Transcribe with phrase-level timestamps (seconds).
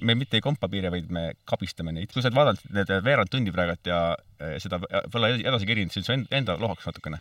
[0.00, 2.10] me mitte ei kompa piire, vaid me kabistame neid.
[2.12, 4.00] kui sa oled vaadanud need veerand tundi praegult ja
[4.40, 4.80] eh, seda
[5.12, 7.20] pole edasi kerinud, siis su enda lohaks natukene.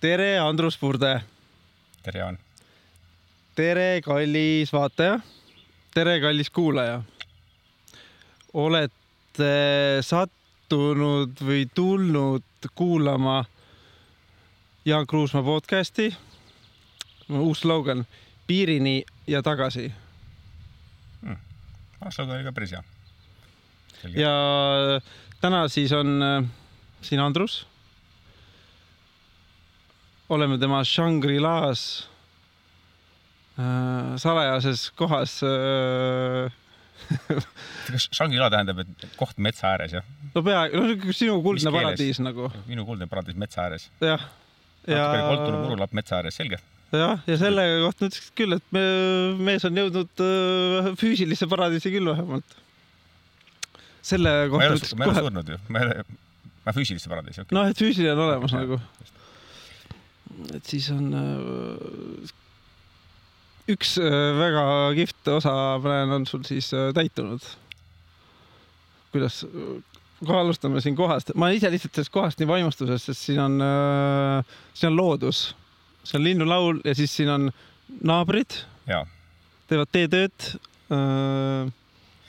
[0.00, 1.20] tere, Andrus Purde.
[2.02, 2.38] tere, Jaan.
[3.54, 5.20] tere, kallis vaataja.
[5.94, 7.02] tere, kallis kuulaja.
[8.52, 13.44] olete sattunud või tulnud kuulama
[14.84, 16.16] Jaan Kruusmaa podcasti.
[17.30, 18.06] uus slogan,
[18.46, 19.92] piirini ja tagasi
[21.22, 21.36] hmm..
[22.00, 22.82] slogan oli ka päris hea.
[24.16, 24.32] ja
[25.40, 26.48] täna siis on äh,
[27.02, 27.66] siin Andrus
[30.28, 32.08] oleme tema Shangri-Las
[33.58, 36.52] äh, salajases kohas äh,
[37.92, 40.04] kas Shangri-La tähendab, et koht metsa ääres, jah?
[40.34, 42.48] no peaaegu, no sinu kuldne paradiis nagu.
[42.66, 43.90] minu kuldne paradiis metsa ääres.
[44.00, 44.30] jah.
[44.88, 45.04] Ja.
[45.04, 46.60] natuke koltunud murulapp metsa ääres, selge.
[46.94, 48.82] jah, ja selle kohta ütleks küll, et me,
[49.50, 52.58] mees on jõudnud äh, füüsilisse paradiisi küll vähemalt.
[54.02, 55.00] selle kohta ütleks kohe.
[55.02, 56.18] ma ei ole surnud ju, ma ei ole,
[56.66, 57.56] ma füüsilisse paradiisi okay..
[57.58, 58.80] noh, et füüsiline on olemas ja, nagu
[60.56, 62.34] et siis on äh,
[63.70, 64.64] üks äh, väga
[64.98, 67.44] kihvt osa, ma näen, on sul siis täitunud.
[69.10, 69.42] kuidas,
[70.20, 73.58] kohe alustame siin kohast, ma ise lihtsalt sellest kohast nii vaimustuses, sest siin on,
[74.74, 75.42] siin on loodus,
[76.04, 77.50] see on linnulaul ja siis siin on
[78.06, 78.58] naabrid,
[79.70, 80.50] teevad teetööd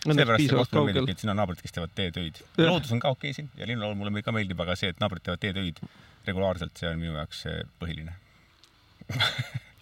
[0.02, 2.39] seepärast see koht mulle meeldibki, et siin on naabrid, kes teevad teetöid.
[2.62, 5.23] loodus on ka okei okay siin ja linnulaul mulle ka meeldib, aga see, et naabrid
[5.25, 5.81] teevad teetöid
[6.28, 7.45] regulaarselt, see on minu jaoks
[7.81, 8.16] põhiline.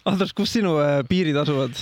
[0.08, 1.76] Andres, kus sinu äh, piirid asuvad?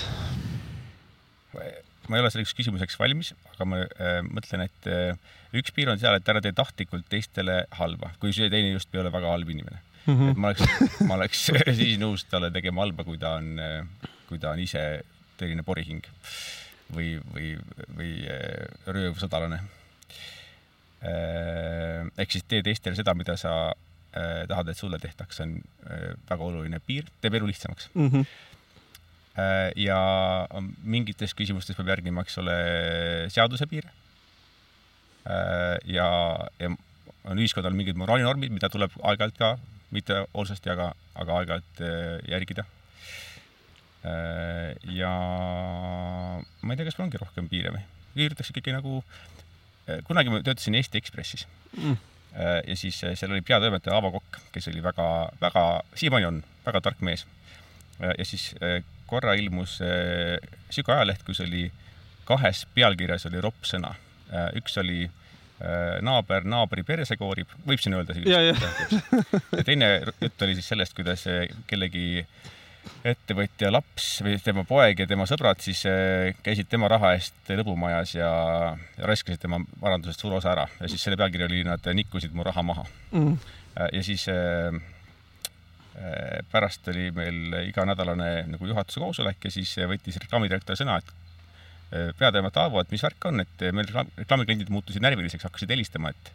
[2.09, 6.01] Ma ei ole selleks küsimuseks valmis, aga ma äh, mõtlen, et äh, üks piir on
[6.01, 9.51] seal, et ära tee tahtlikult teistele halba, kui see teine just ei ole väga halb
[9.53, 10.14] inimene mm.
[10.14, 10.31] -hmm.
[10.31, 10.62] et ma oleks,
[11.09, 11.47] ma oleks
[11.81, 14.84] siis nõus talle tegema halba, kui ta on, äh, kui ta on ise
[15.39, 16.06] tõeline porihing
[16.95, 17.53] või, või,
[17.97, 19.61] või äh, röövsõdalane
[21.05, 22.08] äh,.
[22.18, 23.74] ehk siis tee teistele seda, mida sa
[24.48, 25.51] tahad, et sulle tehtaks, on
[26.27, 28.08] väga oluline piir, teeb elu lihtsamaks mm.
[28.08, 28.24] -hmm.
[29.38, 29.98] Äh, ja
[30.82, 32.56] mingites küsimustes peab järgima, eks ole,
[33.34, 33.90] seaduse piire
[35.24, 35.78] äh,.
[35.86, 36.08] ja,
[36.60, 36.72] ja
[37.28, 39.52] on ühiskonnal mingid moraalinormid, mida tuleb aeg-ajalt ka,
[39.94, 42.66] mitte hoolsasti, aga, aga aeg-ajalt äh, järgida
[44.94, 47.82] ja ma ei tea, kas mul ongi rohkem piire või?
[48.14, 49.00] üritatakse ikkagi nagu,
[50.06, 51.44] kunagi ma töötasin Eesti Ekspressis
[51.76, 51.98] mm
[52.66, 55.06] ja siis seal oli peatoimetaja Aavo Kokk, kes oli väga,
[55.40, 57.24] väga, siiamaani on väga tark mees.
[58.00, 58.52] Ja siis
[59.08, 61.69] korra ilmus sihuke ajaleht, kus oli
[62.29, 63.95] kahes pealkirjas oli ropp sõna.
[64.58, 65.07] üks oli
[66.05, 68.14] naaber naabri perse koorib, võib siin öelda?
[68.29, 68.55] ja, ja.
[69.57, 69.89] ja teine
[70.20, 71.24] jutt oli siis sellest, kuidas
[71.67, 72.23] kellegi
[73.07, 78.14] ettevõtja laps või tema poeg ja tema sõbrad siis eh, käisid tema raha eest lõbumajas
[78.17, 78.30] ja,
[78.98, 82.64] raiskasid tema varandusest suure osa ära ja siis selle pealkiri oli, nad nikkusid mu raha
[82.67, 83.35] maha mm..
[83.92, 84.27] ja siis
[86.53, 92.79] pärast oli meil iganädalane nagu juhatuse koosolek ja siis võttis reklaamidirektor sõna, et peateemat Aavo,
[92.79, 96.33] et mis värk on, et meil reklaamikliendid muutusid närviliseks, hakkasid helistama, et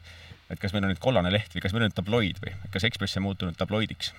[0.51, 3.17] et kas meil on nüüd kollane leht või kas meil on tabloid või kas Ekspress
[3.19, 4.11] on muutunud tabloidiks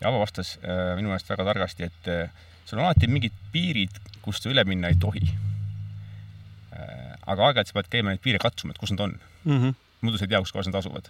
[0.00, 2.28] ja Avo vastas äh, minu meelest väga targasti, et äh,
[2.66, 3.94] sul on alati mingid piirid,
[4.24, 7.14] kust sa üle minna ei tohi äh,.
[7.24, 9.58] aga aeg-ajalt sa pead käima neid piire katsuma, et kus nad on mm.
[9.58, 9.76] -hmm.
[10.04, 11.08] muidu sa ei tea, kus kohas nad asuvad.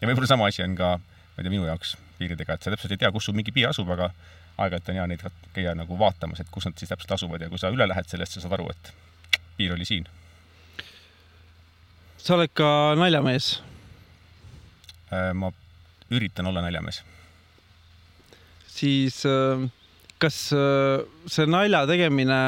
[0.00, 0.98] ja võib-olla sama asi on ka,
[1.32, 3.70] ma ei tea, minu jaoks piiridega, et sa täpselt ei tea, kus sul mingi piir
[3.70, 4.10] asub, aga
[4.60, 5.22] aeg-ajalt on hea neid
[5.56, 8.36] käia nagu vaatamas, et kus nad siis täpselt asuvad ja kui sa üle lähed sellest,
[8.36, 8.92] sa saad aru, et
[9.56, 10.08] piir oli siin.
[12.22, 13.56] sa oled ka naljamees
[15.10, 15.32] äh,?
[15.34, 15.50] ma
[16.12, 17.02] üritan olla naljamees
[18.82, 19.64] siis äh,
[20.22, 22.38] kas äh, see nalja tegemine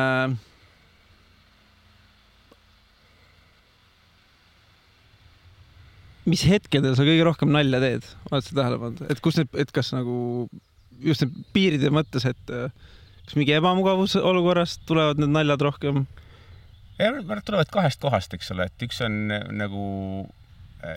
[6.28, 9.72] mis hetkedel sa kõige rohkem nalja teed, oled sa tähele pannud, et kus need, et
[9.74, 10.16] kas nagu
[11.04, 12.72] just need piiride mõttes, et äh,
[13.24, 16.04] kas mingi ebamugavus olukorrast tulevad need naljad rohkem?
[17.00, 19.26] Nad tulevad kahest kohast, eks ole, et üks on
[19.58, 19.84] nagu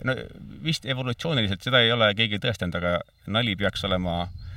[0.04, 0.14] no
[0.62, 2.98] vist evolutsiooniliselt seda ei ole keegi tõestanud, aga
[3.32, 4.48] nali peaks olema äh,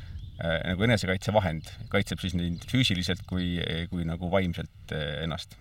[0.42, 3.60] Äh, nagu enesekaitsevahend, kaitseb siis nii füüsiliselt kui,
[3.92, 5.54] kui nagu vaimselt äh, ennast.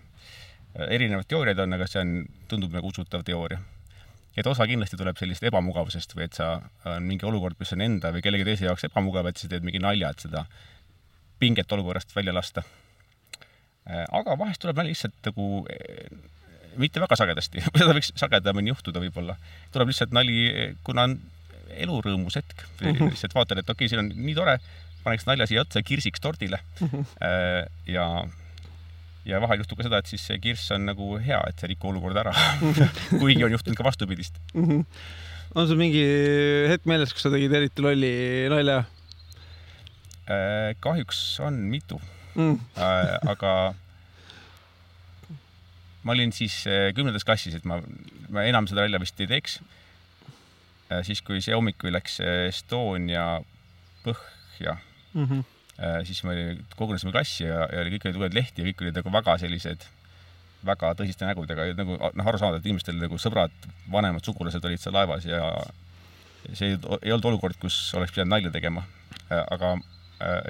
[0.73, 2.13] Äh, erinevad teooriad on, aga see on,
[2.49, 3.59] tundub nagu usutav teooria.
[4.37, 6.53] Et osa kindlasti tuleb sellisest ebamugavusest või et sa,
[6.87, 9.81] on mingi olukord, mis on enda või kellegi teise jaoks ebamugav, et sa teed mingi
[9.83, 10.45] nalja, et seda
[11.41, 12.63] pinget olukorrast välja lasta.
[13.89, 15.47] aga vahest tuleb nali lihtsalt nagu
[16.79, 19.35] mitte väga sagedasti seda võiks sagedamini juhtuda võib-olla.
[19.73, 20.37] tuleb lihtsalt nali,
[20.87, 21.17] kuna on
[21.71, 22.63] elurõõmus hetk.
[22.81, 24.57] lihtsalt vaatad, et okei okay,, siin on nii tore,
[25.03, 26.61] paneks nalja siia otsa kirsiks tordile.
[27.87, 28.07] ja,
[29.27, 31.75] ja vahel juhtub ka seda, et siis see kirss on nagu hea, et see ei
[31.75, 32.33] riku olukorda ära
[33.21, 34.39] kuigi on juhtunud ka vastupidist.
[34.55, 36.01] on sul mingi
[36.71, 38.15] hetk meeles, kus sa tegid eriti lolli
[38.53, 38.81] nalja?
[40.81, 41.97] kahjuks on mitu
[42.35, 42.59] mm..
[43.27, 43.53] aga
[46.03, 47.79] ma olin siis äh, kümnendas klassis, et ma,
[48.33, 49.59] ma enam seda välja vist ei teeks.
[50.89, 53.25] Äh, siis, kui see hommikul läks äh, Estonia
[54.05, 54.77] põhja
[55.13, 55.43] mm, -hmm.
[56.05, 56.35] Siis me
[56.77, 59.85] kogunesime klassi ja, ja kõik olid lugenud lehti ja kõik olid nagu väga sellised,
[60.67, 63.53] väga tõsiste nägudega nagu noh, aru saada, et inimestel nagu sõbrad,
[63.91, 65.41] vanemad sugulased olid seal laevas ja
[66.53, 68.85] see ei olnud olukord, kus oleks pidanud nalja tegema.
[69.29, 69.75] aga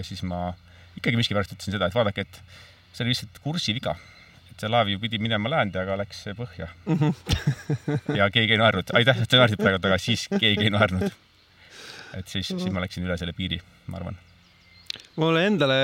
[0.03, 0.51] siis ma
[0.99, 2.41] ikkagi miskipärast ütlesin seda, et vaadake, et
[2.91, 3.95] see oli lihtsalt kursiviga
[4.61, 6.97] see laev ju pidi minema läände, aga läks põhja mm.
[6.97, 8.17] -hmm.
[8.19, 11.07] ja keegi ei naernud, aitäh, et sa naersid praegu, aga siis keegi ei naernud.
[12.17, 12.63] et siis mm, -hmm.
[12.63, 14.19] siis ma läksin üle selle piiri, ma arvan.
[15.19, 15.79] Mulle endale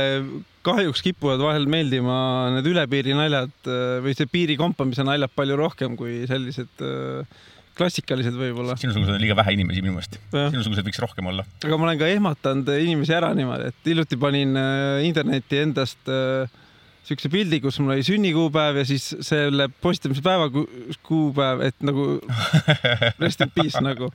[0.67, 2.17] kahjuks kipuvad vahel meeldima
[2.55, 7.45] need üle piiri naljad äh, või see piiri kompamise naljad palju rohkem kui sellised äh,
[7.77, 8.75] klassikalised võib-olla.
[8.79, 10.17] sinusugused on liiga vähe inimesi minu meelest.
[10.33, 11.45] sinusugused võiks rohkem olla.
[11.63, 16.49] aga ma olen ka ehmatanud inimesi ära niimoodi, et hiljuti panin äh, internetti endast äh,
[17.07, 20.49] siukse pildi, kus mul oli sünnikuupäev ja siis selle postamise päeva
[21.07, 22.07] kuupäev, et nagu
[23.23, 24.09] rest in peace nagu.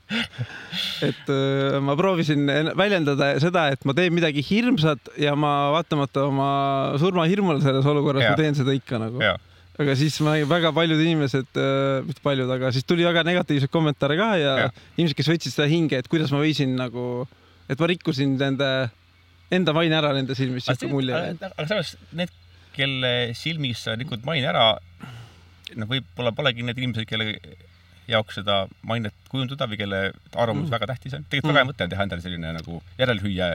[1.04, 2.44] et äh, ma proovisin
[2.78, 6.50] väljendada seda, et ma teen midagi hirmsat ja ma vaatamata oma
[7.00, 9.22] surmahirmule selles olukorras, ma teen seda ikka nagu.
[9.82, 14.18] aga siis ma väga paljud inimesed äh,, mitte paljud, aga siis tuli väga negatiivseid kommentaare
[14.20, 14.72] ka ja, ja.
[14.98, 17.24] inimesed, kes võtsid seda hinge, et kuidas ma võisin nagu,
[17.72, 18.68] et ma rikkusin nende
[19.52, 21.16] enda maine ära nende silmis, siuke mulje.
[21.40, 22.32] aga samas need
[22.76, 24.66] kelle silmis sa rikud maine ära,
[25.76, 27.34] noh, võib-olla polegi need inimesed, kelle
[28.10, 30.00] jaoks seda mainet kujundada või kelle
[30.34, 30.72] arvamus mm.
[30.74, 31.26] väga tähtis on.
[31.30, 31.54] tegelikult mm.
[31.54, 33.50] väga hea mõte on teha endale selline nagu järelhüüe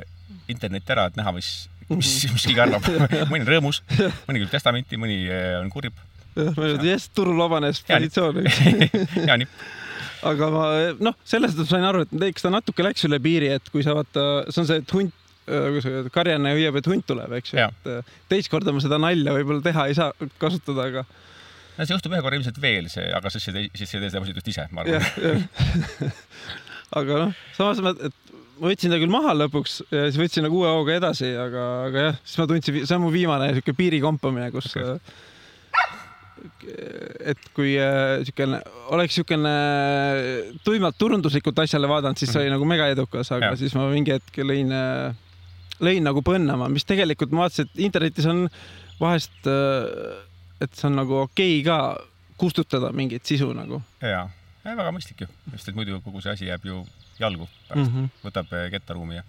[0.54, 1.50] internetti ära, et näha, mis,
[1.92, 2.88] mis, mis keegi arvab
[3.32, 3.82] mõni on rõõmus,
[4.30, 6.00] mõni küsib testamenti, mõni eh, on kurb.
[6.38, 8.46] jah, turul vabanes positsioon.
[9.28, 9.68] hea nipp
[10.26, 10.66] aga ma
[11.04, 14.48] noh, sellest sain aru, et eks ta natuke läks üle piiri, et kui sa vaata,
[14.50, 18.16] see on see, et hunt Äh, karjane hüüab, et hunt tuleb, eks ju, et äh,
[18.28, 20.12] teist korda ma seda nalja võib-olla teha ei saa
[20.42, 21.04] kasutada, aga.
[21.78, 24.24] no see juhtub ühe korra ilmselt veel, see, aga siis see, siis see tee seda
[24.26, 25.46] positiivset ise, ma arvan.
[27.00, 30.60] aga noh, samas ma, et ma võtsin ta küll maha lõpuks ja siis võtsin nagu
[30.60, 34.02] uue hooga edasi, aga, aga jah, siis ma tundsin, see on mu viimane sihuke piiri
[34.04, 34.98] kompamine, kus okay.
[37.32, 38.20] et kui äh,,
[38.92, 39.54] oleks niisugune
[40.68, 42.58] tuimalt turunduslikult asjale vaadanud, siis see oli mhm.
[42.58, 43.62] nagu mega edukas, aga ja.
[43.64, 45.24] siis ma mingi hetk lõin äh,
[45.84, 48.46] lõin nagu põnnama, mis tegelikult ma vaatasin, et internetis on
[49.00, 50.18] vahest, äh,
[50.64, 51.78] et see on nagu okei okay ka
[52.38, 53.82] kustutada mingit sisu nagu.
[54.02, 54.28] ja,
[54.66, 56.84] väga mõistlik ju, sest et muidu kogu see asi jääb ju
[57.20, 58.26] jalgu pärast mm, -hmm.
[58.26, 59.24] võtab äh, kettaruumi ja.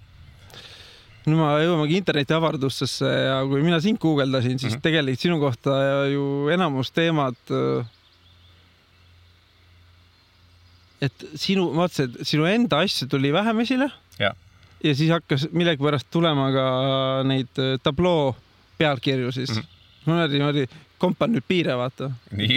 [1.29, 4.83] nüüd ma jõuamegi interneti avardustesse ja kui mina sind guugeldasin, siis mm -hmm.
[4.83, 5.71] tegelikult sinu kohta
[6.13, 7.87] ju enamus teemad äh,
[11.01, 13.91] et sinu, vaatasin, et sinu enda asju tuli vähem esile.
[14.19, 14.35] jah
[14.85, 16.67] ja siis hakkas millegipärast tulema ka
[17.29, 18.35] neid äh, tabloo
[18.79, 19.63] pealkirju siis mm.
[19.63, 20.13] -hmm.
[20.13, 20.67] ma olin niimoodi,
[20.99, 22.11] kompan nüüd piire, vaata.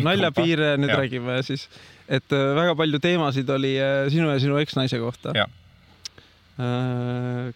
[0.03, 0.99] naljapiire nüüd ja.
[1.01, 1.69] räägime siis,
[2.07, 5.33] et äh, väga palju teemasid oli äh, sinu ja sinu eksnaise kohta.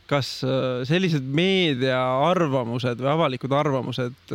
[0.08, 0.42] kas
[0.88, 4.32] sellised meedia arvamused või avalikud arvamused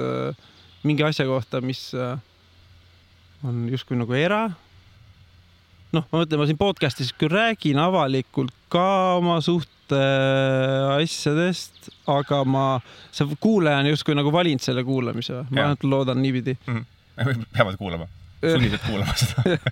[0.84, 1.90] mingi asja kohta, mis
[3.42, 4.50] on justkui nagu era,
[5.96, 12.42] noh, ma mõtlen, ma siin podcast'is küll räägin avalikult ka oma suht Äh, asjadest, aga
[12.46, 12.64] ma,
[13.14, 16.54] see kuulaja on justkui nagu valinud selle kuulamise, ma ainult loodan niipidi.
[16.66, 16.84] Mm.
[17.16, 17.46] -hmm.
[17.56, 18.06] peavad kuulama,
[18.42, 19.56] sunnitud kuulama seda.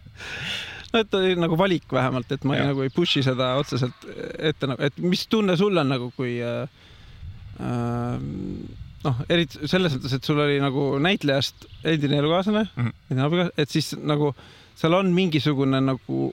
[0.89, 4.07] No et oli nagu valik vähemalt, et ma ei, nagu ei push'i seda otseselt
[4.39, 6.63] ette nagu, et mis tunne sul on nagu, kui äh,
[7.61, 8.15] äh,
[9.07, 13.51] noh, eriti selles mõttes, et sul oli nagu näitlejast endine elukaaslane mm, -hmm.
[13.57, 14.35] et siis nagu
[14.79, 16.29] seal on mingisugune nagu,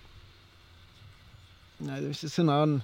[1.86, 2.79] ma ei tea, mis see sõna on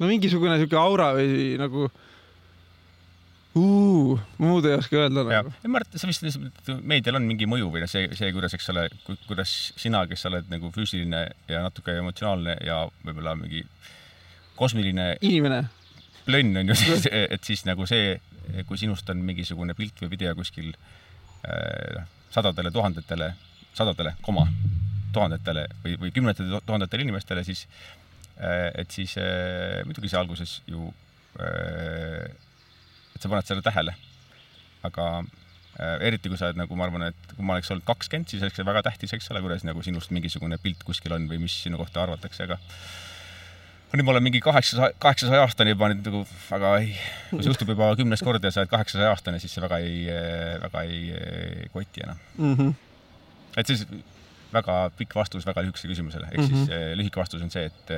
[0.00, 1.86] no mingisugune sihuke aura või nagu
[3.58, 5.52] uh, muud ei oska öelda nagu.
[5.66, 6.40] ma arvan, et see vist,
[6.82, 8.88] meedial on mingi mõju või noh, see, see, kuidas, eks ole,
[9.28, 13.64] kuidas sina, kes sa oled nagu füüsiline ja natuke emotsionaalne ja võib-olla mingi
[14.58, 15.64] kosmiline inimene,
[16.26, 18.14] plönn on ju siis, et siis nagu see,
[18.68, 20.72] kui sinust on mingisugune pilt või video kuskil
[21.48, 22.04] äh,
[22.34, 23.34] sadadele tuhandetele,
[23.74, 24.46] sadadele, koma,
[25.14, 27.68] tuhandetele või, või kümnetele tuhandetele inimestele, siis
[28.34, 30.88] Äh, et siis äh, muidugi see alguses ju,
[31.38, 32.26] äh,
[33.14, 33.94] et sa paned selle tähele.
[34.84, 35.24] aga
[36.04, 38.58] eriti kui sa oled nagu, ma arvan, et kui ma oleks olnud kakskümmend, siis oleks
[38.60, 41.80] see väga tähtis, eks ole, kuidas nagu sinust mingisugune pilt kuskil on või mis sinu
[41.80, 42.58] kohta arvatakse, aga
[43.98, 46.96] nüüd ma olen mingi kaheksasaja, kaheksasaja aastane juba nüüd nagu väga ei,
[47.30, 50.02] kui see juhtub juba kümnes kord ja sa oled kaheksasaja aastane, siis see väga ei,
[50.64, 52.54] väga ei koti enam mm.
[52.58, 52.74] -hmm.
[53.56, 53.86] et siis
[54.54, 56.66] väga pikk vastus väga lühikesele küsimusele, ehk mm -hmm.
[56.66, 57.94] siis lühike vastus on see, et,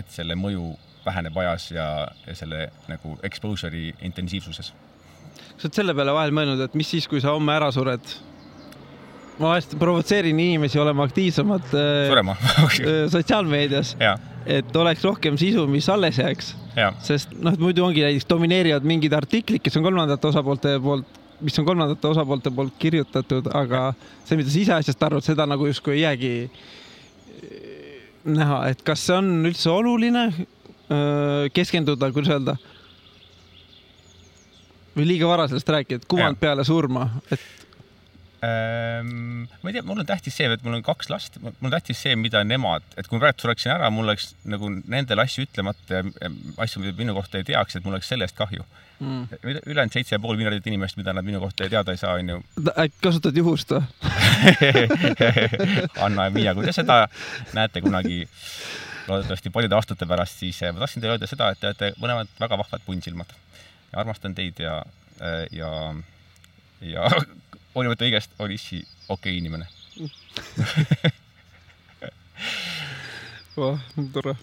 [0.00, 0.74] et selle mõju
[1.06, 1.88] väheneb ajas ja,
[2.26, 4.72] ja selle nagu exposure'i intensiivsuses.
[4.72, 8.16] kas sa oled selle peale vahel mõelnud, et mis siis, kui sa homme ära sured?
[9.36, 13.96] Ma vahest provotseerin inimesi olema aktiivsemad äh, surema äh, sotsiaalmeedias,
[14.46, 16.54] et oleks rohkem sisu, mis alles jääks.
[17.04, 21.58] sest noh, et muidu ongi näiteks domineerivad mingid artiklid, kes on kolmandate osapoolte poolt mis
[21.60, 23.90] on kolmandate osapoolte poolt kirjutatud, aga
[24.24, 26.30] see, mida sa ise asjast arvad, seda nagu justkui ei jäägi
[28.24, 30.30] näha, et kas see on üldse oluline
[31.52, 32.54] keskenduda, kuidas öelda,
[34.96, 36.42] või liiga vara sellest rääkida, et kuvand ja.
[36.46, 37.65] peale surma, et
[38.46, 39.44] ähm,?
[39.62, 42.00] ma ei tea, mul on tähtis see, et mul on kaks last, mul on tähtis
[42.06, 46.00] see, mida nemad, et kui ma praegu sureksin ära, mul oleks nagu nendele asju ütlemata
[46.00, 46.32] ja
[46.64, 48.64] asju, mida minu kohta ei teaks, et mul oleks selle eest kahju
[49.00, 49.28] mm..
[49.42, 52.40] ülejäänud seitse ja pool miljardit inimest, mida nad minu kohta teada ei saa, onju.
[52.72, 53.84] äkki kasutad juhust või
[56.04, 57.06] Anna ja Miia, kui te seda
[57.56, 58.24] näete kunagi
[59.08, 62.30] loodetavasti paljude aastate pärast, siis eh, ma tahtsin teile öelda seda, et te olete mõlemad
[62.40, 63.32] väga vahvad punnsilmad.
[63.96, 64.82] armastan teid ja,
[65.20, 65.70] eh, ja,
[66.80, 67.08] ja
[67.76, 69.66] hoolimata kõigest oli issi okei okay inimene
[73.56, 73.78] oh,
[74.12, 74.34] tore.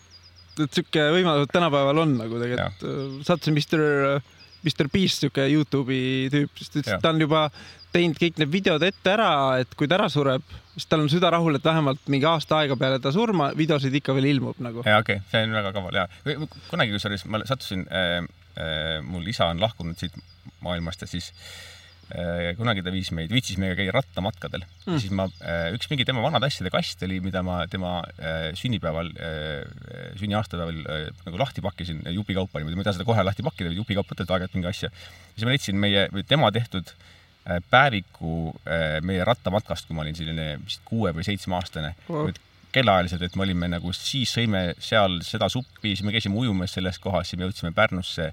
[0.58, 2.80] et sihuke võimalus tänapäeval on nagu tegelikult.
[3.28, 3.80] sattusin Mr,
[4.66, 7.42] Mr Beast sihuke Youtube'i tüüp, sest ütles, et ta on juba
[7.94, 11.30] teinud kõik need videod ette ära, et kui ta ära sureb, siis tal on süda
[11.34, 14.80] rahul, et vähemalt mingi aasta aega peale ta surma videosid ikka veel ilmub nagu.
[14.88, 16.06] ja okei okay., see on väga kaval ja
[16.72, 18.26] kunagi, kusjuures ma sattusin äh,,
[18.58, 20.14] äh, mul isa on lahkunud siit
[20.66, 21.38] maailmast ja siis äh,
[22.60, 25.00] kunagi ta viis meid, viitsis meiega käia rattamatkadel mm..
[25.02, 29.10] siis ma äh,, üks mingi tema vanade asjade kast oli, mida ma tema äh, sünnipäeval
[29.16, 29.64] äh,,
[30.20, 34.14] sünniaastapäeval äh, nagu lahti pakkisin jupikaupa niimoodi, ma ei taha seda kohe lahti pakkida, jupikaupa
[34.14, 34.92] võtad aeg-ajalt mingi asja.
[35.34, 37.10] siis ma leidsin meie, tema tehtud äh,
[37.44, 42.30] Äh, päeviku äh, meie rattamatkast, kui ma olin selline vist kuue või seitsmeaastane oh..
[42.72, 47.02] kellaajaliselt, et me olime nagu, siis sõime seal seda suppi, siis me käisime ujumas selles
[47.04, 48.30] kohas, siis me jõudsime Pärnusse.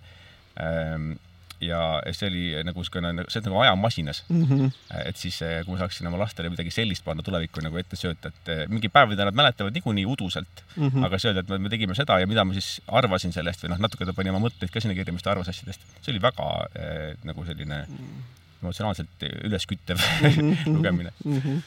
[0.63, 1.17] Ähm,
[1.61, 1.81] ja
[2.17, 4.45] see oli nagu niisugune, see on nagu ajamasinas mm.
[4.45, 4.73] -hmm.
[5.05, 8.33] et siis, äh, kui ma saaksin oma lastele midagi sellist panna tulevikku nagu ette sööta,
[8.33, 11.07] et mingi päev, mida nad mäletavad niikuinii uduselt mm, -hmm.
[11.07, 13.85] aga see öelda, et me tegime seda ja mida ma siis arvasin sellest või noh,
[13.87, 15.81] natuke ta pani oma mõtteid ka sinna kirja, mis ta arvas asjadest.
[16.01, 21.39] see oli väga äh, nagu selline mm -hmm emotsionaalselt ülesküttev mhm, mhm, lugemine mm.
[21.39, 21.61] -hmm.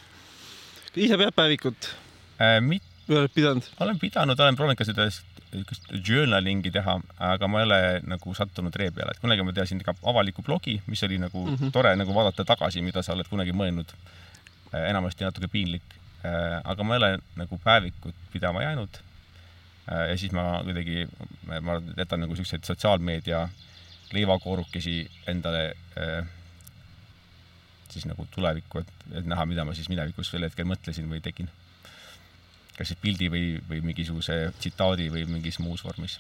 [0.96, 1.90] ise pead päevikut
[2.40, 2.62] äh,?
[2.62, 2.90] mit-.
[3.10, 3.70] või oled pidanud?
[3.80, 5.10] olen pidanud, olen proovinud ka seda
[5.53, 6.98] niisugust journalingi teha,
[7.29, 7.79] aga ma ei ole
[8.10, 11.55] nagu sattunud ree peale, et kunagi ma teadsin ka avalikku blogi, mis oli nagu mm
[11.55, 11.72] -hmm.
[11.72, 13.93] tore nagu vaadata tagasi, mida sa oled kunagi mõelnud.
[14.74, 15.86] Äh, enamasti natuke piinlik.
[16.25, 18.98] Äh, aga ma ei ole nagu päevikut pidama jäänud.
[19.91, 21.07] Äh, ja siis ma kuidagi,
[21.62, 23.50] ma jätan nagu siukseid sotsiaalmeedia
[24.13, 25.75] leivakoorukesi endale
[27.89, 31.50] siis nagu tulevikku, et, et näha, mida ma siis minevikus sel hetkel mõtlesin või tegin.
[32.77, 36.20] Kas siis pildi või, või mingisuguse tsitaadi või mingis muus vormis.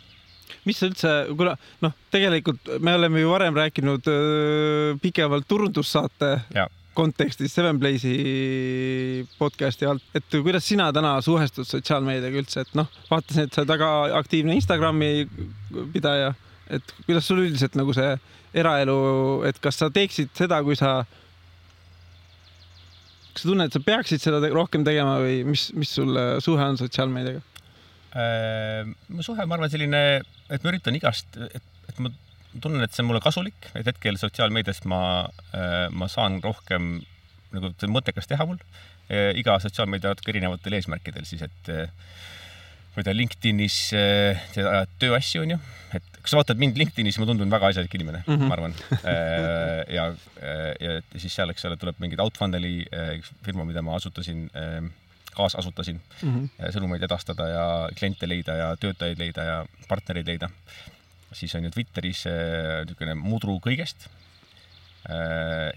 [0.65, 7.53] mis üldse, kuna noh, tegelikult me oleme ju varem rääkinud öö, pikemalt turundussaate ja kontekstis
[7.55, 13.55] Seven Place'i podcast'i alt, et kuidas sina täna suhestud sotsiaalmeediaga üldse, et noh, vaatasin, et
[13.55, 15.25] sa oled väga aktiivne Instagrami
[15.93, 16.33] pidaja,
[16.69, 18.13] et kuidas sul üldiselt nagu see
[18.53, 18.97] eraelu,
[19.49, 21.01] et kas sa teeksid seda, kui sa
[23.33, 26.69] kas sa tunned, et sa peaksid seda te rohkem tegema või mis, mis sul suhe
[26.69, 27.41] on sotsiaalmeediaga?
[28.13, 30.01] Äh, mu suhe, ma arvan, selline,
[30.53, 32.11] et ma üritan igast, et, et ma
[32.61, 35.01] tunnen, et see on mulle kasulik, et hetkel sotsiaalmeediast ma,
[35.57, 36.99] äh, ma saan rohkem
[37.53, 38.61] nagu mõttekas teha mul.
[39.37, 45.57] iga sotsiaalmeedia natuke erinevatel eesmärkidel siis, et ma ei tea, LinkedInis ajad tööasju, onju,
[45.99, 48.47] et kui sa vaatad mind LinkedInis, ma tundun väga asjalik inimene mm, -hmm.
[48.47, 48.75] ma arvan.
[49.03, 50.05] Äh, ja,
[50.79, 54.87] ja siis seal, eks ole, tuleb mingid Outfunneli äh, firma, mida ma asutasin, äh,
[55.35, 56.71] kaasasutasin mm, -hmm.
[56.77, 57.67] sõnumeid edastada ja
[57.99, 60.49] kliente leida ja töötajaid leida ja partnereid leida.
[61.33, 64.05] siis on ju Twitteris niisugune mudru kõigest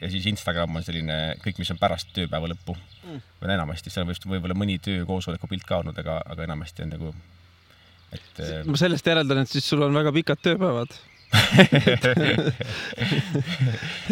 [0.00, 3.23] ja siis Instagram on selline kõik, mis on pärast tööpäeva lõppu mm..
[3.41, 7.15] või enamasti, seal on võib-olla mõni töökoosoleku pilt ka olnud, aga, aga enamasti on nagu
[8.16, 8.40] et.
[8.68, 10.90] ma sellest järeldan, et siis sul on väga pikad tööpäevad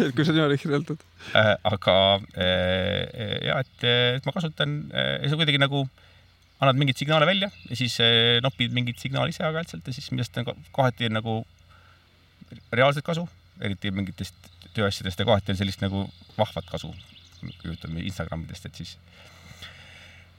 [0.03, 0.99] et kui sa niimoodi kirjeldad
[1.31, 1.53] äh,.
[1.71, 1.95] aga
[2.35, 3.01] äh,
[3.47, 3.77] ja, et,
[4.19, 5.79] et ma kasutan äh,, see kuidagi nagu
[6.59, 10.37] annad mingeid signaale välja ja siis äh, nopid mingit signaali ise aeg-ajalt ja siis millest
[10.41, 10.45] on
[10.75, 11.33] kohati nagu
[12.75, 13.23] reaalset kasu
[13.63, 14.35] eriti mingitest
[14.75, 16.91] tööasjadest ja kohati on sellist nagu vahvat kasu,
[17.63, 18.95] ütleme Instagramidest, et siis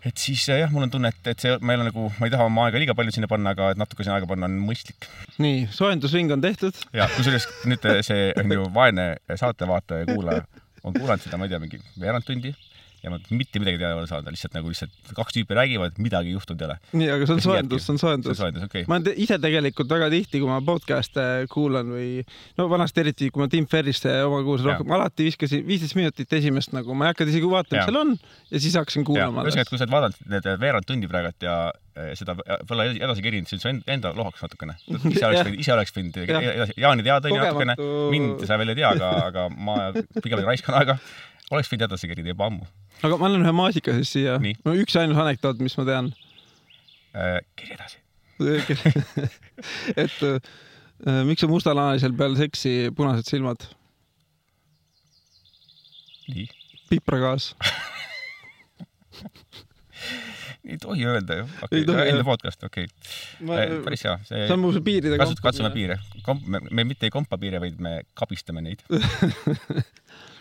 [0.06, 2.34] et siis jah, mul on tunne, et, et see, ma ei ole nagu, ma ei
[2.34, 5.08] taha oma aega liiga palju sinna panna, aga et natuke sinna aega panna on mõistlik.
[5.42, 6.78] nii, soojendusring on tehtud.
[6.96, 10.46] ja kusjuures nüüd see on ju vaene saatevaataja ja kuulaja
[10.86, 12.54] on kuulanud seda, ma ei tea, mingi veerand tundi
[13.02, 16.34] ja ma mitte midagi teada ei ole saanud, lihtsalt nagu lihtsalt kaks tüüpi räägivad, midagi
[16.34, 16.76] juhtunud ei ole.
[17.00, 18.42] nii, aga see on soojendus, see on soojendus.
[18.66, 18.84] Okay.
[18.90, 22.10] ma te ise tegelikult väga tihti, kui ma podcast'e kuulan või
[22.58, 26.74] no vanasti eriti, kui ma Tim Ferrisse oma kuulsin rohkem, alati viskasin viisteist minutit esimest
[26.76, 28.14] nagu, ma ei hakanud isegi vaatama, mis seal on
[28.50, 29.46] ja siis hakkasin kuulama.
[29.46, 31.58] ühesõnaga, et kui sa oled vaadanud need veerand tundi praegult ja
[32.16, 34.76] seda võib-olla edasi kerinud, siis su enda lohaks natukene.
[35.12, 37.76] ise oleks võinud, ise oleks võinud edasi, Jaani teada natukene,
[38.12, 39.78] mind sa veel ei tea, aga, aga ma
[40.20, 40.98] pigem raiskan aega.
[41.50, 42.66] Oleks võinud edasi kerida juba ammu
[43.04, 44.38] aga ma annan ühe maasika siis siia.
[44.40, 46.12] no üks ainus anekdoot, mis ma tean
[47.14, 47.40] äh,.
[47.58, 48.02] kirja edasi
[50.02, 53.68] et äh, miks on mustalahalisel peale seksi punased silmad?
[56.32, 56.48] nii?
[56.90, 57.52] pipragaas
[60.66, 61.44] ei tohi öelda ju.
[61.70, 63.58] enne podcast'i, okei okay.
[63.62, 63.84] Äh,.
[63.84, 64.18] päris hea.
[64.28, 66.00] see on mu piiride kasut, katsume piire.
[66.46, 68.82] me, me mitte ei kompa piire, vaid me kabistame neid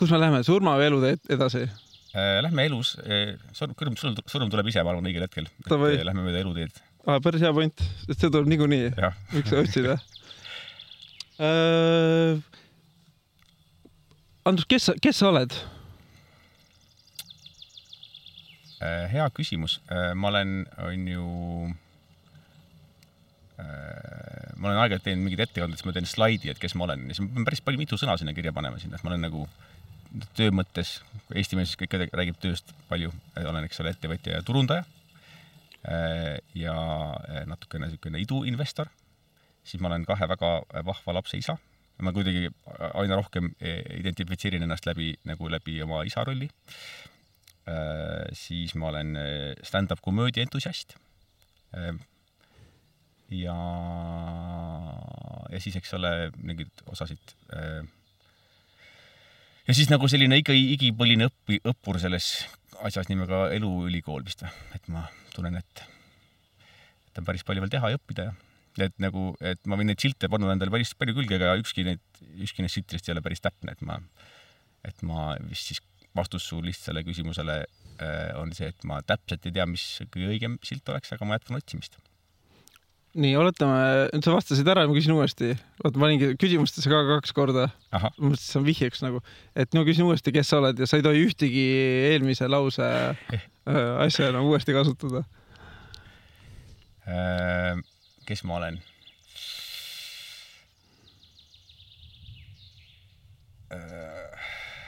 [0.00, 1.62] kus me läheme, surma või eluteed edasi?
[2.10, 5.46] Äh, lähme elus, äh, surm, surm, surm tuleb ise, ma arvan, õigel hetkel.
[5.70, 6.72] Äh, lähme mööda eluteed.
[7.06, 8.86] Ah, päris hea point, sest see tuleb niikuinii.
[9.32, 10.00] miks sa otsid, jah?
[14.50, 15.52] Andrus, kes sa, kes sa oled?
[18.80, 19.80] Hea küsimus.
[20.16, 21.24] ma olen, on ju
[23.60, 27.16] ma olen aeg-ajalt teinud mingeid ettekandeid, siis ma teen slaidi, et kes ma olen ja
[27.16, 29.44] siis ma pean päris palju mitu sõna sinna kirja panema sinna, et ma olen nagu
[30.36, 30.98] töö mõttes,
[31.36, 34.84] Eesti mees ikka räägib tööst palju, olen, eks ole, ettevõtja ja turundaja.
[36.54, 36.74] ja
[37.48, 38.90] natukene niisugune iduinvestor.
[39.64, 40.50] siis ma olen kahe väga
[40.84, 41.56] vahva lapse isa.
[42.00, 42.50] ma kuidagi
[42.94, 46.50] aina rohkem identifitseerin ennast läbi, nagu läbi oma isa rolli.
[48.36, 49.14] Siis ma olen
[49.66, 50.96] stand-up komöödia entusiast
[53.30, 53.56] ja,
[55.50, 57.34] ja siis, eks ole, mingeid osasid.
[57.54, 57.82] Äh,
[59.68, 62.32] ja siis nagu selline ikka igipõline õppi, õppur selles
[62.86, 65.04] asjas nimega Eluülikool vist või, et ma
[65.34, 65.82] tunnen, et,
[67.10, 68.30] et on päris palju veel teha ja õppida
[68.78, 71.84] ja et nagu, et ma võin neid silte pannud endale päris palju külge, aga ükski
[71.86, 72.02] neid,
[72.40, 73.98] ükski neist siltidest ei ole päris täpne, et ma,
[74.86, 75.82] et ma vist siis
[76.16, 80.60] vastus su lihtsale küsimusele äh, on see, et ma täpselt ei tea, mis kõige õigem
[80.66, 82.00] silt oleks, aga ma jätkan otsimist
[83.18, 83.78] nii, oletame,
[84.14, 85.50] nüüd sa vastasid ära, ma küsin uuesti.
[85.82, 87.66] oota, ma olingi küsimustesse ka kaks korda.
[87.90, 89.22] mõtlesin, et see on vihjeks nagu,
[89.58, 91.64] et no küsin uuesti, kes sa oled ja sa ei tohi ühtegi
[92.12, 93.48] eelmise lause äh,
[94.06, 95.24] asja enam uuesti kasutada
[97.10, 97.82] äh,.
[98.30, 98.78] kes ma olen
[103.74, 104.19] äh,?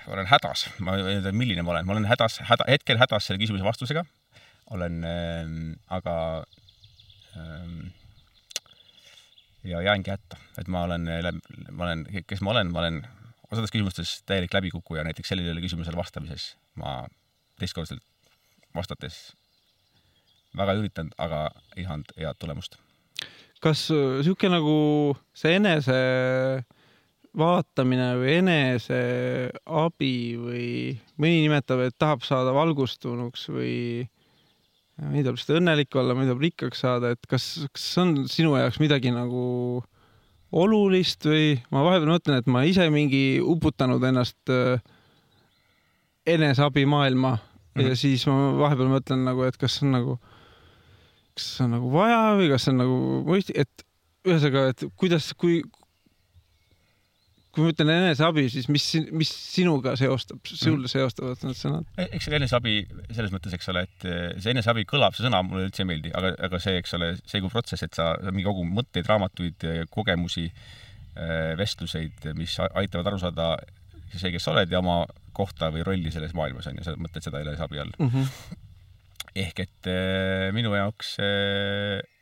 [0.08, 3.42] Olen hädas, ma ei tea, milline ma olen, ma olen hädas, häda, hetkel hädas selle
[3.42, 4.04] küsimuse vastusega.
[4.72, 5.50] olen äh,,
[5.92, 6.44] aga
[7.36, 7.92] ähm,
[9.64, 11.08] ja jäängi hätta, et ma olen,
[11.70, 13.02] ma olen, kes ma olen, ma olen
[13.52, 17.02] osades küsimustes täielik läbikukkuja, näiteks sellele küsimusele vastamises ma
[17.60, 18.02] teistkordselt
[18.74, 19.32] vastates
[20.56, 21.44] väga üritanud, aga
[21.76, 22.78] ei saanud head tulemust.
[23.62, 25.98] kas äh, nagu see enese
[27.38, 30.66] vaatamine või eneseabi või
[31.16, 33.76] mõni nimetab, et tahab saada valgustunuks või
[35.00, 38.80] mõni tahab lihtsalt õnnelik olla, mõni tahab rikkaks saada, et kas, kas on sinu jaoks
[38.82, 39.44] midagi nagu
[40.52, 44.82] olulist või ma vahepeal mõtlen, et ma ise mingi uputanud ennast äh,
[46.28, 47.40] eneseabimaailma mm
[47.80, 47.88] -hmm.
[47.88, 50.18] ja siis ma vahepeal mõtlen nagu, et kas on nagu,
[51.34, 53.86] kas on nagu vaja või kas on nagu mõistlik, et
[54.28, 55.62] ühesõnaga, et kuidas, kui,
[57.52, 60.92] kui ma ütlen eneseabi, siis mis, mis sinuga seostab, sulle mhm.
[60.92, 61.88] seostavad need sõnad?
[62.00, 62.76] E, eks see eneseabi
[63.10, 66.14] selles mõttes, eks ole, et eh, see eneseabi kõlab, see sõna mulle üldse ei meeldi,
[66.16, 70.46] aga, aga see, eks ole, see kui protsess, et sa, mingi kogu mõtteid, raamatuid, kogemusi,
[71.12, 73.52] eh, vestluseid, mis aitavad aru saada
[74.14, 75.02] see, kes sa oled ja oma
[75.36, 78.10] kohta või rolli selles maailmas on ju, sa mõtled seda eneseabi all mm.
[78.12, 78.56] -hmm.
[79.44, 79.88] ehk et
[80.52, 81.14] minu jaoks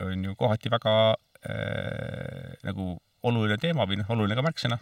[0.07, 0.95] on ju kohati väga
[1.43, 4.79] äh, nagu oluline teema või noh, oluline ka märksõna.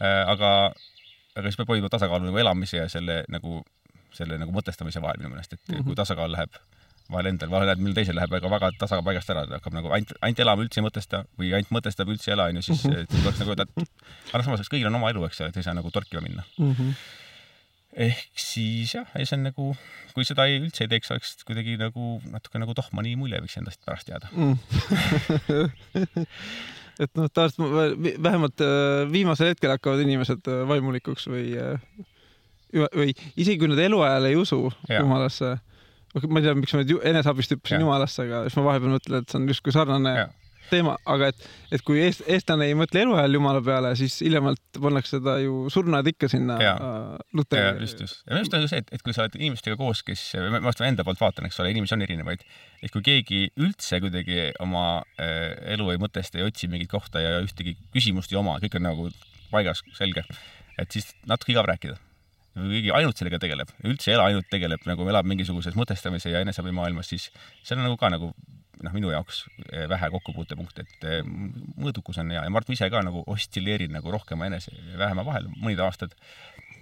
[0.00, 0.50] Äh, aga,
[1.36, 3.60] aga siis peab hoidma tasakaalu nagu elamise ja selle nagu,
[4.16, 5.88] selle nagu mõtestamise vahel minu meelest, et mm -hmm.
[5.88, 6.56] kui tasakaal läheb
[7.10, 9.90] vahel endal, vahel läheb millal teisel läheb aga väga tasakaal paigast ära, ta hakkab nagu
[9.96, 13.40] ainult, ainult elama, üldse ei mõtesta või ainult mõtestab, üldse ei ela, onju, siis tuleks
[13.42, 15.90] nagu öelda, et aga samas kõigil on oma elu, eks ole, et ei saa nagu
[15.94, 16.74] torkima minna mm.
[16.78, 16.90] -hmm.
[18.06, 19.70] ehk siis jah, ei see on nagu,
[20.14, 23.82] kui seda ei, üldse ei teeks, oleks kuidagi nagu natuke nagu tohmani mulje võiks endast
[23.86, 24.56] pärast jääda mm.
[27.00, 31.80] et noh, tavaliselt vähemalt äh, viimasel hetkel hakkavad inimesed äh, vaimulikuks või, äh,
[32.74, 35.00] või isegi kui nad eluajal ei usu ja.
[35.00, 35.56] jumalasse.
[36.26, 39.32] ma ei tea, miks ma nüüd eneseabist hüppasin jumalasse, aga siis ma vahepeal mõtlen, et
[39.32, 40.28] see on justkui sarnane ja
[40.70, 45.20] teema, aga et, et kui eest, eestlane ei mõtle eluajal jumala peale, siis hiljemalt pannakse
[45.24, 46.58] ta ju surnuaed ikka sinna
[47.36, 47.84] luteri.
[47.84, 48.20] just, just.
[48.26, 50.62] ja minu arust on ju see, et, et kui sa oled inimestega koos, kes, ma
[50.64, 52.44] just enda poolt vaatan, eks ole, inimesi on erinevaid,
[52.82, 54.84] et kui keegi üldse kuidagi oma
[55.20, 58.88] äh, elu ei mõtesta ja otsib mingit kohta ja ühtegi küsimust ei oma, kõik on
[58.90, 59.10] nagu
[59.50, 60.26] paigas, selge,
[60.78, 61.98] et siis natuke igav rääkida
[62.54, 66.40] kui keegi ainult sellega tegeleb, üldse ei ela, ainult tegeleb nagu elab mingisuguses mõtestamise ja
[66.44, 67.28] eneseabimaailmas, siis
[67.62, 68.32] see on nagu ka nagu
[68.84, 72.76] noh, minu jaoks eh, vähe kokkupuutepunkt, et eh, mõõdukus on hea ja ma et ma
[72.76, 76.16] ise ka nagu ossilleerin nagu rohkema enese ja vähema vahel, mõned aastad,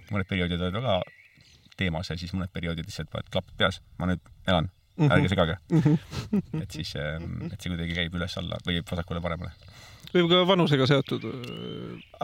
[0.09, 0.99] mõned perioodid olid väga
[1.79, 5.13] teemas ja siis mõned perioodid lihtsalt paned klapid peas, ma nüüd elan mm, -hmm.
[5.15, 5.81] ärge segage mm.
[5.81, 6.63] -hmm.
[6.63, 9.51] et siis, ehm, et see kuidagi käib üles-alla või vasakule-paremale.
[10.13, 11.27] võib ka vanusega seotud?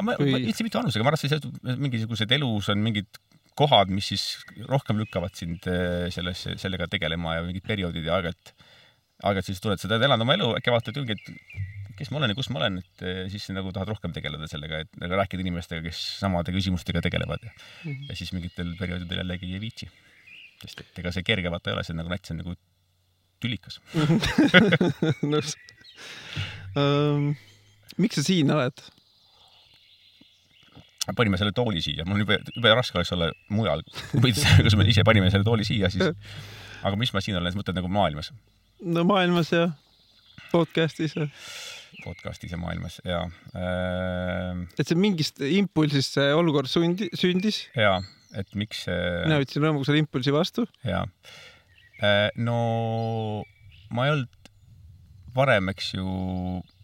[0.02, 3.22] ma või..., üldse mitte vanusega, ma arvan, et see seotud mingisugused elus on mingid
[3.60, 4.26] kohad, mis siis
[4.70, 8.54] rohkem lükkavad sind eh, sellesse, sellega tegelema ja mingid perioodid ja aeg-ajalt
[9.24, 12.34] aeg-ajalt siis tunned, sa tahad elada oma elu, äkki vaatad ringi, et kes ma olen
[12.34, 15.46] ja kus ma olen, et eh, siis nagu tahad rohkem tegeleda sellega, et nagu rääkida
[15.46, 18.10] inimestega, kes samade küsimustega tegelevad ja mm, -hmm.
[18.10, 19.90] ja siis mingitel perioodidel jällegi ei viitsi.
[20.62, 22.56] sest et ega see kerge vaata ei ole, see on nagu nats on nagu
[23.44, 23.80] tülikas
[25.34, 25.56] nõus
[26.80, 27.36] um,.
[27.98, 28.86] miks sa siin oled?
[31.14, 33.84] Panime selle tooli siia, mul jube, jube raske oleks olla mujal.
[34.12, 36.10] kus me ise panime selle tooli siia, siis
[36.86, 38.32] aga mis ma siin olen, sa mõtled nagu maailmas?
[38.86, 39.70] no maailmas ja
[40.52, 41.28] podcast'is ja.
[42.04, 43.24] podcast'is ja maailmas ja
[43.56, 44.66] äh....
[44.78, 47.66] et see mingist impulsist see olukord sundi, sündis?
[47.78, 48.00] ja,
[48.38, 49.02] et miks see.
[49.26, 50.68] mina võtsin rõõmuga selle impulsi vastu.
[50.88, 51.06] ja
[52.02, 53.44] äh,, no
[53.94, 54.52] ma ei olnud
[55.36, 56.75] varem, eks ju äh,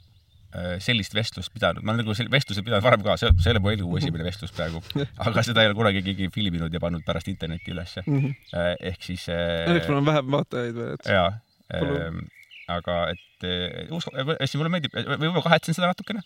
[0.84, 3.92] sellist vestlust pidanud, ma olen nagu vestluse pidanud varem ka, see, see oli mu elu
[4.02, 4.82] esimene vestlus praegu,
[5.28, 8.20] aga seda ei ole kunagi keegi filminud ja pannud pärast internetti ülesse mm.
[8.20, 8.76] -hmm.
[8.92, 9.30] ehk siis.
[9.32, 11.08] Õnneks mul on vähem vaatajaid veel, et.
[11.16, 11.30] jaa,
[11.78, 12.26] Ehm,
[12.72, 16.22] aga et hästi mulle meeldib, või võib-olla kahetsen seda natukene,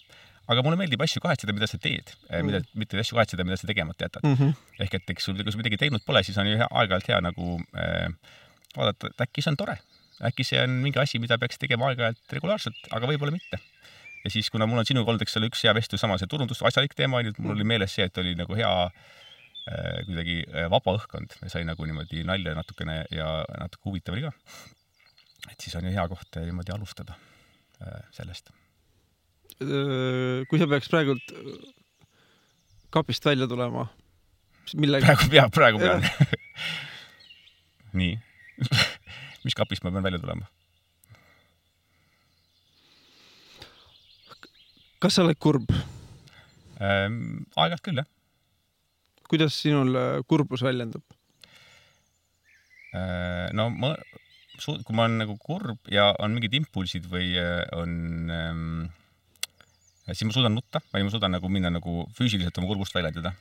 [0.52, 2.48] aga mulle meeldib asju kahetseda, mida sa teed mm, -hmm.
[2.50, 4.36] mida, mitte asju kahetseda, mida sa tegemata jätad mm.
[4.40, 4.82] -hmm.
[4.86, 7.60] ehk et eks sul, kui sa midagi teinud pole, siis on ju aeg-ajalt hea nagu
[7.78, 8.10] äh,
[8.78, 9.78] vaadata, et äkki see on tore,
[10.30, 13.62] äkki see on mingi asi, mida peaks tegema aeg-ajalt regulaarselt, aga võib-olla mitte.
[14.26, 16.64] Ja siis, kuna mul on sinuga olnud, eks ole, üks hea vestlus sama see turundus,
[16.66, 20.42] asjalik teema on ju, mul oli meeles see, et oli nagu hea äh, kuidagi
[20.74, 23.30] vaba õhkkond, sai nagu niimoodi nalja natukene ja
[23.62, 24.34] natuke huvitav oli ka
[25.52, 27.18] et siis on ju hea koht niimoodi alustada
[27.82, 28.52] äh, sellest.
[30.50, 31.36] kui sa peaks praegult
[32.92, 33.88] kapist välja tulema,
[34.76, 35.06] millega?
[35.06, 36.04] praegu peab, praegu pean
[38.00, 38.18] nii
[39.46, 40.50] mis kapist ma pean välja tulema?
[45.04, 45.72] Kas sa oled kurb
[46.80, 47.46] ähm,?
[47.56, 48.08] aeg-ajalt küll, jah.
[49.30, 51.04] kuidas sinul äh, kurbus väljendub
[52.96, 53.52] äh,?
[53.56, 53.96] no ma
[54.56, 58.86] kui ma olen nagu kurb ja on mingid impulsid või äh, on ähm,,
[60.08, 63.36] siis ma suudan nutta või ma suudan nagu minna nagu füüsiliselt oma kurbust väljendada.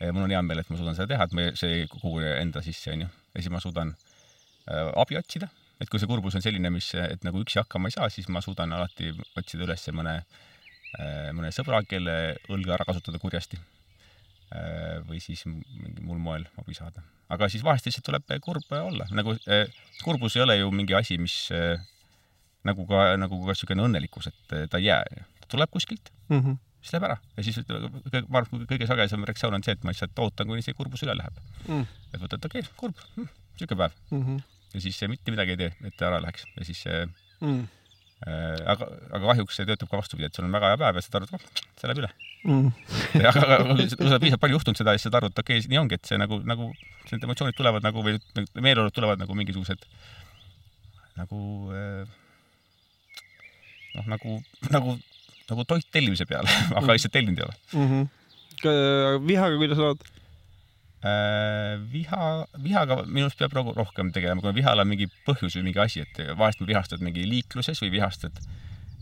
[0.00, 2.62] mul on hea meel, et ma suudan seda teha, et ma, see ei kuku enda
[2.64, 3.08] sisse, onju.
[3.34, 7.26] ja siis ma suudan äh, abi otsida, et kui see kurbus on selline, mis, et
[7.26, 10.49] nagu üksi hakkama ei saa, siis ma suudan alati otsida üles mõne äh,,
[11.36, 12.14] mõne sõbra, kelle
[12.50, 13.58] õlga ära kasutada kurjasti
[14.50, 17.04] Äh, või siis mingi muul moel abi saada.
[17.30, 19.70] aga siis vahest lihtsalt tuleb kurb olla, nagu äh,
[20.02, 21.78] kurbus ei ole ju mingi asi, mis äh,
[22.66, 26.58] nagu ka, nagu ka niisugune õnnelikkus, et ta ei jää, ta tuleb kuskilt mm, -hmm.
[26.82, 27.62] siis läheb ära ja siis
[28.26, 31.14] ma arvan, kõige sagedasem reaktsioon on see, et ma lihtsalt ootan, kuni see kurbus üle
[31.14, 31.86] läheb mm..
[32.10, 34.24] et võtad, okei okay,, kurb hm,, niisugune päev mm.
[34.26, 34.42] -hmm.
[34.74, 36.82] ja siis mitte midagi ei tee, et ära läheks ja siis
[37.38, 37.79] mm Äh,
[38.20, 41.14] aga, aga kahjuks see töötab ka vastupidi, et sul on väga hea päev ja sa
[41.16, 42.10] arvad, oh, see läheb üle
[42.44, 42.66] mm.
[43.30, 45.70] aga, aga kui sul on piisavalt palju juhtunud seda siis sa arvad, et okei okay,,
[45.72, 46.68] nii ongi, et see nagu, nagu
[47.08, 48.18] need emotsioonid tulevad nagu või
[48.60, 49.88] meeleolud tulevad nagu mingisugused
[51.16, 51.40] nagu
[51.72, 52.04] äh,
[53.96, 54.36] noh, nagu,
[54.68, 54.96] nagu,
[55.50, 56.92] nagu toit tellimise peale aga mm.
[56.92, 57.88] lihtsalt tellinud ei ole mm.
[57.90, 59.26] -hmm.
[59.30, 60.08] vihaga, kuidas oled?
[61.00, 62.24] Äh, viha,
[62.60, 66.18] vihaga minu arust peab rohkem tegelema, kui vihal on mingi põhjus või mingi asi, et
[66.36, 68.36] vahest vihastad mingi liikluses või vihastad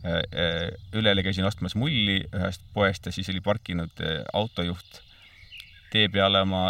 [0.06, 5.02] äh, äh, üleeile käisin ostmas mulli ühest poest ja siis oli parkinud autojuht
[5.90, 6.68] tee peale oma,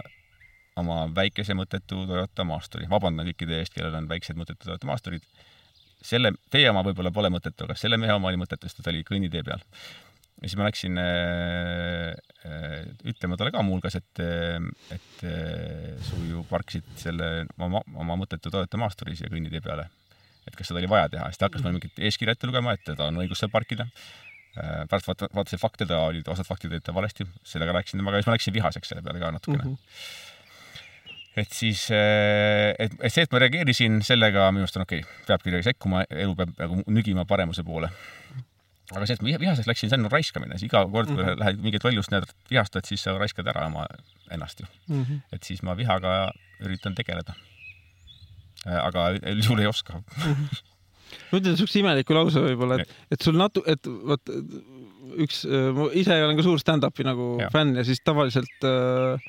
[0.81, 2.89] oma väikese mõttetu Toyota Maasturi.
[2.89, 5.29] vabandan kõikide eest, kellel on väiksed mõttetud Toyota Maasturid.
[6.01, 9.05] selle, teie oma võib-olla pole mõttetu, aga selle mehe oma oli mõttetu, sest ta oli
[9.05, 9.61] kõnnitee peal
[10.39, 12.13] ja siis ma läksin äh,
[12.47, 14.23] äh, ütlema talle ka muuhulgas, et,
[14.95, 19.89] et äh, sa ju parkisid selle oma, oma mõttetu Toyota Maasturis ja kõnnitee peale.
[20.49, 22.87] et kas seda oli vaja teha, siis ta hakkas mulle mingit eeskirja ette lugema, et
[22.87, 23.89] tal on õigus seal parkida
[24.59, 28.27] pärast vaata, vaatasin fakte, ta oli, osad faktid olid ta valesti, sellega rääkisin temaga siis
[28.27, 29.77] ma läksin vihaseks selle peale ka natukene mm.
[29.77, 30.27] -hmm
[31.39, 35.61] et siis, et, et see, et ma reageerisin sellega, minu arust on okei okay., peabki
[35.63, 37.93] sekkuma, elu peab nagu nügima paremuse poole
[38.95, 41.43] aga see, et ma vihaseks läksin, see on raiskamine, siis iga kord, kui mm -hmm.
[41.43, 43.87] lähed mingit lollust näed, vihastad, siis sa raiskad ära oma
[44.31, 45.03] ennast ju mm.
[45.03, 45.21] -hmm.
[45.33, 46.33] et siis ma vihaga
[46.65, 47.35] üritan tegeleda.
[48.67, 50.33] Äh, aga üldjuhul ei oska mm.
[50.33, 50.63] -hmm.
[51.33, 54.33] ma ütlen siukse imeliku lause võib-olla, et, et sul natu-, et vot
[55.17, 57.51] üks, äh, ma ise olen ka suur stand-up'i nagu ja.
[57.51, 59.21] fänn ja siis tavaliselt äh,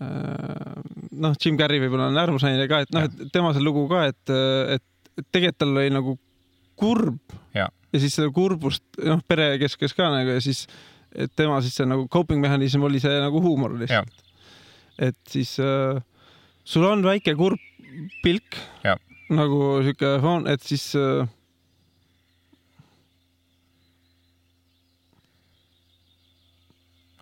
[0.00, 0.82] äh
[1.18, 4.30] noh, Jim Carrey võib-olla on äärmusnaine ka, et noh, et tema see lugu ka, et,
[4.76, 4.84] et,
[5.18, 6.18] et tegelikult tal oli nagu
[6.78, 10.66] kurb ja ja siis seda kurbust, noh, perekeskes ka nagu ja siis,
[11.14, 14.24] et tema siis see nagu coping mehhanism oli see nagu huumor lihtsalt.
[14.98, 16.00] et siis äh,
[16.64, 17.60] sul on väike kurb
[18.22, 18.98] pilk ja.
[19.32, 21.24] nagu sihuke foon, et siis äh,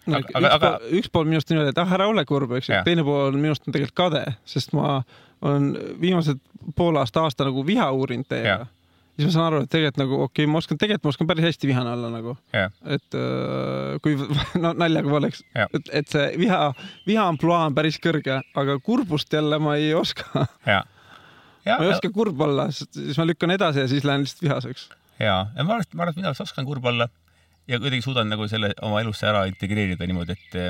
[0.07, 0.59] no, aga, üks, aga...
[0.67, 3.39] Pool, üks pool minust on niimoodi, et ah, ära ole kurb, eks ju, teine pool
[3.39, 4.99] minust on tegelikult kade, sest ma
[5.47, 6.41] olen viimased
[6.75, 8.65] pool aasta, aasta nagu viha uurinud teiega
[9.17, 11.47] siis ma saan aru, et tegelikult nagu okei okay,, ma oskan, tegelikult ma oskan päris
[11.49, 12.73] hästi vihane olla nagu yeah..
[12.97, 14.17] et äh, kui
[14.63, 16.61] no naljaga pooleks yeah., et, et see viha,
[17.09, 20.29] viha ampluaa on päris kõrge, aga kurbust jälle ma ei oska
[20.69, 20.85] yeah..
[21.67, 24.91] ma ei oska kurb olla, siis ma lükkan edasi ja siis lähen lihtsalt vihaseks.
[25.19, 27.09] ja, ja ma arvan, et ma arvan, et mina oskan kurb olla
[27.67, 30.61] ja kuidagi suudan nagu selle oma elusse ära integreerida niimoodi, et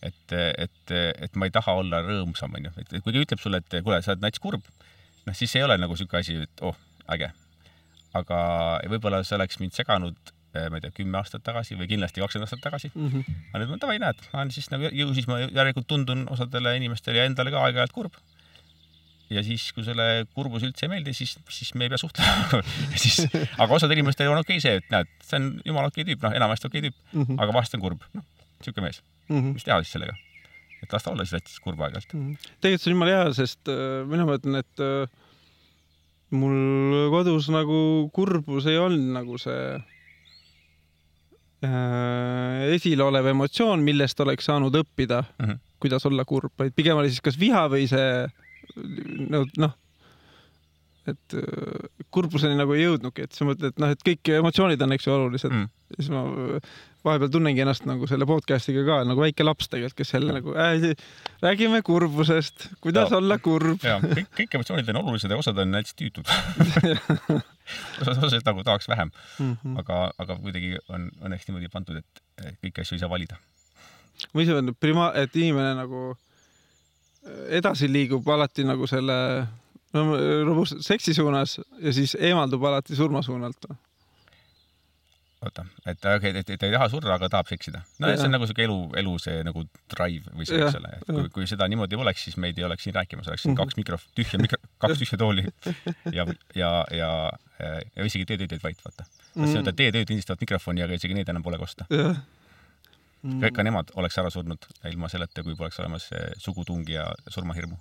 [0.00, 2.72] et, et, et ma ei taha olla rõõmsam, onju.
[2.80, 4.64] et kui keegi ütleb sulle, et kuule, sa oled nats kurb,
[5.26, 6.78] noh, siis ei ole nagu siuke asi, et oh,
[7.12, 7.28] äge
[8.18, 8.40] aga
[8.90, 12.48] võib-olla see oleks mind seganud, eh, ma ei tea, kümme aastat tagasi või kindlasti kakskümmend
[12.48, 13.08] aastat tagasi mm.
[13.12, 13.38] -hmm.
[13.52, 16.76] aga nüüd ma davai, näed, ma olen siis nagu ju siis ma järelikult tundun osadele
[16.80, 18.18] inimestele ja endale ka aeg-ajalt kurb.
[19.30, 22.62] ja siis, kui selle kurbus üldse ei meeldi, siis, siis me ei pea suhtlema
[23.04, 23.22] siis,
[23.58, 26.26] aga osadel inimestel on okei okay see, et näed, see on jumala okei okay tüüp,
[26.26, 27.44] noh, enamasti okei okay tüüp mm, -hmm.
[27.44, 28.02] aga vahest on kurb.
[28.14, 28.26] noh,
[28.64, 29.38] sihuke mees mm.
[29.38, 29.54] -hmm.
[29.54, 30.18] mis teha siis sellega?
[30.82, 32.26] et las ta olla siis Lätis kurb aeg-ajalt mm.
[32.26, 32.52] -hmm.
[32.60, 35.19] tegelikult see on jumala hea, sest äh, mina mõtlen, et äh,
[36.30, 39.64] mul kodus nagu kurbus ei olnud nagu see
[41.66, 45.60] äh, esilolev emotsioon, millest oleks saanud õppida mm, -hmm.
[45.82, 48.28] kuidas olla kurb, vaid pigem oli siis kas viha või see
[49.30, 49.74] noh,
[51.10, 54.92] et äh, kurbuseni nagu ei jõudnudki, et sa mõtled, et noh, et kõik emotsioonid on,
[54.96, 55.68] eks ju, olulised mm..
[55.98, 56.24] siis ma
[57.04, 60.88] vahepeal tunnengi ennast nagu selle podcast'iga ka nagu väike laps tegelikult, kes jälle nagu äh,
[61.42, 63.20] räägime kurbusest, kuidas ja.
[63.20, 63.84] olla kurb.
[63.86, 66.28] ja kõik, kõik emotsioonid on olulised ja osad on täitsa tüütud
[68.02, 69.78] osad, osad nagu tahaks vähem mm, -hmm.
[69.80, 73.40] aga, aga kuidagi on õnneks niimoodi pandud, et kõiki asju ei saa valida.
[74.34, 76.10] ma ise olen prima-, et inimene nagu
[77.48, 79.46] edasi liigub alati nagu selle
[79.92, 83.66] no seksi suunas ja siis eemaldub alati surma suunalt
[85.40, 87.80] oota, et okei okay,, et, ta ei taha surra, aga tahab seksida.
[88.02, 88.16] no ja.
[88.20, 91.28] see on nagu siuke elu, elu see nagu drive või see, eks ole, et kui,
[91.36, 93.70] kui seda niimoodi poleks, siis meid ei oleks siin rääkimas, oleks siin mm -hmm.
[93.70, 95.46] kaks mikro, tühja mikro, kaks tühja tooli
[96.18, 97.10] ja, ja, ja,
[97.96, 99.06] ja isegi teetööd vaid vaata.
[99.34, 99.64] Mm -hmm.
[99.70, 101.88] see teetööd lindistavad mikrofoni, aga isegi neid enam pole kosta.
[101.90, 102.12] Mm
[103.24, 103.52] -hmm.
[103.52, 107.76] ka nemad oleks ära surnud ilma selleta, kui poleks olemas sugutungi ja surmahirmu.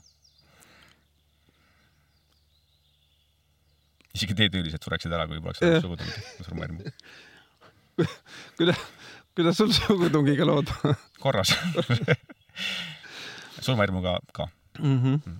[4.16, 6.80] isegi teetöölised sureksid ära, kui poleks olemas sugutungi ja surmahirmu
[8.58, 8.80] kuidas,
[9.38, 10.72] kuidas sul sugutungiga lood
[11.24, 11.54] korras
[13.66, 14.48] surmahirmuga ka
[14.80, 14.98] mm.
[14.98, 15.20] -hmm.
[15.26, 15.40] Mm.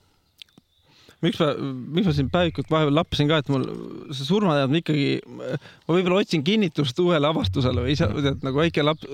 [1.22, 1.50] miks ma,
[1.96, 3.66] miks ma siin päevikut vahepeal lappasin ka, et mul
[4.12, 8.28] see surmateadmine ikkagi, ma võib-olla otsin kinnitust uuele avastusele või ise mm, -hmm.
[8.28, 9.08] tead nagu väike laps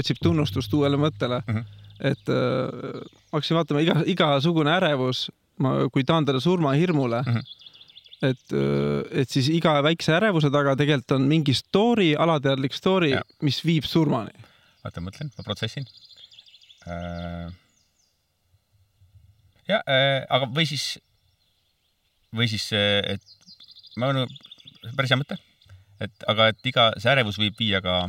[0.00, 1.54] otsib tunnustust uuele mõttele mm.
[1.54, 1.64] -hmm.
[2.10, 5.28] et äh, ma hakkasin vaatama iga, igasugune ärevus,
[5.58, 7.60] ma, kui taandada surmahirmule mm, -hmm
[8.24, 13.12] et, äh, et siis iga väikse ärevuse taga tegelikult on mingi story, alateadlik story,
[13.44, 14.34] mis viib surmani.
[14.84, 15.86] oota, mõtlen, ma protsessin
[16.88, 17.48] äh....
[19.70, 20.98] ja äh,, aga või siis,
[22.34, 23.24] või siis, et
[24.00, 24.30] ma olen,
[24.92, 25.40] päris hea mõte,
[26.04, 28.04] et aga et iga, see ärevus võib viia ka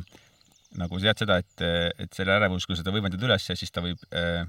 [0.76, 1.68] nagu tead seda, et,
[2.04, 4.44] et selle ärevus, kui seda võimendad üles, siis ta võib äh,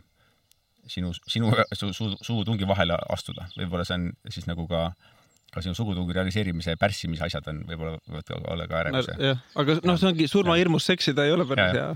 [0.90, 3.46] sinu, sinu su, su, suutungi vahele astuda.
[3.54, 5.15] võib-olla see on siis nagu ka äh,
[5.56, 9.06] ka sinu sugutungi realiseerimise pärssimise asjad on võib-olla, võivad olla ka ärevus.
[9.16, 11.88] jah, aga noh, see ongi surmahirmus seksida ei ole päris hea.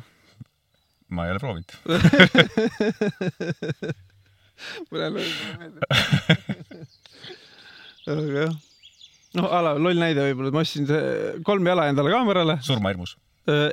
[1.12, 1.70] ma ei ole proovinud
[4.90, 5.84] meeldib.
[8.10, 8.54] aga jah,
[9.38, 10.84] noh, a la loll näide võib-olla, ma ostsin
[11.46, 12.54] kolm jala endale kaamerale.
[12.64, 13.12] surmahirmus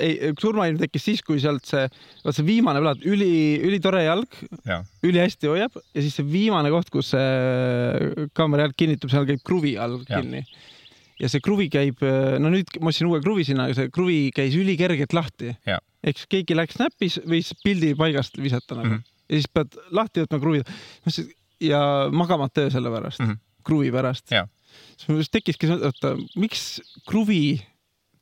[0.03, 1.85] ei, surmailm tekkis siis, kui sealt see,
[2.23, 4.39] vaat see viimane plaat, üli, ülitore jalg,
[5.05, 9.75] ülihästi hoiab ja siis see viimane koht, kus see kaamera jalg kinnitub, seal käib kruvi
[9.81, 10.43] all kinni.
[11.17, 12.03] ja see kruvi käib,
[12.41, 15.55] no nüüd ma ostsin uue kruvi sinna, see kruvi käis ülikergelt lahti.
[15.67, 19.15] ehk siis keegi läks näppis, võis pildi paigast visata nagu mm -hmm.
[19.29, 20.63] ja siis pead lahti võtma kruvi
[21.59, 23.37] ja magamata öö selle pärast mm, -hmm.
[23.63, 24.27] kruvi pärast.
[24.97, 27.61] siis mul just tekkiski, oota, miks kruvi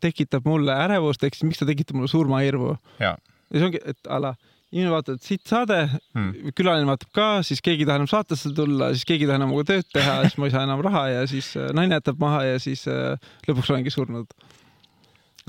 [0.06, 2.76] tekitab mulle ärevust, ehk siis miks ta tekitab mulle surmahirmu.
[3.02, 3.16] ja
[3.54, 4.34] see ongi, et ala,
[4.74, 8.52] inimene vaatab, et siit saade hmm., külaline vaatab ka, siis keegi ei taha enam saatesse
[8.58, 11.06] tulla, siis keegi ei taha enam minuga tööd teha, siis ma ei saa enam raha
[11.14, 13.16] ja siis äh, naine jätab maha ja siis äh,
[13.48, 14.32] lõpuks olengi surnud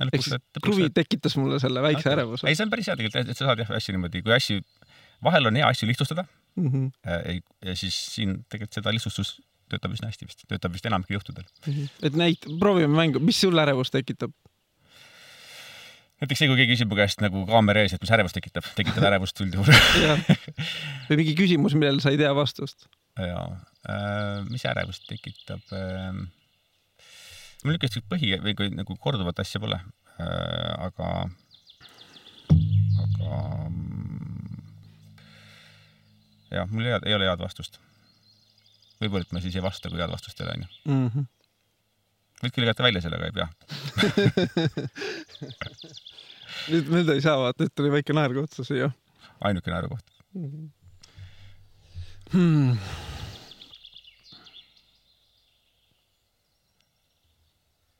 [0.04, 2.18] ehk siis kruvi tekitas mulle selle väikse okay.
[2.18, 2.46] ärevuse.
[2.50, 4.60] ei, see on päris hea tegelikult, et sa saad jah asju niimoodi, kui asju,
[5.24, 6.26] vahel on hea asju lihtsustada
[6.60, 6.68] mm.
[6.72, 7.42] -hmm.
[7.64, 9.38] ja siis siin tegelikult seda lihtsustus
[9.72, 11.72] töötab üsna hästi vist, töötab vist enamikul juhtudel mm.
[11.72, 11.94] -hmm.
[12.08, 14.34] et näit-, proovime mängu, mis sul ärevust tekitab?
[16.20, 19.06] näiteks see, kui keegi küsib mu käest nagu kaamera ees, et mis ärevust tekitab, tekitab
[19.10, 19.72] ärevust üldjuhul
[21.08, 22.88] või mingi küsimus, millele sa ei tea vastust.
[23.20, 23.46] jaa
[23.90, 26.12] äh,, mis ärevust tekitab äh,?
[27.64, 31.10] mul niisugust põhi või kui nagu korduvat asja pole äh,, aga,
[33.06, 33.42] aga
[36.50, 37.80] jah, mul ei, ei ole head vastust.
[39.00, 40.68] Võib-olla, et ma siis ei vasta, kui head vastust ei ole, onju.
[40.92, 41.20] Mhm.
[42.42, 43.48] võid küll jätta välja selle, aga ei pea
[46.72, 48.88] nüüd, nüüd ei saa vaata, nüüd tuli väike naerukoht siia.
[49.40, 50.06] ainuke naerukoht
[50.36, 50.64] hmm..
[52.32, 52.70] Hmm.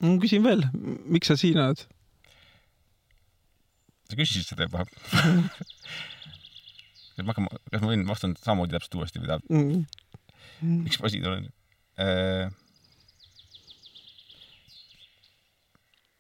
[0.03, 0.63] ma küsin veel,
[1.09, 1.81] miks sa siin oled?
[4.07, 4.81] sa küsisid seda juba
[7.17, 9.79] kas ma hakkan, kas ma võin vastan samamoodi täpselt uuesti või tahad mm?
[10.47, 10.85] -hmm.
[10.87, 11.51] miks ma siin olen
[12.01, 12.55] äh,?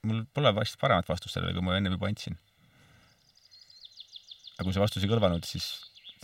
[0.06, 2.38] mul pole vast paremat vastust sellele, kui ma ennem juba andsin.
[4.56, 5.66] aga kui see vastus ei kõlvanud, siis,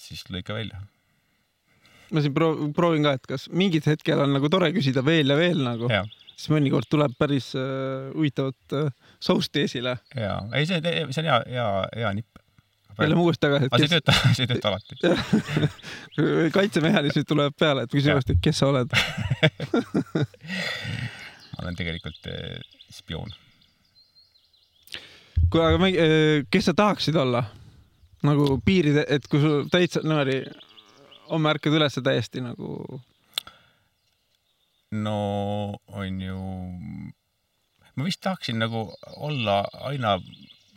[0.01, 0.81] siis lõika välja.
[2.13, 5.39] ma siin proov-, proovin ka, et kas mingil hetkel on nagu tore küsida veel ja
[5.39, 5.91] veel nagu,
[6.37, 9.99] siis mõnikord tuleb päris äh, huvitavat äh, sousti esile.
[10.17, 11.69] jaa, ei see, see on hea, hea,
[12.05, 12.42] hea nipp.
[13.01, 13.81] Jälle uuesti tagasi, et kes.
[13.91, 14.95] see ei tööta, see ei tööta alati
[16.59, 18.89] kaitsemehhanismid tulevad peale, et küsi uuesti, kes sa oled
[21.53, 22.61] ma olen tegelikult eh,
[22.93, 23.31] spioon
[25.53, 27.45] kui, aga äh, kes sa tahaksid olla?
[28.23, 30.37] nagu piiride, et kui sul täitsa niimoodi
[31.27, 33.01] homme ärkad üles täiesti nagu.
[34.93, 35.17] no
[35.89, 36.39] on ju,
[37.97, 38.85] ma vist tahaksin nagu
[39.17, 40.19] olla aina,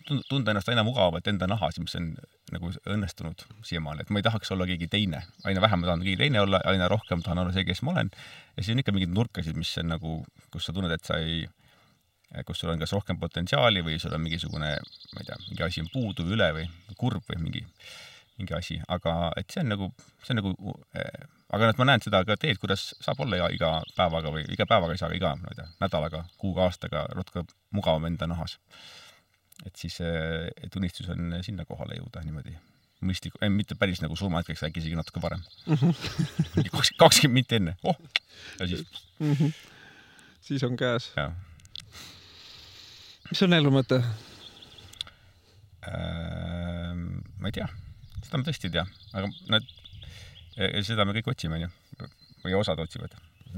[0.06, 2.12] tunda ennast aina mugavamalt enda nahas, mis on
[2.54, 6.20] nagu õnnestunud siiamaani, et ma ei tahaks olla keegi teine, aina vähem ma tahan keegi
[6.24, 8.12] teine olla, aina rohkem tahan olla see, kes ma olen.
[8.56, 10.18] ja siis on ikka mingeid nurkasid, mis on nagu,
[10.54, 11.46] kus sa tunned, et sa ei
[12.46, 14.74] kus sul on kas rohkem potentsiaali või sul on mingisugune,
[15.13, 16.65] ma ei tea, mingi asi on puudu või üle või
[17.00, 17.62] kurb või mingi,
[18.39, 19.89] mingi asi, aga et see on nagu,
[20.24, 23.50] see on nagu äh,, aga et ma näen seda ka teed, kuidas saab olla iga,
[23.56, 27.46] iga päevaga või iga päevaga ei saa, iga, ma ei tea, nädalaga, kuuga, aastaga natuke
[27.76, 28.58] mugavam enda nahas.
[29.63, 32.56] Et siis, eh, et unistus on sinna kohale jõuda niimoodi
[33.06, 35.41] mõistliku, mitte päris nagu surmahetkeks, äkki isegi natuke varem.
[35.68, 36.91] -hmm.
[36.98, 37.98] kakskümmend minti enne, oh,
[38.60, 38.86] ja siis
[39.20, 39.34] mm.
[39.34, 39.54] -hmm.
[40.41, 41.12] siis on käes.
[43.30, 44.04] mis on elu mõte
[45.88, 46.96] äh,?
[47.39, 47.68] ma ei tea,
[48.24, 49.68] seda ma tõesti ei tea, aga nad,
[50.88, 51.70] seda me kõik otsime, onju,
[52.44, 53.13] või osad otsivad,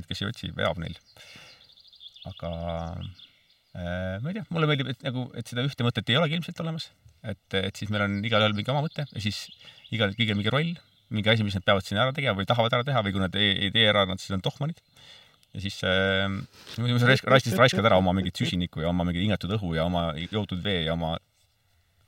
[0.08, 0.98] kes ei otsi, veab neil.
[2.26, 2.50] aga
[3.78, 6.90] ma ei tea, mulle meeldib, et nagu, et seda ühte mõtet ei olegi ilmselt olemas,
[7.22, 9.44] et, et siis meil on igalühel mingi oma mõte ja siis
[9.94, 10.74] igal, kõigil mingi roll,
[11.14, 13.38] mingi asi, mis nad peavad siin ära tegema või tahavad ära teha või kui nad
[13.40, 14.82] ei, ei tee ära, nad siis on tohmanid
[15.54, 16.28] ja siis äh,
[16.76, 20.62] sa raiskad, raiskad ära oma mingit süsinikku ja oma mingit hingatud õhu ja oma joodud
[20.64, 21.16] vee ja oma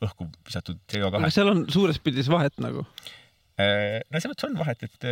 [0.03, 1.19] õhku visatud CO2.
[1.19, 2.85] aga seal on suures pildis vahet nagu
[3.59, 3.99] äh,?
[4.09, 5.09] no selles mõttes on vahet, et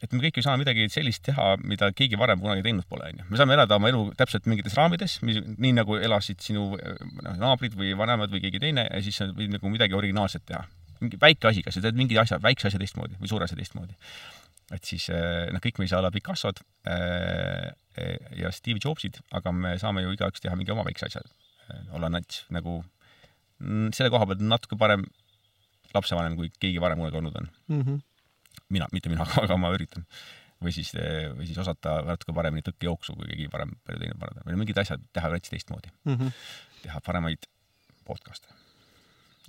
[0.00, 3.28] et me kõik ei saa midagi sellist teha, mida keegi varem kunagi teinud pole, onju.
[3.28, 7.92] me saame elada oma elu täpselt mingites raamides, nii nagu elasid sinu noh, naabrid või
[7.98, 10.64] vanemad või keegi teine ja siis sa võid nagu midagi originaalset teha.
[11.00, 13.96] mingi väike asi, kas sa teed mingi asja, väikse asja teistmoodi või suure asja teistmoodi
[14.74, 17.70] et siis eh, noh, kõik me ei saa olla Picassod äh,
[18.38, 21.24] ja Steve Jobsid, aga me saame ju igaüks teha mingi oma väikse asja,
[21.96, 22.78] olla nats nagu
[23.58, 25.04] mm, selle koha pealt natuke parem
[25.94, 27.82] lapsevanem, kui keegi varem kunagi olnud on mm.
[27.82, 27.98] -hmm.
[28.68, 30.06] Mina, mitte mina, aga ma üritan.
[30.60, 34.58] või siis, või siis osata natuke paremini tõkkejooksu, kui keegi varem palju teinud parem või
[34.60, 36.16] mingid asjad teha nats teistmoodi mm.
[36.16, 36.34] -hmm.
[36.82, 37.48] teha paremaid
[38.04, 38.58] podcast'e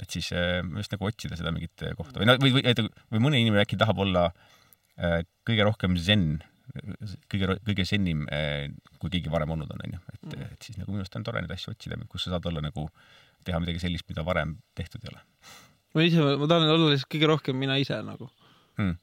[0.01, 3.77] et siis just nagu otsida seda mingit kohta või, või, või, või mõni inimene äkki
[3.77, 4.29] tahab olla
[5.47, 6.25] kõige rohkem zen,
[7.31, 8.69] kõige, kõige zenim, äh,
[9.01, 9.99] kui keegi varem olnud on, onju.
[10.13, 10.53] et, mm.
[10.55, 12.87] et siis nagu minu arust on tore neid asju otsida, kus sa saad olla nagu
[13.47, 15.23] teha midagi sellist, mida varem tehtud ei ole.
[15.95, 18.29] ma ise, ma tahan olla lihtsalt kõige rohkem mina ise nagu
[18.77, 18.95] hmm..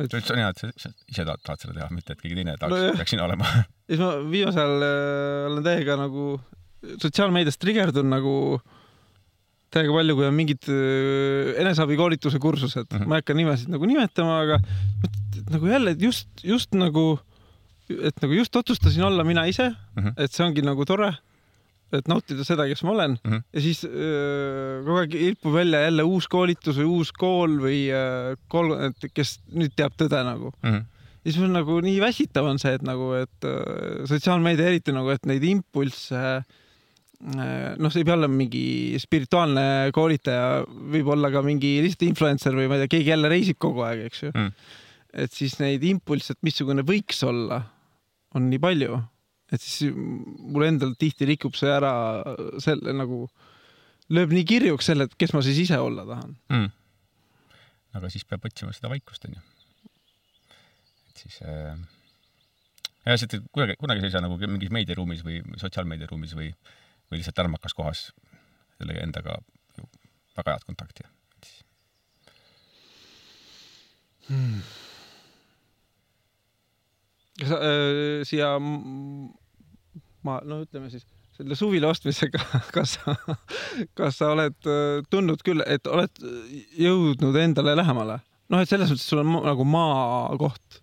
[0.00, 2.56] et see on hea, et sa ise tahad, tahad seda teha, mitte et keegi teine
[2.60, 6.26] tahaks No, peaks sina olema ja siis ma viimasel ajal äh, olen täiega nagu
[7.00, 8.34] sotsiaalmeedias trigerdun nagu
[9.70, 12.98] täiega palju, kui on mingid äh, eneseabikoolituse kursused mm.
[12.98, 13.08] -hmm.
[13.10, 14.60] ma ei hakka nimesid nagu nimetama, aga
[15.06, 17.20] et, nagu jälle just, just nagu,
[17.90, 20.02] et nagu just otsustasin olla mina ise mm.
[20.02, 20.12] -hmm.
[20.16, 21.12] et see ongi nagu tore,
[21.92, 23.30] et nautida seda, kes ma olen mm.
[23.32, 23.42] -hmm.
[23.54, 28.36] ja siis öö, kogu aeg ilpub välja jälle uus koolitus või uus kool või öö,
[28.48, 30.84] kool, et kes nüüd teab tõde nagu Mm -hmm.
[31.24, 35.10] ja siis on nagu nii väsitav on see, et nagu, et äh, sotsiaalmeedia eriti nagu,
[35.10, 41.42] et neid impulsse äh, noh, see ei pea olema mingi spirituaalne koolitaja, võib olla ka
[41.44, 44.52] mingi lihtsalt influencer või ma ei tea, keegi jälle reisib kogu aeg, eks ju Mm.
[45.12, 47.62] et siis neid impulsse, et missugune võiks olla,
[48.34, 49.00] on nii palju,
[49.50, 51.92] et siis mul endal tihti rikub see ära
[52.62, 53.24] selle nagu,
[54.14, 56.36] lööb nii kirjuks selle, et kes ma siis ise olla tahan.
[56.52, 56.68] Mm.
[57.98, 59.40] aga siis peab otsima seda vaikust, onju.
[61.10, 61.74] et siis äh...
[63.04, 66.52] ja lihtsalt kunagi, kunagi sa ei saa nagu mingis meediaruumis või sotsiaalmeediaruumis või,
[67.10, 68.10] või lihtsalt lärmakas kohas
[68.78, 69.40] sellega endaga
[70.36, 71.08] väga head kontakti.
[74.30, 74.62] hmm..
[77.42, 78.54] äh, siia
[80.26, 81.04] ma, no ütleme siis
[81.36, 82.40] selle suvila ostmisega,
[82.76, 83.14] kas sa,
[83.96, 86.14] kas sa oled äh, tundnud küll, et oled
[86.78, 88.20] jõudnud endale lähemale?
[88.50, 90.80] noh, et selles mõttes sul on nagu maakoht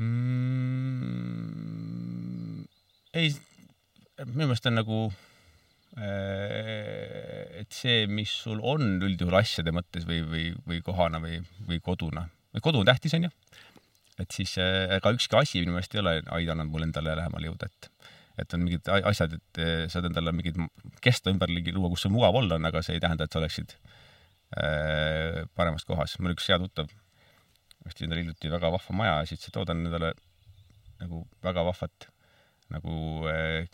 [0.00, 1.66] mm,?
[3.16, 3.28] ei,
[4.24, 4.98] minu meelest on nagu,
[5.96, 12.26] et see, mis sul on üldjuhul asjade mõttes või, või, või kohana või, või koduna,
[12.64, 13.30] kodu on tähtis, onju.
[14.20, 17.90] Et siis ega ükski asi minu meelest ei ole aidanud mul endale lähemale jõuda, et
[18.36, 20.58] et on mingid asjad, et eh, saad endale mingid
[21.04, 23.72] kesta ümberligi luua, kus sul mugav olla on, aga see ei tähenda, et sa oleksid
[24.60, 26.18] äh, paremas kohas.
[26.20, 26.92] mul üks hea tuttav
[27.86, 30.12] ostsin endale hiljuti väga vahva maja ja siis ütles, et oodan endale
[31.00, 32.10] nagu väga vahvat
[32.74, 32.98] nagu
[33.30, 33.64] äh,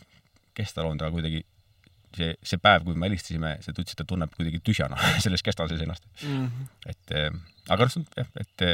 [0.55, 1.43] kestaloond, aga kuidagi
[2.13, 5.67] see, see päev, kui me helistasime, see ütles, et ta tunneb kuidagi tühjana selles kesta
[5.67, 6.07] sees ennast.
[6.21, 6.45] mm.
[6.47, 6.75] -hmm.
[6.93, 7.31] et äh,
[7.73, 8.67] aga noh, jah, et,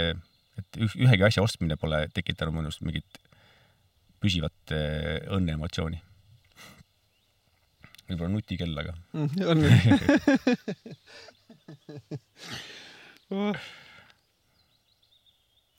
[0.59, 3.19] et üh- ühegi asja ostmine pole tekitanud minust mingit
[4.19, 5.99] püsivat äh, õnneemotsiooni.
[8.09, 9.57] võib-olla nutikell, aga Mm, on
[13.37, 13.55] oh.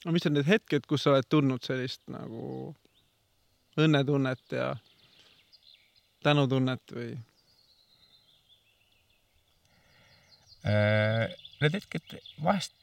[0.04, 2.44] no mis on need hetked, kus sa oled tundnud sellist nagu
[3.80, 4.68] õnnetunnet ja
[6.24, 7.10] tänutunnet või?
[10.68, 12.74] Äh, need hetked vahest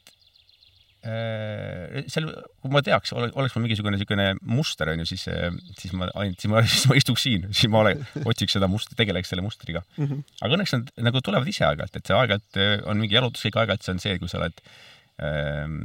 [1.05, 2.27] seal,
[2.61, 5.27] kui ma teaks, oleks mul mingisugune niisugune muster onju, siis,
[5.77, 7.93] siis ma ainult, siis ma, siis ma istuks siin, siis ma ole,
[8.25, 10.07] otsiks seda mustrit, tegeleks selle mustriga mm.
[10.07, 10.25] -hmm.
[10.41, 13.85] aga õnneks nad nagu tulevad ise aeg-ajalt, et see aeg-ajalt äh, on mingi jalutuskäik, aeg-ajalt
[13.85, 14.65] see on see, kui sa oled
[15.21, 15.77] ähm,,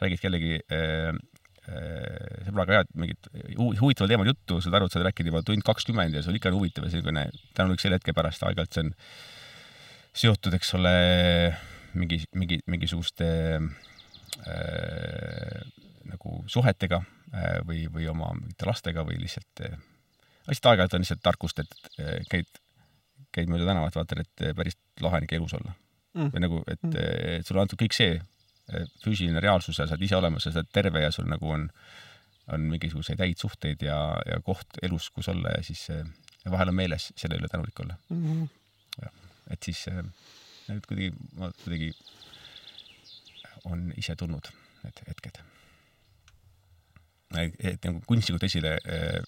[0.00, 5.00] räägid kellegi äh, äh, sõbraga head mingit hu- huvitaval teemal juttu, saad aru, et sa
[5.00, 8.14] oled rääkinud juba tund kakskümmend ja sul ikka on huvitav ja niisugune tänulik selle hetke
[8.16, 8.94] pärast, aeg-ajalt see on
[10.24, 10.96] seotud, eks ole,
[11.94, 13.70] mingi, mingi, mingisuguste äh,
[16.10, 17.02] nagu suhetega
[17.34, 19.76] äh, või, või oma mingite lastega või lihtsalt äh,,
[20.48, 22.48] lihtsalt aeg-ajalt on lihtsalt tarkust, et äh, käid,
[23.32, 25.76] käid mööda tänavat, vaatad, et äh, päris lahe on ikka elus olla
[26.10, 26.30] Mm.
[26.34, 26.94] või nagu, et, Mm.
[27.38, 30.50] et sulle on antud kõik see äh, füüsiline reaalsus ja sa oled ise olemas ja
[30.50, 31.68] sa oled terve ja sul nagu on,
[32.50, 36.02] on mingisuguseid häid suhteid ja, ja koht elus, kus olla ja siis äh,
[36.44, 37.94] ja vahel on meeles selle üle tänulik olla.
[38.08, 39.08] Mm -hmm.
[39.54, 40.02] et siis äh,
[40.66, 41.92] need kuidagi, ma kuidagi
[43.64, 44.50] on ise tulnud
[44.84, 45.40] need hetked.
[47.38, 49.20] et nagu kunstlikult esile äh,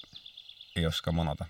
[0.77, 1.47] ei oska manada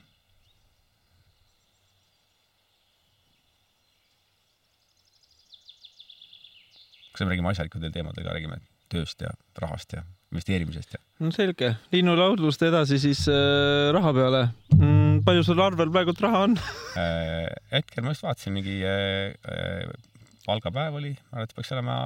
[7.13, 8.61] kas me räägime asjalikudel teemadel ka, räägime
[8.93, 10.03] tööst ja rahast ja
[10.33, 11.01] investeerimisest ja?
[11.23, 14.43] no selge, linnulaulust edasi siis äh, raha peale
[14.75, 15.23] mm,.
[15.27, 16.59] palju sul arvel praegult raha on
[16.99, 19.89] Äh, hetkel ma just vaatasin, mingi äh, äh,
[20.47, 21.97] palgapäev oli, ma arvan, et peaks olema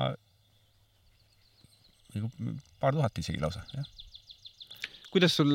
[2.23, 3.87] nagu paar tuhat isegi lausa, jah.
[5.13, 5.53] kuidas sul,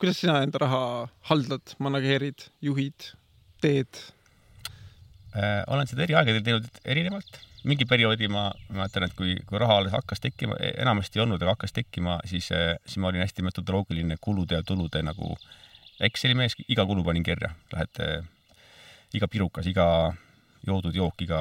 [0.00, 0.82] kuidas sina enda raha
[1.30, 3.10] haldad, manageerid, juhid,
[3.62, 4.00] teed?
[5.36, 7.42] Äh, olen seda eri aegadel teinud erinevalt.
[7.66, 11.56] mingi perioodi ma mäletan, et kui, kui raha alles hakkas tekkima, enamasti ei olnud, aga
[11.56, 15.34] hakkas tekkima, siis, siis ma olin hästi metodoloogiline kulude ja tulude nagu
[15.96, 17.54] Exceli mees, iga kulu panin kirja.
[17.72, 18.24] Lähed äh,
[19.16, 19.86] iga pirukas, iga
[20.66, 21.40] joodud jook, iga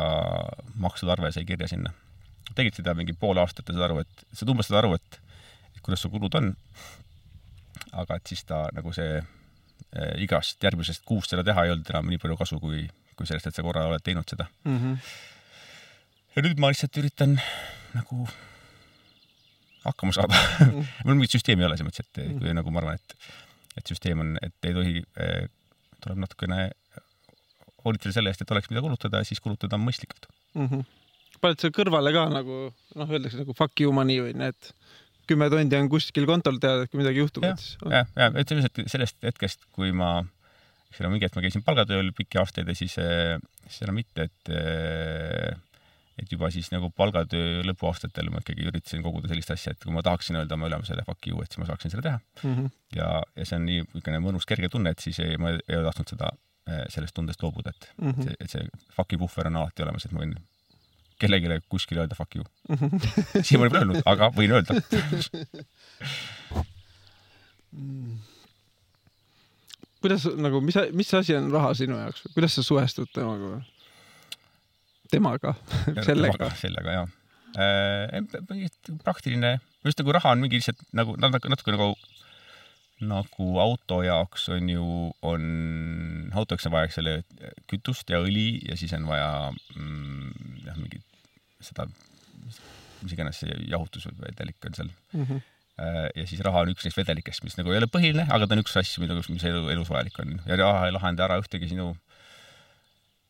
[0.80, 1.92] makstud arve sai kirja sinna.
[2.56, 5.20] Tegid seda mingi pool aastat ja saad aru, et, saad umbes saad aru, et,
[5.76, 6.54] et kuidas su kulud on.
[7.96, 12.10] aga et siis ta nagu see äh, igast järgmisest kuust seda teha ei olnud enam
[12.12, 12.84] nii palju kasu, kui,
[13.16, 14.78] kui sellest, et sa korra oled teinud seda mm.
[14.78, 14.98] -hmm.
[16.36, 17.38] ja nüüd ma lihtsalt üritan
[17.96, 18.28] nagu
[19.86, 20.34] hakkama saada.
[20.36, 20.86] -hmm.
[21.06, 22.60] mul mingit süsteemi ei ole selles mõttes, et kui mm -hmm.
[22.60, 23.18] nagu ma arvan, et,
[23.78, 25.04] et süsteem on, et ei tohi,
[26.02, 26.70] tuleb natukene
[27.86, 30.68] hoolitseda selle eest, et oleks, mida kulutada, siis kulutada mõistlikult mm.
[30.68, 30.86] -hmm.
[31.42, 34.72] Paned sa kõrvale ka nagu noh, öeldakse nagu fuck you money või need
[35.30, 37.78] kümme tundi on kuskil kontol teada, et kui midagi juhtub, et siis.
[37.90, 40.20] jah, ja et sellest, sellest hetkest, kui ma,
[40.92, 42.98] eks ole, mingi hetk ma käisin palgatööl pikki aastaid ja siis,
[43.66, 44.54] siis enam mitte, et
[46.16, 50.06] et juba siis nagu palgatöö lõpuaastatel ma ikkagi üritasin koguda sellist asja, et kui ma
[50.06, 52.54] tahaksin öelda oma ülemusele fuck you, et siis ma saaksin seda teha mm.
[52.54, 52.70] -hmm.
[52.96, 55.90] ja, ja see on nii niisugune mõnus kerge tunne, et siis ei, ma ei ole
[55.90, 56.32] tahtnud seda
[56.66, 58.24] Eh, sellest tundest loobuda, et mm -hmm.
[58.24, 60.32] see, et see fuck'i puhver on alati olemas, et ma võin
[61.22, 63.00] kellelegi kuskil öelda fuck you mm.
[63.42, 64.72] siiamaani pole öelnud, aga võin öelda
[70.04, 73.62] kuidas nagu, mis, mis asi on raha sinu jaoks, kuidas sa suhestud temaga?
[75.12, 75.56] temaga
[76.08, 76.52] sellega?
[76.62, 77.08] sellega, jaa
[77.58, 78.22] äh,.
[79.04, 79.58] praktiline,
[79.88, 81.94] just nagu raha on mingi lihtsalt nagu natuke, natuke nagu
[83.04, 84.86] nagu auto jaoks on ju,
[85.28, 85.48] on,
[86.38, 87.18] autoks on vaja, eks ole,
[87.72, 91.04] kütust ja õli ja siis on vaja mm, jah, mingit
[91.66, 91.90] seda,
[93.02, 95.26] mis iganes see jahutusvedelik on seal mm.
[95.26, 95.44] -hmm.
[96.16, 98.64] ja siis raha on üks neist vedelikest, mis nagu ei ole põhiline, aga ta on
[98.64, 101.92] üks asju, mida, mis elu, elus vajalik on ja raha ei lahenda ära ühtegi sinu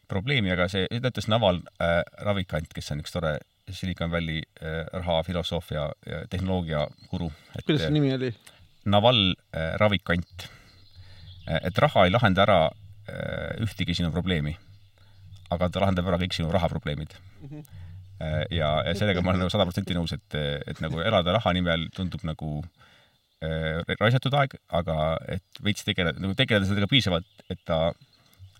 [0.07, 3.39] probleemi, aga see, ta ütles Naval äh, Ravikant, kes on üks tore
[3.73, 7.31] Silicon Valley äh, raha, filosoofia ja tehnoloogia guru.
[7.65, 8.29] kuidas see nimi oli?
[8.85, 9.19] Naval
[9.53, 10.47] äh, ravikant.
[11.47, 14.55] Äh, et raha ei lahenda ära äh, ühtegi sinu probleemi,
[15.53, 17.49] aga ta lahendab ära kõik sinu rahaprobleemid mm.
[17.49, 17.83] -hmm.
[18.55, 21.89] ja, ja sellega ma olen nagu sada protsenti nõus, et, et nagu elada raha nimel
[21.93, 22.63] tundub nagu
[23.99, 24.95] raisatud aeg, aga
[25.29, 27.91] et veits tegeleda, nagu tegeleda sellega piisavalt, et ta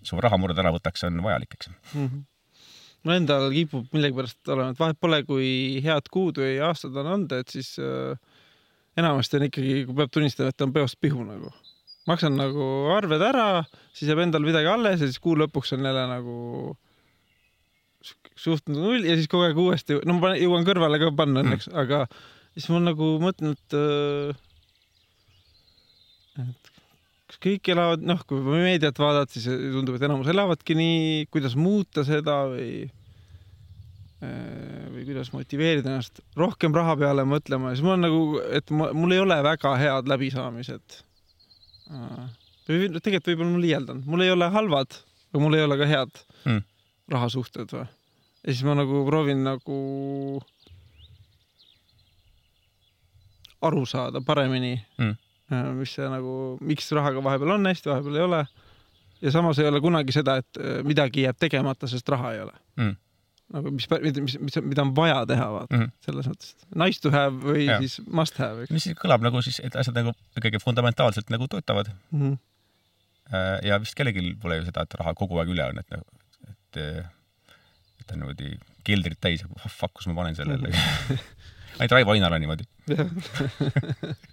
[0.05, 2.05] su rahamurred ära võtaks, on vajalik, eks mm.
[2.05, 2.23] -hmm
[3.05, 5.49] mul endal kipub millegipärast olema, et vahet pole, kui
[5.85, 8.17] head kuud või aastad on olnud, et siis äh,
[8.99, 11.51] enamasti on ikkagi, kui peab tunnistama, et on peost pihu nagu.
[12.05, 16.03] maksan nagu arved ära, siis jääb endal midagi alles ja siis kuu lõpuks on jälle
[16.11, 16.35] nagu
[18.37, 21.47] suht null ja siis kogu aeg uuesti, no ma jõuan kõrvale ka panna mm.
[21.47, 22.03] õnneks mm., aga
[22.53, 24.35] siis ma nagu mõtlen, et, äh,
[26.45, 26.71] et
[27.31, 32.05] kas kõik elavad, noh, kui meediat vaadata, siis tundub, et enamus elavadki nii, kuidas muuta
[32.07, 32.85] seda või
[34.23, 38.21] või kuidas motiveerida ennast rohkem raha peale mõtlema siis mul on nagu,
[38.55, 41.01] et ma, mul ei ole väga head läbisaamised.
[41.91, 42.23] Äh,
[42.69, 44.97] või tegelikult võib-olla ma liialdan, mul ei ole halvad,
[45.33, 46.63] aga mul ei ole ka head mm.
[47.11, 47.85] rahasuhted või.
[48.45, 49.79] ja siis ma nagu proovin nagu
[53.65, 55.21] aru saada paremini mm.,
[55.77, 58.45] mis see nagu, miks rahaga vahepeal on hästi, vahepeal ei ole.
[59.21, 63.01] ja samas ei ole kunagi seda, et midagi jääb tegemata, sest raha ei ole mm
[63.53, 65.91] nagu mis, mis, mis, mida on vaja teha, vaata mm -hmm.
[66.05, 66.55] selles mõttes.
[66.81, 67.77] Nice to have või ja.
[67.83, 68.65] siis must have.
[68.69, 72.21] mis siis kõlab nagu siis, et asjad nagu ikkagi fundamentaalselt nagu töötavad mm.
[72.21, 72.37] -hmm.
[73.67, 76.05] ja vist kellelgi pole ju seda, et raha kogu aeg üle on, et nagu,
[76.49, 76.77] et,
[77.99, 81.17] et on niimoodi keldrid täis, oh fuck, kus ma panen selle jälle mm -hmm.
[81.79, 82.65] ainult Raivo Ainar on niimoodi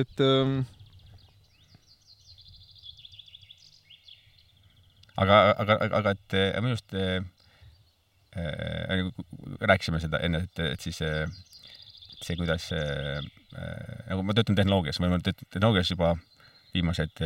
[0.00, 0.60] et ähm,
[5.20, 7.22] aga, aga, aga et minu arust äh,
[8.36, 9.04] äh,
[9.60, 11.26] rääkisime seda enne, et, et siis äh,
[12.20, 13.20] see, kuidas äh,
[14.08, 16.14] nagu ma töötan tehnoloogias, ma olen tehnoloogias juba
[16.74, 17.22] viimased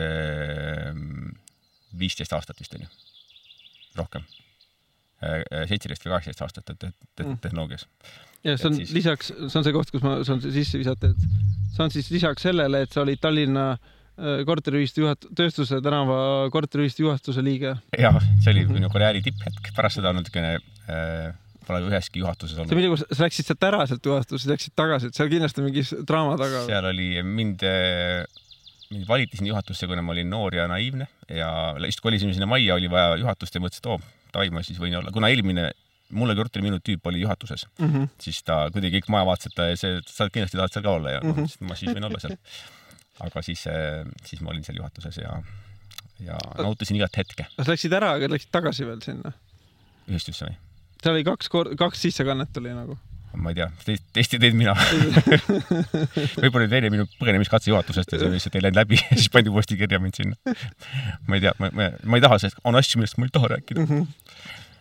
[1.99, 2.91] viisteist äh, aastat vist onju,
[3.99, 4.27] rohkem
[5.19, 7.39] seitseteist või kaheksateist aastat te, te, mm.
[7.43, 7.89] tehnoloogias.
[8.47, 8.93] ja see on siis...
[8.95, 12.45] lisaks, see on see koht, kus ma saan sisse visata, et see on siis lisaks
[12.47, 13.98] sellele, et sa olid Tallinna Äh,
[14.49, 17.77] korteriühistu juhat-, Tööstuse tänava korteriühistu juhatuse liige.
[17.99, 20.57] jah, see oli minu karjääri tipphetk, pärast seda on natukene
[20.91, 21.31] äh,
[21.69, 22.73] pole üheski juhatuses olnud.
[22.73, 26.39] see muidugi, sa läksid sealt ära sealt juhatusest, läksid tagasi, et seal kindlasti mingi draama
[26.41, 26.65] taga.
[26.69, 28.23] seal oli mind, äh,
[28.93, 31.51] mind valiti sinna juhatusse, kuna ma olin noor ja naiivne ja
[31.85, 34.01] just kolisime sinna majja, oli vaja juhatust ja mõtlesin, et oo,
[34.33, 35.71] davai, ma siis võin olla, kuna eelmine
[36.17, 38.09] mulle korteri minu tüüp oli juhatuses mm, -hmm.
[38.23, 41.21] siis ta kuidagi kõik maja vaatas, et see, sa kindlasti tahad seal ka olla ja
[41.21, 41.69] mm -hmm.
[41.69, 42.39] ma siis võin olla seal
[43.25, 45.35] aga siis, äh, siis ma olin seal juhatuses ja,
[46.25, 47.49] ja nautisin igat hetke.
[47.57, 49.35] kas läksid ära, aga läksid tagasi veel sinna?
[50.09, 50.57] ühistusse või?
[51.03, 52.99] seal oli kaks kord, kaks sissekannet oli nagu
[53.39, 54.75] ma ei tea, teist, ei teinud mina
[56.39, 59.53] võib-olla oli teine minu põgenemiskatse juhatusest ja see lihtsalt ei läinud läbi ja siis pandi
[59.53, 60.57] uuesti kirja mind sinna.
[61.29, 63.53] ma ei tea, ma, ma, ma ei taha, sest on asju, millest ma ei taha
[63.55, 64.09] rääkida mm.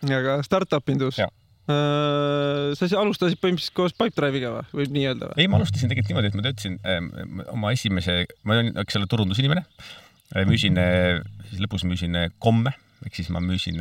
[0.08, 0.16] -hmm.
[0.20, 1.20] aga startup indus?
[1.68, 5.42] Sa siis alustasid põhimõtteliselt koos Pipedrive'iga või, võib nii öelda või?
[5.42, 9.08] ei, ma alustasin tegelikult niimoodi, et ma töötasin äh, oma esimese, ma olin, eks ole,
[9.10, 9.64] turundusinimene.
[10.48, 10.80] müüsin,
[11.50, 12.72] siis lõpus müüsin komme,
[13.04, 13.80] ehk siis ma müüsin,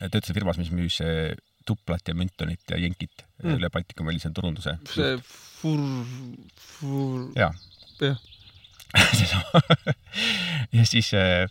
[0.00, 1.00] töötasin firmas, mis müüs
[1.68, 3.58] tuplat ja Müntonit ja Jenkit mm.
[3.58, 4.78] üle Baltikumi välise turunduse.
[4.88, 5.16] see
[5.60, 5.82] fur,
[6.56, 7.28] fur.
[7.36, 7.54] jah.
[9.12, 9.60] seesama
[10.76, 11.50] ja siis äh, äh,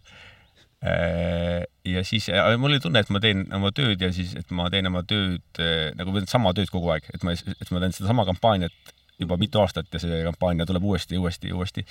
[0.82, 4.68] ja siis äh, mul oli tunne, et ma teen oma tööd ja siis, et ma
[4.70, 8.28] teen oma tööd äh, nagu sama tööd kogu aeg, et ma, et ma teen sedasama
[8.28, 11.84] kampaaniat juba mitu aastat ja see kampaania tuleb uuesti, uuesti, uuesti.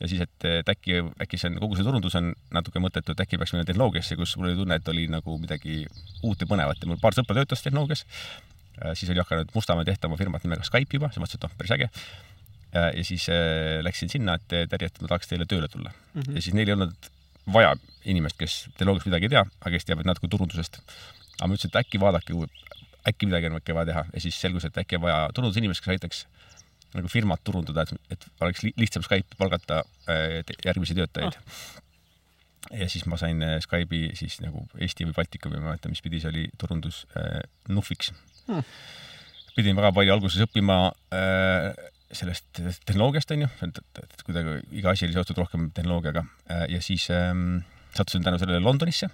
[0.00, 3.40] ja siis, et, äkki, äkki see on, kogu see turundus on natuke mõttetu, et äkki
[3.40, 5.82] peaks minema tehnoloogiasse, kus mul oli tunne, et oli nagu midagi
[6.24, 8.06] uut ja põnevat ja mul paar sõpra töötas tehnoloogias.
[8.80, 11.76] Äh, siis oli hakanud Mustamäe tehtama firmat nimega Skype juba, siis mõtlesin, et noh, päris
[11.76, 11.90] äge.
[12.72, 16.22] Äh, ja siis äh, läksin sinna, et Terje, et ma tahaks teile tööle tulla mm.
[16.22, 16.36] -hmm.
[16.38, 17.10] ja siis neil ei olnud
[17.52, 17.74] vaja
[18.08, 20.80] inimest, kes tehnoloogiast midagi ei tea, aga kes teavad natuke turundusest.
[21.38, 22.36] aga ma ütlesin, et äkki vaadake,
[23.08, 26.24] äkki midagi on vaja teha ja siis selgus, et äkki on vaja turundusinimest, kes aitaks
[26.96, 31.60] nagu firmat turundada, et, et oleks lihtsam Skype'i palgata äh, järgmisi töötajaid ah.
[32.82, 36.02] ja siis ma sain äh, Skype'i siis nagu Eesti või Baltikumi, ma ei mäleta, mis
[36.02, 37.38] pidi see oli, turundus äh,
[37.70, 38.10] Nufiks
[38.48, 38.66] hmm..
[39.54, 40.82] pidin väga palju alguses õppima
[41.14, 41.70] äh,
[42.16, 46.24] sellest tehnoloogiast onju, et, et, et kuidagi iga asi oli seotud rohkem tehnoloogiaga.
[46.50, 47.62] Äh, ja siis ähm,
[47.94, 49.10] sattusin tänu sellele Londonisse.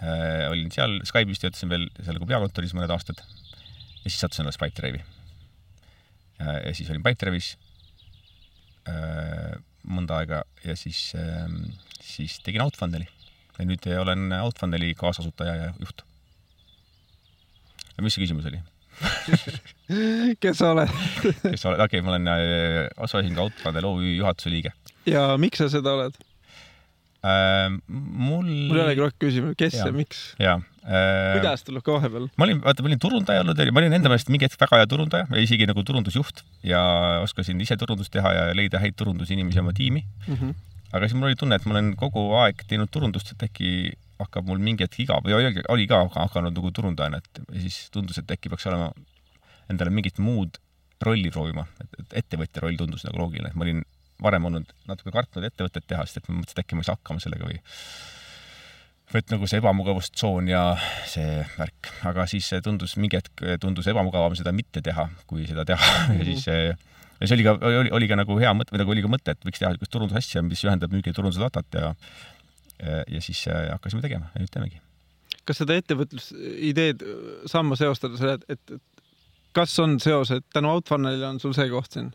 [0.00, 0.48] Äh,.
[0.50, 3.20] olin seal Skype'is, töötasin veel seal nagu peakontoris mõned aastad.
[3.20, 5.02] Ja siis sattusin alles Pipedrive'i.
[6.40, 7.52] Äh, ja siis olin Pipedrive'is
[8.90, 9.54] äh,
[9.86, 11.62] mõnda aega ja siis, ähm,
[12.02, 13.06] siis tegin Outfunneli
[13.60, 16.04] ja nüüd olen Outfunneli kaasasutaja ja juht.
[18.00, 18.62] mis see küsimus oli
[20.42, 20.90] kes sa oled
[21.42, 24.74] kes sa oled, okei okay,, ma olen äh, osaühingu Outfunnel OÜ juhatuse liige.
[25.08, 26.18] ja miks sa seda oled?
[27.24, 27.70] äh,?
[27.88, 28.44] mul.
[28.46, 30.22] mul ei olegi rohkem küsimusi, kes ja, ja miks?
[30.40, 31.38] jaa äh,.
[31.38, 32.28] kuidas tuleb ka vahepeal?
[32.36, 34.90] ma olin, vaata, ma olin turundaja olnud, ma olin enda meelest mingi hetk väga hea
[34.90, 36.82] turundaja ja isegi nagu turundusjuht ja
[37.24, 40.36] oskasin ise turundust teha ja leida häid turundusinimesi oma tiimi mm.
[40.36, 40.54] -hmm.
[40.92, 44.48] aga siis mul oli tunne, et ma olen kogu aeg teinud turundust, et äkki hakkab
[44.48, 48.20] mul mingi hetk igav või oli, oli ka hakanud nagu turundajana, et ja siis tundus,
[48.20, 48.90] et äkki peaks olema
[49.70, 50.60] endale mingit muud
[51.04, 53.82] rolli proovima, et ettevõtja roll tundus nagu loogiline, et ma olin
[54.20, 56.98] varem olnud natuke kartnud ettevõtet teha, sest et ma mõtlesin, et äkki ma ei saa
[56.98, 57.60] hakkama sellega või
[59.10, 60.60] või et nagu see ebamugavustsoon ja
[61.10, 65.80] see värk, aga siis tundus mingi hetk tundus ebamugavam seda mitte teha, kui seda teha
[65.82, 66.18] mm -hmm.
[66.20, 66.46] ja siis
[67.20, 69.34] ja see oli ka, oli, oli ka nagu hea mõte, või nagu oli ka mõte,
[69.34, 71.92] et võiks teha niisugust turundusasja, mis ühendab müügi ja turunduse datat ja
[72.80, 74.80] ja siis hakkasime tegema ja nüüd teemegi.
[75.44, 77.04] kas seda ettevõtlusideed
[77.50, 78.90] saama seostada, selle, et, et
[79.56, 82.10] kas on seos, et tänu Outfunnelile on sul see koht siin?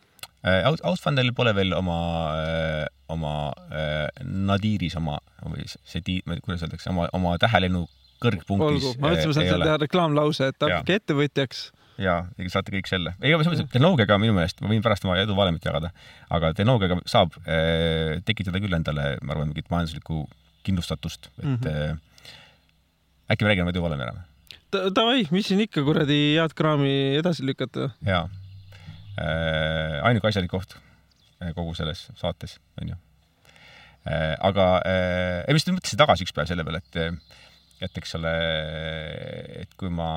[0.45, 1.99] Äh, Outfunnelil pole veel oma,
[2.38, 3.36] äh, oma
[3.74, 7.86] äh, nadiiris oma või see tii-, kuidas öeldakse, oma, oma tähelennu
[8.22, 8.86] kõrgpunktis.
[8.86, 11.66] olgu, ma mõtlesin, ma saan teha reklaamlause, et hakake ettevõtjaks.
[12.01, 12.20] ja,
[12.53, 13.16] saate kõik selle.
[13.24, 15.91] ei, aga selles mõttes tehnoloogiaga minu meelest, ma võin pärast oma eduvalemit jagada,
[16.30, 20.28] aga tehnoloogiaga saab äh, tekitada küll endale, ma arvan, mingit majanduslikku
[20.66, 21.91] kindlustatust, et mm -hmm.
[21.91, 22.32] äh,
[23.32, 24.32] äkki me räägime eduvalemi ära või?
[24.95, 27.93] Davai, mis siin ikka kuradi head kraami edasi lükata.
[28.05, 28.26] jaa
[29.16, 30.76] Äh, ainuke asjalik koht
[31.39, 32.97] äh, kogu selles saates, onju.
[34.05, 36.97] Äh, aga äh, ma just mõtlesin tagasi üks päev selle peale, et
[37.84, 38.32] et eks ole,
[39.61, 40.09] et kui ma,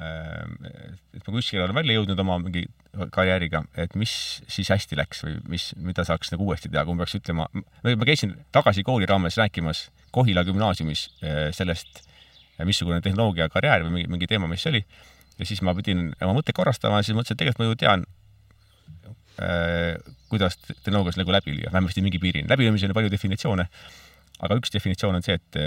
[0.00, 2.64] et ma kuskile olen välja jõudnud oma mingi
[3.12, 4.12] karjääriga, et mis
[4.48, 8.08] siis hästi läks või mis, mida saaks nagu uuesti teha, kui ma peaks ütlema, ma
[8.08, 11.10] käisin tagasi kooli raames rääkimas Kohila gümnaasiumis
[11.52, 12.00] sellest,
[12.64, 14.84] missugune tehnoloogiakarjäär või mingi, mingi teema, mis see oli.
[15.36, 18.06] ja siis ma pidin oma mõtteid korrastama ja siis mõtlesin, et tegelikult ma ju tean
[19.36, 19.98] Äh,
[20.32, 22.48] kuidas tehnoloogias nagu läbi lüüa, vähemasti mingi piirini.
[22.48, 23.66] läbilöömisel on palju definitsioone,
[24.40, 25.58] aga üks definitsioon on see, et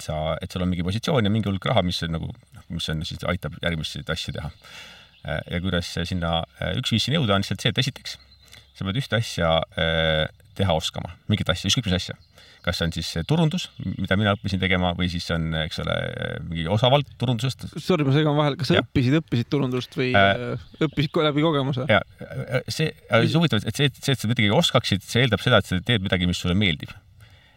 [0.00, 2.64] et sa, et sul on mingi positsioon ja mingi hulk raha, mis on nagu, noh,
[2.72, 4.50] mis on siis, aitab järgmisi asju teha.
[5.20, 8.18] Äh, ja kuidas sinna, äh, üks viis sinna jõuda on lihtsalt see, et esiteks
[8.78, 9.48] sa pead ühte asja
[10.56, 12.14] teha oskama, mingit asja, ükskõik mis asja
[12.64, 15.96] kas see on siis turundus, mida mina õppisin tegema või siis on, eks ole,
[16.48, 17.66] mingi osavald turundusest.
[17.80, 18.84] Sorry, ma segan vahele, kas sa ja.
[18.84, 21.86] õppisid, õppisid turundust või äh, õppisid läbi kogemuse?
[21.90, 22.00] ja
[22.68, 25.80] see, see huvitav, et see, see, et sa midagi oskaksid, see eeldab seda, et sa
[25.84, 26.92] teed midagi, mis sulle meeldib.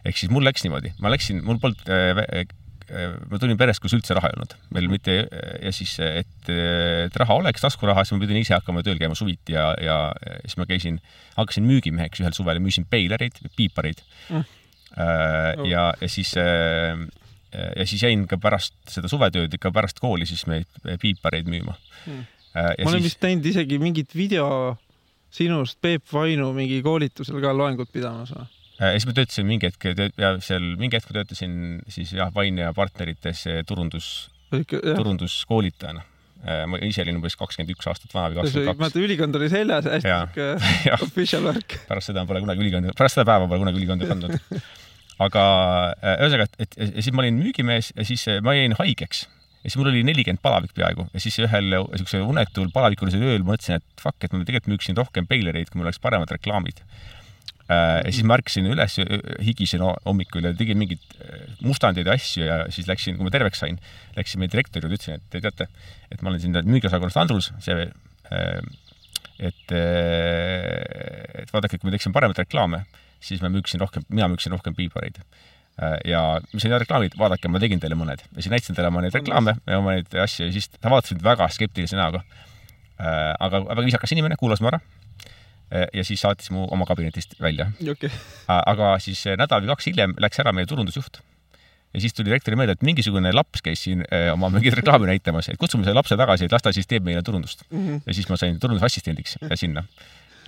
[0.03, 3.95] Ehk siis mul läks niimoodi, ma läksin, mul polnud äh, äh, ma tulin perest, kus
[3.95, 8.25] üldse raha ei olnud, meil mitte ja siis, et, et raha oleks, taskuraha, siis ma
[8.25, 9.97] pidin ise hakkama tööl käima suviti ja, ja
[10.43, 10.99] siis ma käisin,
[11.37, 14.03] hakkasin müügimeheks ühel suvel ja müüsin peilereid, piipareid.
[14.29, 14.45] Mm.
[14.93, 16.97] Äh, ja, ja siis äh,
[17.75, 20.69] ja siis jäin ka pärast seda suvetööd ikka pärast kooli siis neid
[21.01, 21.75] piipareid müüma.
[22.07, 22.23] Äh,
[22.53, 23.13] ma olen siis...
[23.13, 24.47] vist näinud isegi mingit video
[25.33, 28.45] sinust Peep Vainu mingi koolitusel ka loengut pidamas või?
[28.84, 31.57] Ja siis ma töötasin mingi hetk ja seal mingi hetk ma töötasin
[31.91, 34.09] siis jah, Vain ja partnerites turundus
[34.53, 36.03] turunduskoolitajana
[36.67, 38.81] ma ise olin umbes kakskümmend üks aastat vana või kakskümmend kaks.
[38.81, 41.77] vaata, ülikond oli seljas, hästi siuke official värk.
[41.88, 44.57] pärast seda pole kunagi ülikonda, pärast seda päeva pole kunagi ülikonda kandnud.
[45.23, 45.45] aga
[46.17, 49.23] ühesõnaga, et, et, siis ma olin müügimees ja siis ma jäin haigeks
[49.63, 53.79] ja siis mul oli nelikümmend palavik peaaegu ja siis ühel siuksel unetul palavikulisel ööl mõtlesin,
[53.79, 56.84] et fuck, et ma tegelikult müüksin rohkem peilereid, kui mul oleks paremad reklaamid.
[57.74, 58.97] Äh, ja siis ma ärkasin üles,
[59.43, 63.61] higisin hommikul ja tegin mingeid äh, mustandeid ja asju ja siis läksin, kui ma terveks
[63.63, 63.78] sain,
[64.17, 65.69] läksin meie direktori juurde, ütlesin, et te teate,
[66.11, 68.57] et ma olen siin müügiosakonnast Andrus, see, äh,
[69.43, 72.84] et, et vaadake, kui me teeksime paremat reklaame,
[73.24, 75.17] siis ma müüksin rohkem, mina müüksin rohkem piipareid
[76.05, 76.19] ja
[76.51, 79.55] mis olid reklaamid, vaadake, ma tegin teile mõned ja siis näitasin teile oma neid reklaame
[79.65, 82.21] ja oma neid asju ja siis ta vaatas mind väga skeptilise näoga.
[83.01, 84.80] Aga väga viisakas inimene, kuulas mu ära.
[85.74, 88.09] Äh, ja siis saatis mu oma kabinetist välja okay..
[88.47, 91.21] aga siis nädal või kaks hiljem läks ära meie turundusjuht
[91.93, 94.01] ja siis tuli direktori meelde, et mingisugune laps käis siin
[94.34, 97.21] oma mingeid reklaami näitamas, et kutsume selle lapse tagasi, et las ta siis teeb meile
[97.26, 97.80] turundust mm.
[97.80, 98.03] -hmm.
[98.05, 99.86] ja siis ma sain turundusassistendiks sinna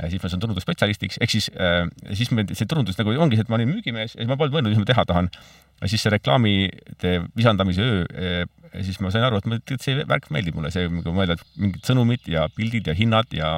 [0.09, 3.51] siis ma saan turundusspetsialistiks, ehk siis äh, siis me, see turundus nagu ongi see, et
[3.51, 5.30] ma olin müügimees ja ma polnud mõelnud, mis ma teha tahan.
[5.82, 8.05] ja siis see reklaamide visandamise öö
[8.43, 12.28] äh,, siis ma sain aru, et see värk meeldib mulle, see, kui mõelda, mingid sõnumid
[12.32, 13.57] ja pildid ja hinnad ja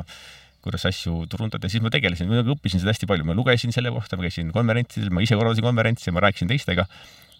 [0.65, 3.91] kuidas asju turundada ja siis ma tegelesin, ma õppisin seda hästi palju, ma lugesin selle
[3.93, 6.87] kohta, ma käisin konverentsidel, ma ise korraldasin konverentse, ma rääkisin teistega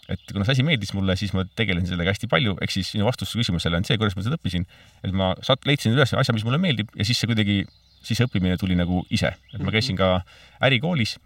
[0.07, 3.09] et kuna see asi meeldis mulle, siis ma tegelesin sellega hästi palju, ehk siis minu
[3.09, 4.63] vastus küsimusele on see, kuidas ma seda õppisin,
[5.03, 7.65] et ma saat-, leidsin üles asja, mis mulle meeldib ja siis see kuidagi
[8.07, 10.21] siis õppimine tuli nagu ise, et ma käisin ka
[10.63, 11.17] ärikoolis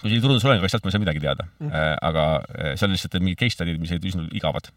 [0.00, 1.68] kui see oli turundusolenguga, sealt ma ei saa midagi teada mm.
[1.68, 1.96] -hmm.
[2.08, 4.70] aga äh, seal lihtsalt mingid case study'd, mis olid üsna igavad.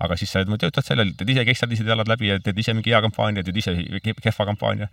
[0.00, 2.74] aga siis sa töötad sellel, teed ise case study sid jalad läbi ja teed ise
[2.74, 4.88] mingi hea kampaania, teed ise kehva kampaania.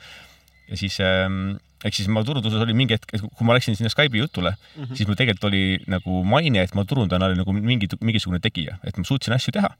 [0.72, 4.22] Ja siis ähm, ehk siis ma turunduses oli mingi hetk, kui ma läksin sinna Skype'i
[4.24, 4.96] jutule mm, -hmm.
[4.96, 8.98] siis mul tegelikult oli nagu maine, et ma turundan oli nagu mingi, mingisugune tegija, et
[8.98, 9.76] ma suutsin asju teha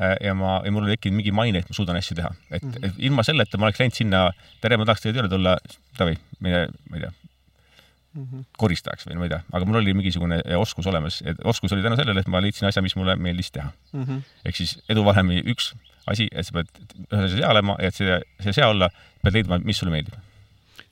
[0.00, 2.30] Äh, ja ma, ja mul oli tekkinud mingi maine, et ma suudan asju teha.
[2.50, 2.86] et mm, -hmm.
[2.86, 4.20] et ilma selleta ma oleks läinud sinna,
[4.60, 5.58] tere, ma tahaks teie tööle tulla,
[5.98, 9.94] davai, mine, ma ei tea mm -hmm., koristajaks või ma ei tea, aga mul oli
[9.98, 13.52] mingisugune oskus olemas, et oskus oli tänu sellele, et ma leidsin asja, mis mulle meeldis
[13.52, 14.04] teha mm.
[14.04, 14.22] -hmm.
[14.44, 15.74] ehk siis eduvalemi üks
[16.06, 16.72] asi, et sa pead
[17.12, 18.90] ühes asjas hea olema ja et see, see hea olla,
[19.22, 20.16] pead leidma, mis sulle meeldib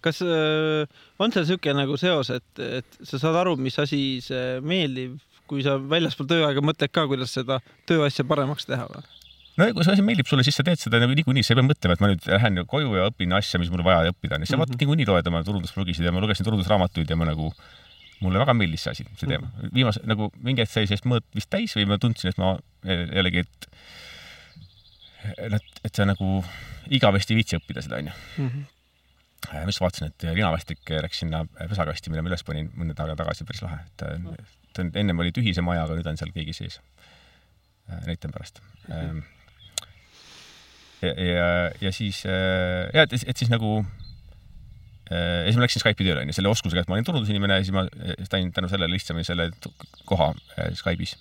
[0.05, 0.84] kas äh,
[1.18, 5.18] on seal niisugune nagu seos, et, et sa saad aru, mis asi see meeldib
[5.49, 9.03] kui sa väljaspool tööaega mõtled ka, kuidas seda tööasja paremaks teha või?
[9.59, 11.66] no kui see asi meeldib sulle, siis sa teed seda nagu niikuinii, sa ei pea
[11.66, 14.46] mõtlema, et ma nüüd lähen koju ja õpin asja, mis mul vaja õppida on.
[14.46, 14.62] sa mm -hmm.
[14.62, 17.51] vaatad niikuinii loed oma turundusblogisid ja ma lugesin turundusraamatuid ja ma nagu,
[18.20, 19.74] mulle väga meeldis see asi, see teema mm -hmm..
[19.74, 23.38] viimase, nagu mingi hetk sai sellest mõõt vist täis või ma tundsin, et ma jällegi,
[23.46, 23.68] et
[25.38, 26.44] et, et sa nagu
[26.90, 28.66] igavesti ei viitsi õppida seda, onju mhm.
[29.66, 33.47] Just vaatasin, et Riina Västrik läks sinna pesakasti, mille ma üles panin mõned aega tagasi,
[33.49, 34.47] päris lahe, et mm
[34.78, 36.78] ta on, ennem oli tühise maja, aga nüüd on seal keegi sees.
[37.89, 38.95] Äh, näitan pärast mm.
[38.95, 39.22] -hmm.
[41.03, 41.47] ja, ja,
[41.80, 43.86] ja siis äh, ja et, et siis nagu
[45.11, 47.72] ja siis ma läksin Skype'i tööle, onju, selle oskusega, et ma olin turundusinimene ja siis
[47.72, 47.86] ma
[48.28, 49.47] sain tänu sellele lihtsamini selle
[50.05, 50.34] koha
[50.76, 51.14] Skype'is.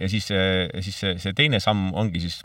[0.00, 0.28] ja siis,
[0.86, 2.36] siis see, see teine samm ongi siis,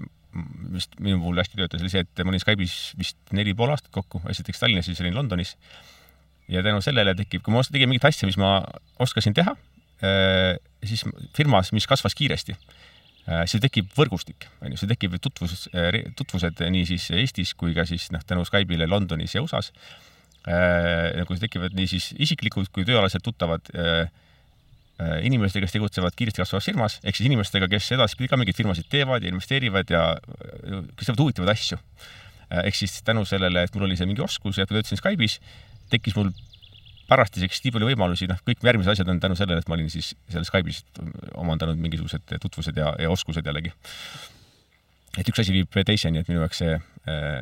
[0.76, 3.92] vist minu puhul hästi töötas, oli see, et ma olin Skype'is vist neli pool aastat
[3.96, 5.56] kokku, esiteks Tallinnas, siis olin Londonis.
[6.50, 8.60] ja tänu sellele tekib, kui ma tegin mingit asja, mis ma
[9.02, 9.56] oskasin teha,
[10.00, 11.04] Äh, siis
[11.36, 12.54] firmas, mis kasvas kiiresti,
[13.28, 17.76] äh, seal tekib võrgustik, on ju, seal tekib tutvus, äh, tutvused nii siis Eestis kui
[17.76, 19.74] ka siis noh, tänu Skype'ile Londonis ja USA-s.
[21.20, 23.68] nagu tekivad nii siis isiklikud kui tööalased tuttavad
[25.24, 29.24] inimestega, kes tegutsevad kiiresti kasvavas firmas, ehk siis inimestega, kes edaspidi ka mingeid firmasid teevad
[29.24, 31.80] ja investeerivad ja kes teevad huvitavaid asju.
[32.64, 35.38] ehk siis tänu sellele, et mul oli see mingi oskus ja töötasin Skype'is,
[35.94, 36.32] tekkis mul
[37.10, 40.12] pärastiseks nii palju võimalusi, noh, kõik järgmised asjad on tänu sellele, et ma olin siis
[40.30, 40.84] seal Skype'is
[41.38, 43.74] omandanud mingisugused tutvused ja, ja oskused jällegi.
[45.18, 46.76] et üks asi viib teiseni, et minu jaoks see,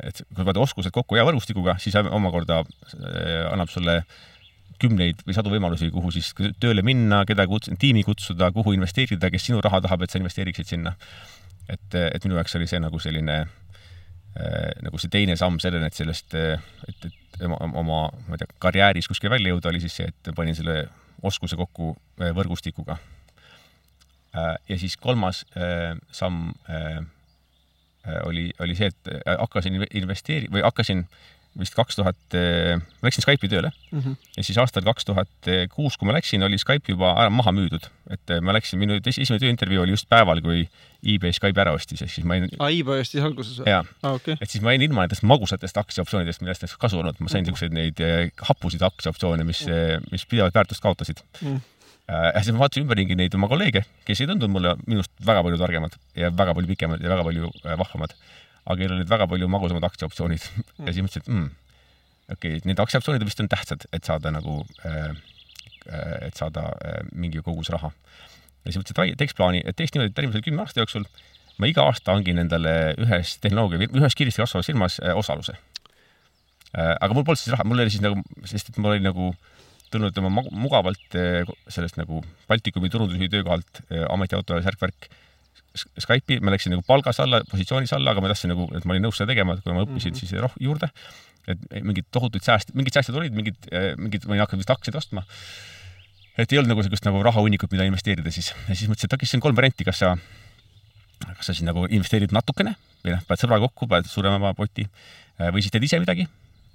[0.08, 4.04] et kui paned oskused kokku hea võrgustikuga, siis omakorda äh, annab sulle
[4.82, 9.50] kümneid või sadu võimalusi, kuhu siis tööle minna, keda kuts-, tiimi kutsuda, kuhu investeerida, kes
[9.50, 10.96] sinu raha tahab, et sa investeeriksid sinna.
[11.68, 15.98] et, et minu jaoks oli see nagu selline äh, nagu see teine samm selleni, et
[15.98, 20.32] sellest, et, et oma, ma ei tea, karjääris kuskile välja jõuda, oli siis see, et
[20.36, 20.86] panin selle
[21.26, 22.98] oskuse kokku äh, võrgustikuga.
[24.38, 26.54] Äh, ja siis kolmas äh, samm
[28.24, 31.02] oli, oli see, et hakkasin investeeri- või hakkasin
[31.60, 34.16] vist kaks tuhat, ma läksin Skype'i tööle mm -hmm.
[34.38, 37.88] ja siis aastal kaks tuhat kuus, kui ma läksin, oli Skype juba ära maha müüdud,
[38.14, 40.68] et ma läksin, minu esimene tööintervjuu oli just päeval, kui
[41.06, 42.50] eBay Skype'i ära ostis, ehk siis ma jäin.
[42.60, 43.70] aa, eBay ostis alguses või?
[43.70, 44.38] jaa ah,, okay.
[44.42, 47.72] et siis ma jäin ilma nendest magusatest aktsiaoptsioonidest, millest oleks kasu olnud, ma sain niisuguseid
[47.72, 48.04] mm -hmm.
[48.04, 50.12] neid hapusid aktsiaoptsioone, mis mm, -hmm.
[50.12, 51.56] mis pidevalt väärtust kaotasid mm.
[51.56, 51.66] -hmm
[52.08, 55.60] ja siis ma vaatasin ümberringi neid oma kolleege, kes ei tundunud mulle minust väga palju
[55.60, 57.50] targemad ja väga palju pikemad ja väga palju
[57.82, 58.14] vahvamad,
[58.68, 60.88] aga kellel olid väga palju magusamad aktsiaoptsioonid mm.
[60.88, 61.48] ja siis mõtlesin, et mm,
[62.36, 65.16] okei okay,, need aktsiaoptsioonid vist on tähtsad, et saada nagu äh,,
[66.28, 67.94] et saada äh, mingi kogus raha.
[68.66, 71.08] ja siis mõtlesin, et teeks plaani, et teeks niimoodi, et järgmisel kümne aasta jooksul
[71.58, 75.58] ma iga aasta hangin endale ühes tehnoloogia, ühes kiiresti kasvavas firmas äh, osaluse
[76.78, 79.32] aga mul polnud siis raha, mul oli siis nagu, sest et mul oli nagu
[79.90, 81.16] tulnud oma mugavalt
[81.72, 83.80] sellest nagu Baltikumi turundusjuhi töökohalt
[84.12, 85.08] ametiauto ja särk-värk
[85.78, 89.08] Skype'i, ma läksin nagu palgas alla, positsioonis alla, aga ma tahtsin nagu, et ma olin
[89.08, 90.30] nõus seda tegema, et kui ma õppisin mm -hmm.
[90.30, 90.92] siis roh-, juurde
[91.48, 94.98] et mingid tohutuid sääste, mingid säästud olid, mingid, äh, mingid, ma olin hakanud vist aktsiaid
[95.00, 95.24] ostma.
[96.38, 98.52] et ei olnud nagu sellist nagu rahahunnikut, mida investeerida siis.
[98.68, 100.12] ja siis mõtlesin, et okei, siis on kolm varianti, kas sa,
[101.24, 105.50] kas sa siis nagu investeerid natukene või noh, paned sõbraga kokku, paned suurema poti äh,
[105.56, 106.28] või siis teed ise midagi,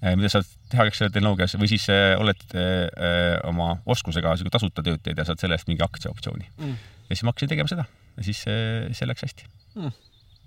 [0.02, 5.02] mida saad teha kõik selle tehnoloogias või siis oled öö, oma oskusega sihuke tasuta tööd
[5.04, 6.48] teed ja saad selle eest mingi aktsiaoptsiooni.
[6.58, 6.80] Mm..
[7.06, 7.84] ja siis ma hakkasin tegema seda.
[8.16, 9.46] Ja siis see läks hästi.
[9.78, 9.94] Mm..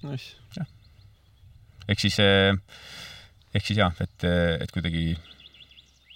[0.05, 0.65] Nice.
[1.87, 2.19] ehk siis
[3.55, 4.27] ehk siis jah, et,
[4.61, 5.15] et kuidagi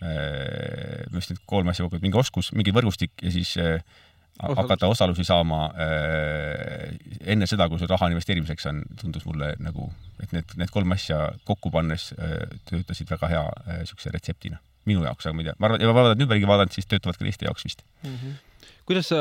[0.04, 3.80] äh, just need kolm asja kokku, et mingi oskus, mingi võrgustik ja siis äh,
[4.40, 4.58] Osalus.
[4.58, 6.94] hakata osalusi saama äh,
[7.28, 9.90] enne seda, kui sul raha investeerimiseks on, tundus mulle nagu,
[10.24, 13.46] et need, need kolm asja kokku pannes äh, töötasid väga hea
[13.82, 16.48] niisuguse äh, retseptina minu jaoks, aga ma ei tea, ma arvan, ja ma vaatan ümbergi
[16.48, 18.16] vaadanud, siis töötavad ka teiste jaoks vist mm.
[18.16, 18.38] -hmm
[18.90, 19.18] kuidas sa,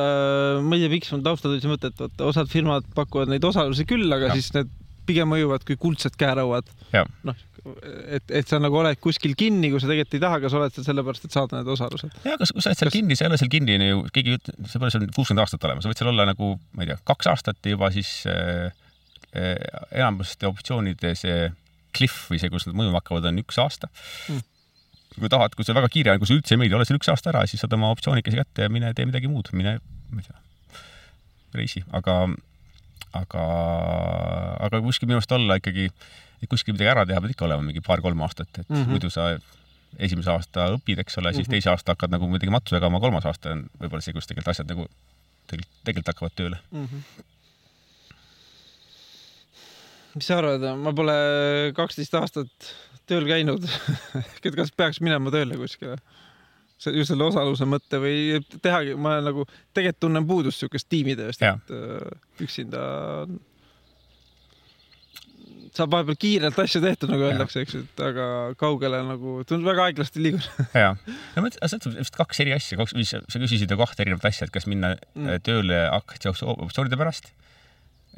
[0.64, 3.44] ma ei tea, miks mul taustal tuli see mõte, et vaata, osad firmad pakuvad neid
[3.44, 4.36] osalusi küll, aga ja.
[4.38, 4.70] siis need
[5.08, 6.70] pigem mõjuvad kui kuldsed käerauad.
[7.28, 7.42] noh,
[8.16, 10.86] et, et sa nagu oled kuskil kinni, kui sa tegelikult ei taha, kas oled seal
[10.86, 12.18] sellepärast, et saada need osalused?
[12.24, 12.96] ja, kas, kui sa oled seal kas...
[12.96, 15.66] kinni, sa ei ole seal kinni ju, keegi ei ütle, sa pole seal kuuskümmend aastat
[15.68, 18.68] olema, sa võid seal olla nagu, ma ei tea, kaks aastat juba siis äh,
[19.32, 19.54] äh,
[19.96, 21.48] enamuste optsioonide see
[21.96, 23.90] cliff või see, kus nad mõjuma hakkavad, on üks aasta
[24.28, 24.44] mm.
[25.18, 27.10] kui tahad, kui see väga kiire on, kui see üldse ei meeldi, ole seal üks
[27.12, 29.78] aasta ära, siis saad oma optsioonikese kätte ja mine tee midagi muud, mine,
[30.12, 30.44] ma ei tea,
[31.58, 32.22] reisi, aga
[33.16, 33.42] aga,
[34.68, 36.08] aga kuskil minu arust olla ikkagi äh,
[36.42, 38.90] et kuskil midagi ära teha, pead ikka olema mingi paar-kolm aastat, et mm -hmm.
[38.94, 39.30] muidu sa
[39.98, 41.56] esimese aasta õpid, eks ole, siis mm -hmm.
[41.56, 44.68] teise aasta hakkad nagu midagi matsu jagama, kolmas aasta on võib-olla see, kus tegelikult asjad
[44.68, 44.88] nagu
[45.46, 46.84] tegelikult, tegelikult hakkavad tööle mm.
[46.84, 47.02] -hmm.
[50.14, 51.18] mis sa arvad, ma pole
[51.74, 52.72] kaksteist aastat
[53.06, 53.64] tööl käinud
[54.44, 55.96] et kas peaks minema tööle kuskile?
[56.78, 61.72] see just selle osaluse mõtte või tehagi, ma nagu tegelikult tunnen puudust siukest tiimitööst, et
[61.74, 62.82] äh, üksinda
[65.76, 68.28] saab vahepeal kiirelt asju tehtud, nagu öeldakse, eks ju, et aga
[68.60, 70.66] kaugele nagu, tundub väga aeglasti liiguda.
[70.84, 70.94] ja,
[71.36, 74.28] no mõtle, see on vist kaks eri asja, kaks, mis sa küsisid ju kahte erinevat
[74.30, 75.28] asja, et kas minna mm.
[75.28, 77.32] Äh, tööle aktsiaoptsioonide pärast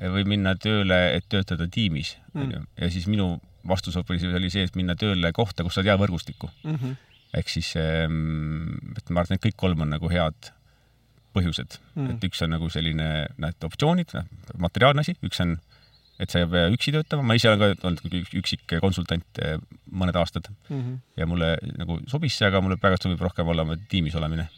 [0.00, 2.66] või minna tööle, et töötada tiimis, mm.
[2.80, 3.34] ja siis minu
[3.68, 6.76] vastus oli see, et minna tööle kohta, kus sa tead võrgustikku mm.
[6.76, 6.96] -hmm.
[7.36, 10.52] ehk siis, ähm, et ma arvan, et kõik kolm on nagu head
[11.36, 14.14] põhjused mm., et üks on nagu selline, näed, optsioonid,
[14.58, 15.58] materiaalne asi, üks on
[16.20, 19.56] et sa ei pea üksi töötama, ma ise olen ka olnud üksik konsultant eh,
[19.88, 20.96] mõned aastad mm -hmm.
[21.16, 24.48] ja mulle nagu sobis see, aga mulle praegu sobib rohkem olla tiimis olemine.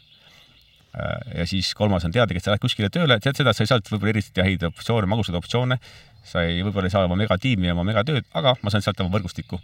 [0.93, 3.71] Äh, ja siis kolmas on teadagi, et sa lähed kuskile tööle, tead seda, sa ei
[3.71, 5.79] saa võib-olla eriti häid optsioone, magusaid optsioone,
[6.23, 9.15] sa ei, võib-olla ei saa oma megatiimi ja oma megatööd, aga ma saan sealt oma
[9.15, 9.57] võrgustikku.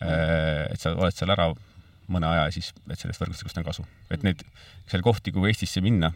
[0.00, 1.50] Äh, et sa oled seal ära
[2.12, 3.84] mõne aja ja siis, et sellest võrgustikust on kasu.
[4.10, 4.40] et neid,
[4.88, 6.12] seal kohti, kuhu Eestisse minna,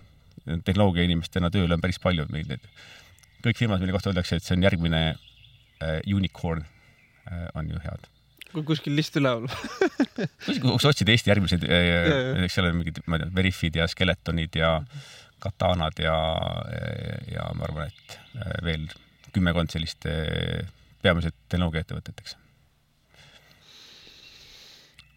[0.64, 2.64] tehnoloogia inimestena tööle on päris palju meil neid
[3.46, 8.08] kõik firmad, mille kohta öeldakse, et see on järgmine äh, unicorn äh,, on ju head.
[8.66, 11.90] kuskil list üleval kuskil, kus otsida Eesti järgmised äh,,
[12.38, 14.72] näiteks seal on mingid, ma ei tea, Veriffid ja Skeletonid ja
[15.42, 16.16] Katanad ja,
[17.28, 18.88] ja ma arvan, et äh, veel
[19.36, 20.64] kümmekond sellist äh,
[21.04, 22.38] peamiselt tehnoloogiaettevõtet, eks.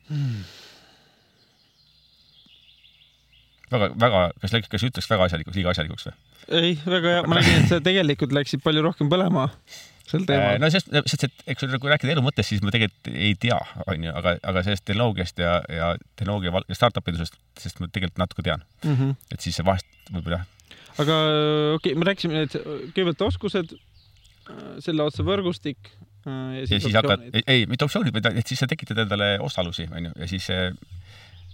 [0.09, 0.41] Hmm
[3.71, 6.17] väga, väga, kas läks, kas ütleks väga asjalikuks, liiga asjalikuks või?
[6.59, 9.47] ei, väga hea, ma nägin, et sa tegelikult läksid palju rohkem põlema
[10.09, 10.57] sel teemal.
[10.61, 14.13] no sest, sest et eks kui rääkida elu mõttest, siis ma tegelikult ei tea, onju,
[14.21, 18.63] aga, aga sellest tehnoloogiast ja, ja tehnoloogia ja startup idusest, sest ma tegelikult natuke tean
[18.83, 18.95] mm.
[18.95, 19.15] -hmm.
[19.35, 20.75] et siis vahest võib-olla jah.
[21.05, 21.19] aga
[21.77, 23.75] okei okay,, me rääkisime, et kõigepealt oskused,
[24.81, 25.91] selle otsa võrgustik
[26.25, 29.87] ja siis, ja siis hakkad, ei, mitte optsioonid, vaid et siis sa tekitad endale osalusi,
[29.93, 30.49] onju, ja siis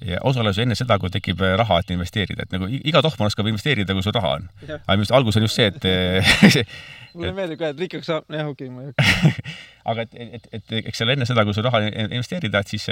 [0.05, 3.47] ja osalus enne seda, kui tekib äh, raha, et investeerida, et nagu iga tohman oskab
[3.49, 4.49] investeerida, kui sul raha on.
[4.65, 6.67] aga minu arust algus on just see, et
[7.15, 9.33] mulle meeldib ka, et rikkaks saab, jah, okei okay,, ma ei hakka
[9.91, 12.87] aga et, et, et eks seal enne seda, kui sul raha investeerida, et siis,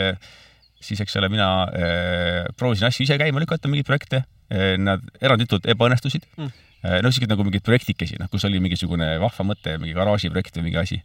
[0.84, 4.76] siis eks ole, mina äh, proovisin asju ise käima lükata, mingeid projekte äh,.
[4.78, 6.50] Nad eranditult ebaõnnestusid mm.
[6.86, 6.98] äh,.
[7.04, 10.82] no isegi nagu mingeid projektikesi, noh, kus oli mingisugune vahva mõte, mingi garaažiprojekt või mingi
[10.82, 11.00] asi.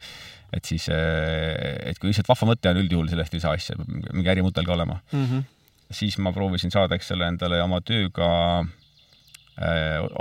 [0.53, 4.35] et siis äh,, et kui lihtsalt vahva mõte on, üldjuhul sellest ei saa asja, mingi
[4.35, 5.25] ärimudel ka olema mm.
[5.25, 5.47] -hmm
[5.91, 8.29] siis ma proovisin saada, eks ole, endale oma tööga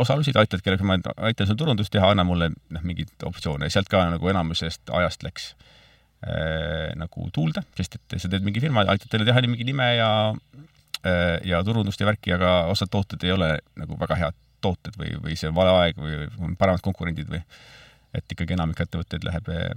[0.01, 0.97] osalusi, aitad kellelegi, ma
[1.30, 3.68] aitan sul turundust teha, anna mulle noh, mingeid optsioone.
[3.68, 5.51] Ja sealt ka nagu enamusest ajast läks
[6.26, 10.09] äh, nagu tuulde, sest et sa teed mingi firma, aitad talle teha mingi nime ja
[10.34, 15.13] äh, ja turundust ja värki, aga osad tooted ei ole nagu väga head tooted või,
[15.22, 17.43] või see on vale aeg või on paremad konkurendid või
[18.16, 19.68] et ikkagi enamik ettevõtteid läheb äh,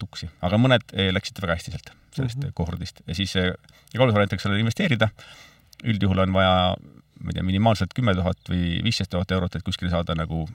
[0.00, 2.56] tuksi, aga mõned äh, läksid väga hästi sealt, sellest mm -hmm.
[2.58, 3.52] kohordist ja siis ja
[3.96, 5.08] kolmas variant, eks ole, investeerida.
[5.84, 6.76] üldjuhul on vaja,
[7.20, 10.48] ma ei tea, minimaalselt kümme tuhat või viisteist tuhat eurot, et kuskile saada nagu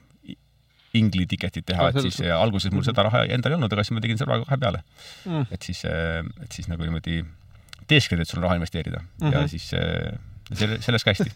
[0.93, 2.86] ingli tiketit teha, et siis ja alguses mul -hmm.
[2.86, 4.84] seda raha endal ei olnud, aga siis ma tegin selle raha kahe peale
[5.26, 5.45] mm.
[5.52, 7.26] et siis, et siis nagu niimoodi
[7.88, 9.34] teeskleid, et sul on raha investeerida mm -hmm.
[9.34, 9.70] ja siis
[10.54, 11.32] selle, sellest ka hästi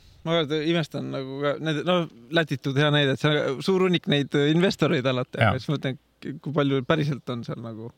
[0.27, 1.95] ma imestan nagu ka need, no
[2.35, 5.97] Lätitud hea näide, et seal suur hunnik neid investoreid alati, aga siis mõtlen,
[6.43, 7.89] kui palju päriselt on seal nagu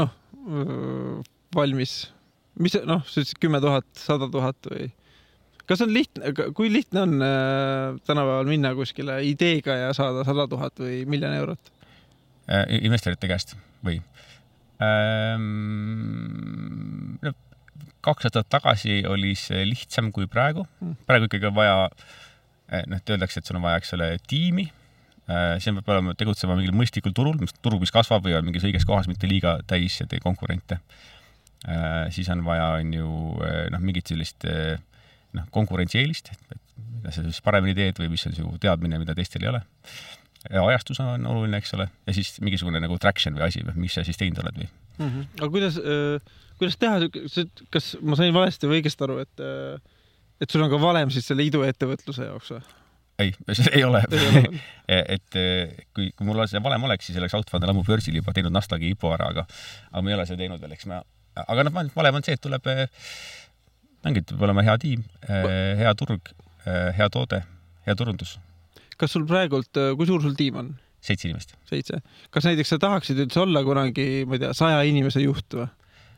[0.00, 0.10] noh,
[1.56, 1.92] valmis,
[2.60, 4.88] mis noh, sa ütlesid kümme tuhat, sada tuhat või?
[5.70, 10.80] kas on lihtne, kui lihtne on äh, tänapäeval minna kuskile ideega ja saada sada tuhat
[10.82, 11.70] või miljon eurot
[12.50, 12.64] äh,?
[12.80, 13.54] investorite käest
[13.86, 14.00] või
[14.82, 15.44] ähm,?
[17.22, 17.30] no
[18.04, 20.66] kaks aastat tagasi oli see lihtsam kui praegu.
[20.80, 20.96] Hmm.
[21.08, 21.88] praegu ikkagi on vaja,
[22.72, 24.66] eh, noh, et öeldakse, et sul on vaja, eks ole, tiimi.
[25.30, 28.86] Eh, see peab olema, tegutsema mingil mõistlikul turul, turg, mis kasvab või on mingis õiges
[28.88, 30.80] kohas, mitte liiga täis ja tee konkurente.
[31.68, 33.10] Eh, siis on vaja, on ju,
[33.74, 36.56] noh, mingit sellist noh, konkurentsieelist, et
[37.00, 39.60] mida sa siis paremini teed või mis on su teadmine, mida teistel ei ole.
[40.48, 44.02] ja ajastus on oluline, eks ole, ja siis mingisugune nagu traction või asi, mis sa
[44.08, 45.08] siis teinud oled või mm.
[45.10, 45.26] -hmm.
[45.36, 47.08] aga kuidas äh kuidas teha,
[47.72, 49.42] kas ma sain valesti või õigesti aru, et,
[50.40, 52.62] et sul on ka valem siis selle iduettevõtluse jaoks või?
[53.20, 53.32] ei,
[53.72, 54.02] ei ole
[55.16, 55.38] et
[55.94, 59.14] kui, kui mul see valem oleks, siis oleks Outfund ammu börsil juba teinud Nasdaqi IPO
[59.16, 59.46] ära, aga,
[59.90, 61.00] aga me ei ole seda teinud veel, eks me,
[61.44, 62.68] aga noh, valem on see, et tuleb,
[64.08, 65.02] ongi, et peab olema hea tiim,
[65.80, 66.32] hea turg,
[66.66, 67.42] hea toode,
[67.88, 68.38] hea turundus.
[69.00, 70.72] kas sul praegult, kui suur sul tiim on?
[71.04, 71.54] seitse inimest.
[71.68, 72.00] seitse.
[72.30, 75.68] kas näiteks sa tahaksid üldse olla kunagi, ma ei tea, saja inimese juht või?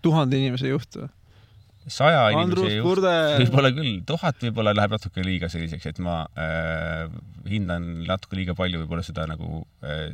[0.05, 1.11] Tuhande inimese juht või?
[1.91, 7.09] saja inimese juht, võib-olla küll, tuhat võib-olla läheb natuke liiga selliseks, et ma äh,
[7.51, 10.13] hindan natuke liiga palju võib-olla seda nagu äh,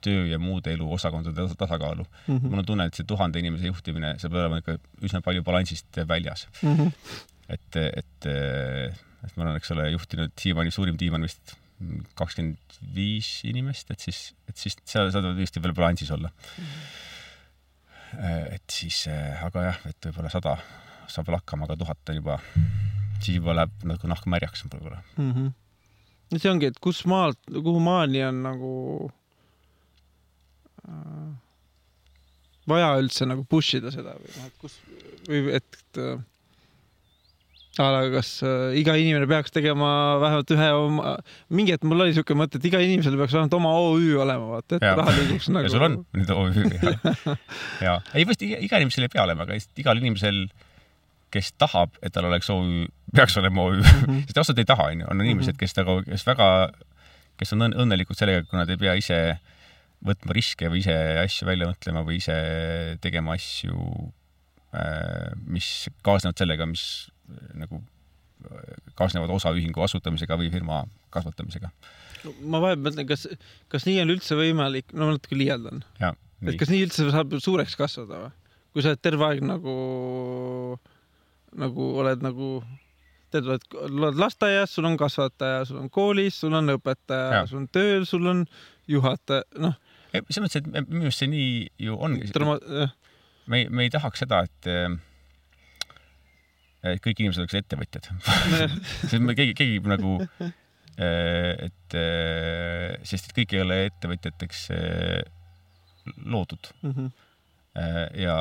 [0.00, 2.36] töö ja muude elu osakondade tasakaalu mm.
[2.36, 2.46] -hmm.
[2.48, 6.00] mul on tunne, et see tuhande inimese juhtimine, see peab olema ikka üsna palju balansist
[6.08, 6.76] väljas mm.
[6.76, 6.92] -hmm.
[7.56, 11.56] et, et, et ma olen, eks ole, juhtinud siiamaani suurim tiim on vist
[12.16, 16.64] kakskümmend viis inimest, et siis, et siis seal saab tõesti veel balansis olla mm.
[16.64, 17.09] -hmm Äh,
[18.18, 20.56] et siis, äh, aga jah, et võib-olla sada
[21.10, 22.38] saab veel hakkama, aga tuhat on juba,
[23.20, 25.32] siis juba läheb nagu nahk märjaks võib-olla mm.
[25.32, 25.52] -hmm.
[26.30, 28.72] no see ongi, et kus maalt, kuhu maani on nagu
[30.88, 31.30] äh,
[32.70, 34.78] vaja üldse nagu push ida seda või noh, et kus
[35.28, 36.22] või et, äh,
[37.78, 39.90] aga kas äh, iga inimene peaks tegema
[40.22, 41.12] vähemalt ühe oma,
[41.54, 44.80] mingi hetk mul oli siuke mõte, et iga inimesel peaks vähemalt oma OÜ olema, vaata,
[44.80, 44.96] et ja.
[44.98, 45.66] raha liiguks nagu.
[45.68, 47.36] ja sul on nüüd OÜ ja,
[47.86, 50.42] ja ei vist iga, iga inimesel ei pea olema, aga igal inimesel,
[51.30, 54.24] kes tahab, et tal oleks OÜ, peaks olema OÜ mm, -hmm.
[54.26, 56.48] sest ausalt ei taha, onju, on inimesed, kes nagu, kes väga,
[57.38, 59.20] kes on õnnelikud sellega, kui nad ei pea ise
[60.02, 62.34] võtma riske või ise asju välja mõtlema või ise
[63.04, 63.78] tegema asju,
[64.74, 66.84] äh, mis kaasnevad sellega, mis
[67.58, 67.82] nagu
[68.98, 70.82] kaasnevad osaühingu asutamisega või firma
[71.14, 71.70] kasvatamisega.
[72.40, 73.26] ma vahepeal mõtlen, kas,
[73.72, 75.82] kas nii on üldse võimalik, no ma natuke liialdan.
[76.00, 78.36] et kas nii üldse saab suureks kasvada või?
[78.70, 79.72] kui sa oled terve aeg nagu,
[81.58, 82.50] nagu oled nagu,
[83.34, 88.06] tead, oled lasteaias, sul on kasvataja, sul on koolis, sul on õpetaja, sul on tööl,
[88.06, 88.44] sul on
[88.90, 89.74] juhataja, noh.
[90.14, 91.50] selles mõttes, et minu arust see nii
[91.82, 92.30] ju ongi.
[93.50, 94.70] me me ei tahaks seda, et
[96.80, 98.08] kõik inimesed oleks ettevõtjad
[99.10, 104.68] sest me keegi, keegi nagu, äh, et äh, sest et kõik ei ole ettevõtjateks
[106.24, 106.94] loodud mm.
[106.94, 107.10] -hmm.
[108.20, 108.36] ja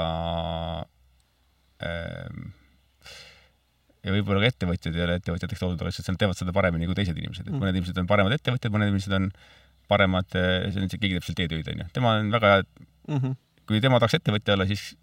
[4.00, 7.18] ja võib-olla ka ettevõtjad ei ole ettevõtjateks loodud, aga lihtsalt teevad seda paremini kui teised
[7.20, 7.62] inimesed, et mhm.
[7.62, 9.30] mõned inimesed on paremad ettevõtjad, mõned inimesed on
[9.90, 11.88] paremad, keegi teeb seal teetöid, onju.
[11.96, 13.38] tema on väga hea mm, -hmm.
[13.68, 14.94] kui tema tahaks ettevõtja olla, siis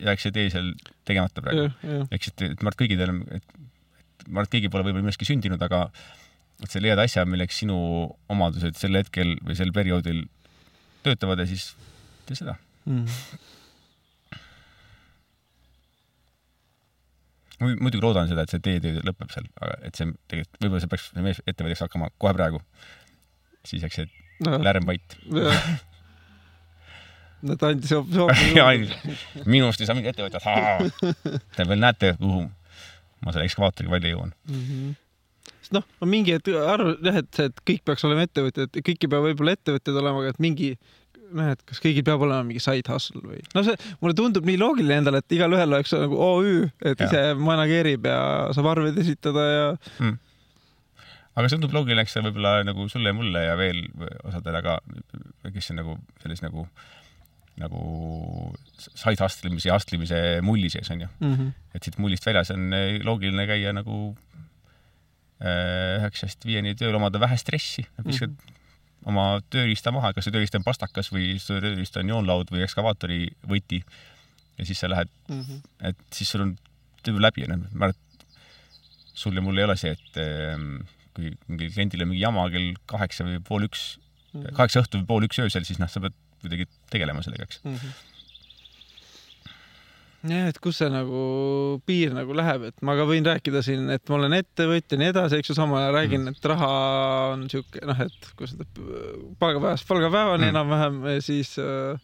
[0.00, 0.72] jääks see tee seal
[1.08, 1.70] tegemata praegu.
[2.10, 3.56] siis, et et kõigil on, et,
[4.22, 5.86] et ma arvan, et keegi pole võib-olla millestki sündinud, aga
[6.62, 7.76] et sa leiad asja, milleks sinu
[8.32, 10.24] omadused sel hetkel või sel perioodil
[11.04, 11.72] töötavad ja siis
[12.28, 12.56] tee seda
[12.88, 13.06] mm..
[17.60, 20.92] ma muidugi loodan seda, et see teetöö lõpeb seal, aga et see tegelikult, võib-olla see
[20.94, 22.62] peaks, see mees ettevõtteks hakkama kohe praegu.
[23.66, 24.08] siis jääks see
[24.46, 24.60] no.
[24.64, 25.18] lärm vait
[27.44, 28.90] no ta andis soovi.
[29.54, 31.40] minust ei saa mingit ettevõtjat.
[31.56, 32.44] Te veel näete, kuhu
[33.24, 34.60] ma selle ekskavaatoriga välja jõuan mm.
[34.68, 34.92] -hmm
[35.64, 39.06] sest noh, ma mingi hetk arvan jah, et see, et kõik peaks olema ettevõtjad, kõik
[39.06, 40.66] ei pea võib-olla ettevõtjad olema, aga et mingi
[41.32, 44.60] noh, et kas kõigil peab olema mingi side hustle või no see mulle tundub nii
[44.60, 47.08] loogiline endale, et igalühel oleks nagu OÜ, et ja.
[47.08, 48.20] ise manageerib ja
[48.56, 50.20] saab arveid esitada ja mm
[51.34, 53.80] aga see tundub loogiline, eks see võib-olla nagu sulle ja mulle ja veel
[54.22, 54.76] osadele ka,
[55.48, 56.68] kes on nagu selles nagu,
[57.60, 61.34] nagu side hustlemise ja hustlemise mulli sees onju mm.
[61.34, 61.52] -hmm.
[61.74, 63.98] et siit mullist väljas on eh, loogiline käia nagu
[65.40, 68.58] eh, üheksast viieni tööl, omada vähe stressi, viskad mm -hmm.
[69.12, 73.28] oma tööriista maha, kas see tööriist on pastakas või see tööriist on joonlaud või ekskavaatori
[73.46, 73.84] võti
[74.58, 75.62] ja siis sa lähed mm, -hmm.
[75.90, 76.56] et siis sul on
[77.02, 78.26] töö läbi onju, ma arvan, et
[79.14, 80.18] sul ja mul ei ole see, et
[81.14, 83.98] kui mingil kliendil on mingi jama kell kaheksa või pool üks
[84.32, 87.48] mm -hmm., kaheksa õhtul või pool üks öösel, siis noh, sa pead kuidagi tegelema sellega,
[87.48, 87.78] eks mm.
[87.78, 88.02] -hmm
[90.30, 91.22] jah, et kus see nagu
[91.88, 95.12] piir nagu läheb, et ma ka võin rääkida siin, et ma olen ettevõtja ja nii
[95.12, 96.70] edasi, eks ju, samal ajal räägin mm., et raha
[97.34, 98.66] on sihuke noh, et kus seda
[99.42, 100.52] palgapäevast palgapäevani mm.
[100.54, 101.98] enam-vähem, siis äh,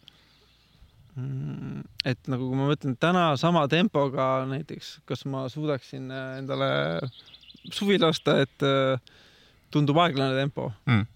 [1.15, 1.81] mm,
[2.13, 6.11] et nagu kui ma mõtlen täna sama tempoga näiteks, kas ma suudaksin
[6.41, 6.71] endale
[7.73, 9.01] suvi lasta, et äh,
[9.73, 11.07] tundub aeglane tempo mm..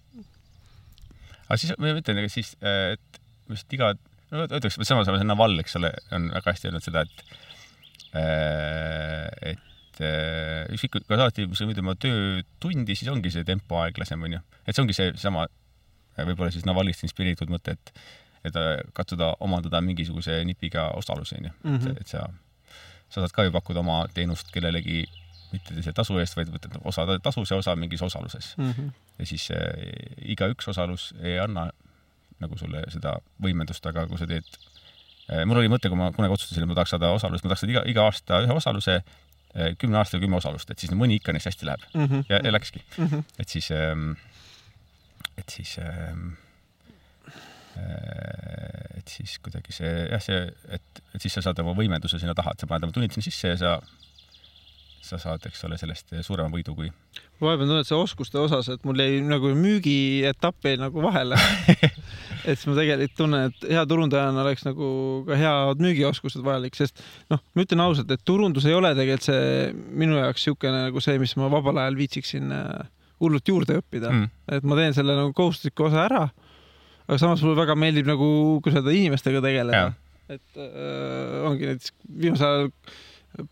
[1.46, 3.20] Aga siis ma ütlen, ega siis, äh, et
[3.50, 3.92] vist iga,
[4.32, 7.24] no ütleks, samas on Naval, eks ole, on väga hästi öelnud seda, et
[8.18, 9.62] äh, et
[10.76, 14.42] ükskõik, kui alati, kui sa võid oma töötundi, siis ongi see tempo aeglasem, onju.
[14.66, 15.46] et see ongi see sama,
[16.18, 17.94] võib-olla siis Navalist inspireeritud mõte, et
[18.46, 18.56] et
[18.94, 21.52] katsuda omandada mingisuguse nipiga osaluse, onju.
[21.64, 21.96] Mhm.
[22.00, 22.26] et sa,
[23.08, 25.06] sa saad ka ju pakkuda oma teenust kellelegi
[25.52, 28.70] mitte selle tasu eest, vaid võtad osa tasus ja osa mingis osaluses mm.
[28.70, 28.92] -hmm.
[29.18, 29.90] ja siis äh,
[30.34, 31.68] igaüks osalus ei anna
[32.40, 34.48] nagu sulle seda võimendust, aga kui sa teed
[35.30, 37.64] äh,, mul oli mõte, kui ma kunagi otsustasin, et ma tahaks saada osalust, ma tahaks
[37.64, 41.32] saada iga, iga aasta ühe osaluse äh,, kümne aastaga kümme osalust, et siis mõni ikka
[41.36, 42.08] neist hästi läheb mm.
[42.08, 42.26] -hmm.
[42.28, 43.06] ja, ja läkski mm.
[43.06, 43.22] -hmm.
[43.38, 44.10] et siis ähm,,
[45.36, 46.34] et siis ähm,
[47.76, 48.76] äh,
[49.06, 50.40] et siis kuidagi see jah, see,
[50.74, 53.26] et, et siis sa saad oma võimenduse sinna taha, et sa paned oma tunnid sinna
[53.26, 53.76] sisse ja sa
[55.06, 56.90] sa saad, eks ole, sellest suurema võidu kui.
[57.38, 61.38] ma vahepeal tunnen, et see oskuste osas, et mul jäi nagu müügietapp jäi nagu vahele
[62.48, 64.88] et siis ma tegelikult tunnen, et hea turundajana oleks nagu
[65.26, 67.02] ka head müügioskused vajalik, sest
[67.32, 71.18] noh, ma ütlen ausalt, et turundus ei ole tegelikult see minu jaoks niisugune nagu see,
[71.22, 72.86] mis ma vabal ajal viitsiksin äh,
[73.22, 76.24] hullult juurde õppida mm., et ma teen selle nagu kohustusliku osa ära.
[77.06, 78.28] aga samas mulle väga meeldib nagu,
[78.62, 79.92] kui sa inimestega tegeleda.
[80.30, 82.72] et äh, ongi näiteks viimasel ajal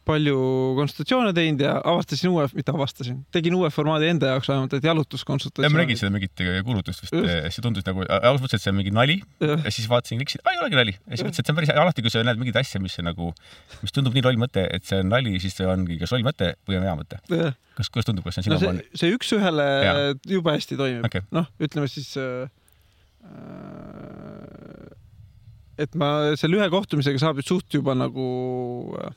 [0.07, 0.37] palju
[0.79, 5.75] konsultatsioone teinud ja avastasin uue, mitte avastasin, tegin uue formaadi enda jaoks vähemalt, et jalutuskonsultatsioon.
[5.75, 8.95] ma nägin seda mingit kuulutust vist, see tundus nagu, alguses mõtlesin, et see on mingi
[8.95, 10.97] nali ja, ja siis vaatasin, klikkisin, ei olegi nali.
[10.97, 13.31] ja siis mõtlesin, et see on päris, alati kui sa näed mingit asja, mis nagu,
[13.83, 16.55] mis tundub nii loll mõte, et see on nali, siis see ongi kas loll mõte
[16.69, 17.21] või on hea mõte.
[17.79, 19.69] kas, kuidas tundub, kas see on sinu no, see, see üks-ühele
[20.31, 21.09] jube hästi toimib.
[21.11, 21.27] Okay..
[21.35, 22.47] noh, ütleme siis äh,
[23.29, 24.95] äh,
[25.85, 28.25] et ma selle ühe kohtumisega saab suht juba nagu
[29.03, 29.13] äh,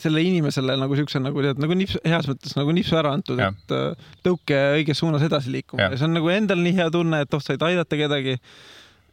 [0.00, 3.74] selle inimesele nagu siukse nagu tead nagu nips, heas mõttes nagu nipsu ära antud, et
[3.74, 5.84] äh, tõuke õiges suunas edasi liikuma.
[5.84, 5.92] Ja.
[5.94, 8.38] ja see on nagu endal nii hea tunne, et oh, said aidata kedagi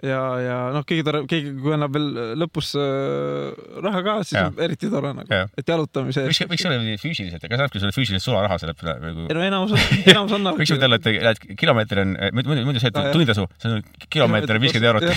[0.05, 3.51] ja, ja noh, keegi tore, keegi, kui annab veel lõpus äh,
[3.83, 4.45] raha ka, siis ja.
[4.49, 8.59] on eriti tore nagu, et jalutamise võiks, võiks olla füüsiliselt, aga saabki sulle füüsiliselt sularaha
[8.61, 9.27] selle peale nagu.
[9.27, 9.75] ei no enamus
[10.13, 10.61] enamus annab.
[10.61, 15.09] võiks öelda, et lähed kilomeeter on, muidu, muidu see, tunnitasu, see on kilomeeter viiskümmend eurot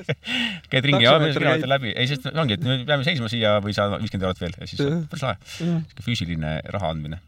[0.72, 4.28] käid ringi, kilomeeter läbi, ei sest ongi, et me peame seisma siia või saad viiskümmend
[4.30, 5.82] eurot veel ja siis päris lahe.
[6.06, 7.22] füüsiline raha andmine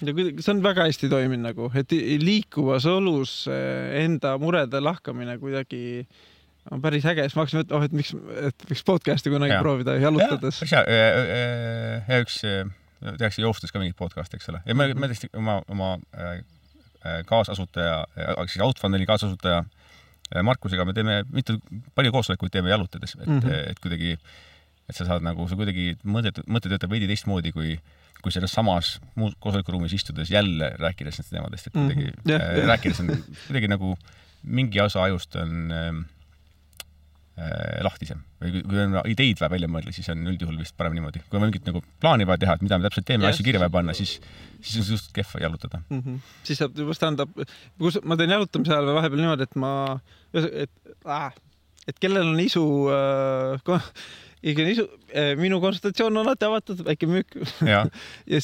[0.00, 1.92] ja kuidagi see on väga hästi toiminud nagu, et
[2.22, 6.06] liikuvas olus eh, enda murede lahkamine kuidagi
[6.72, 8.14] on päris äge, siis ma hakkasin mõtlema, oh, et miks,
[8.48, 9.60] et võiks podcast'i kunagi ja.
[9.60, 10.62] proovida jalutades.
[10.62, 10.82] päris hea,
[12.08, 12.40] ja üks,
[13.04, 15.94] tehakse joostes ka mingit podcast'i, eks ole, ja me, me tõesti oma, oma
[17.28, 17.98] kaasasutaja,
[18.48, 19.60] siis Outfunneli kaasasutaja
[20.42, 21.58] Markusega me teeme mitu,
[21.94, 23.70] palju koosolekuid teeme jalutades, et mm, -hmm.
[23.70, 24.16] et kuidagi,
[24.88, 27.76] et sa saad nagu, sa kuidagi mõte, mõte töötab veidi teistmoodi kui
[28.24, 32.30] kui selles samas koosolekuruumis istudes jälle rääkides nendest teemadest, et kuidagi mm -hmm.
[32.30, 32.68] yeah, äh, yeah.
[32.72, 33.12] rääkides on
[33.46, 33.94] kuidagi nagu
[34.42, 36.04] mingi osa ajust on äh,
[37.82, 41.22] lahtisem või kui on ideid vaja välja mõelda, siis on üldjuhul vist parem niimoodi.
[41.28, 43.72] kui on mingit nagu plaani vaja teha, et mida me täpselt teeme, asju kirja vaja
[43.74, 44.20] panna, siis,
[44.60, 46.02] siis on suhteliselt kehv jalutada mm.
[46.02, 46.20] -hmm.
[46.44, 47.40] siis saab juba stand-up,
[47.78, 49.72] kus ma teen jalutamise ajal vahepeal niimoodi, et ma,
[50.34, 50.70] et
[51.04, 51.32] ah,,
[51.88, 53.72] et kellel on isu äh,
[54.44, 57.36] ikka niisu, eh, minu konsultatsioon on alati avatud, väike müük.
[57.72, 57.84] ja,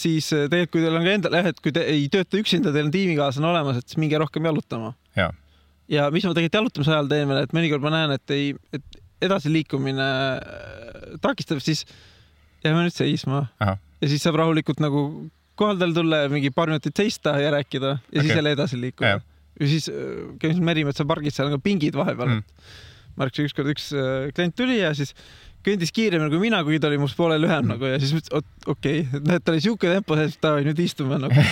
[0.00, 2.72] siis eh, tegelikult, kui teil on ka endal jah, et kui te ei tööta üksinda,
[2.74, 4.94] teil on tiimikaaslane olemas, et siis minge rohkem jalutama.
[5.18, 5.28] ja,
[5.92, 9.00] ja mis ma tegelikult jalutamise ajal teen veel, et mõnikord ma näen, et ei, et
[9.28, 10.08] edasiliikumine
[10.38, 11.84] eh, takistab, siis
[12.64, 13.46] jääme nüüd seisma.
[13.60, 15.04] ja siis saab rahulikult nagu
[15.60, 18.22] kohaldale tulla ja mingi paar minutit seista ja rääkida ja okay.
[18.22, 19.18] siis jälle edasi liikuda
[19.60, 19.90] ja siis
[20.40, 22.44] käisin Merimetsa pargis, seal on ka pingid vahepeal Mm.
[23.16, 23.90] ma märkasin ükskord üks
[24.32, 25.12] klient tuli ja siis
[25.66, 29.02] kõndis kiiremini kui mina, ta oli must poole lühem nagu ja siis mõtlesin, et okei
[29.02, 31.44] okay., et noh, et ta oli siuke tempo sees, et davai, nüüd istume nagu.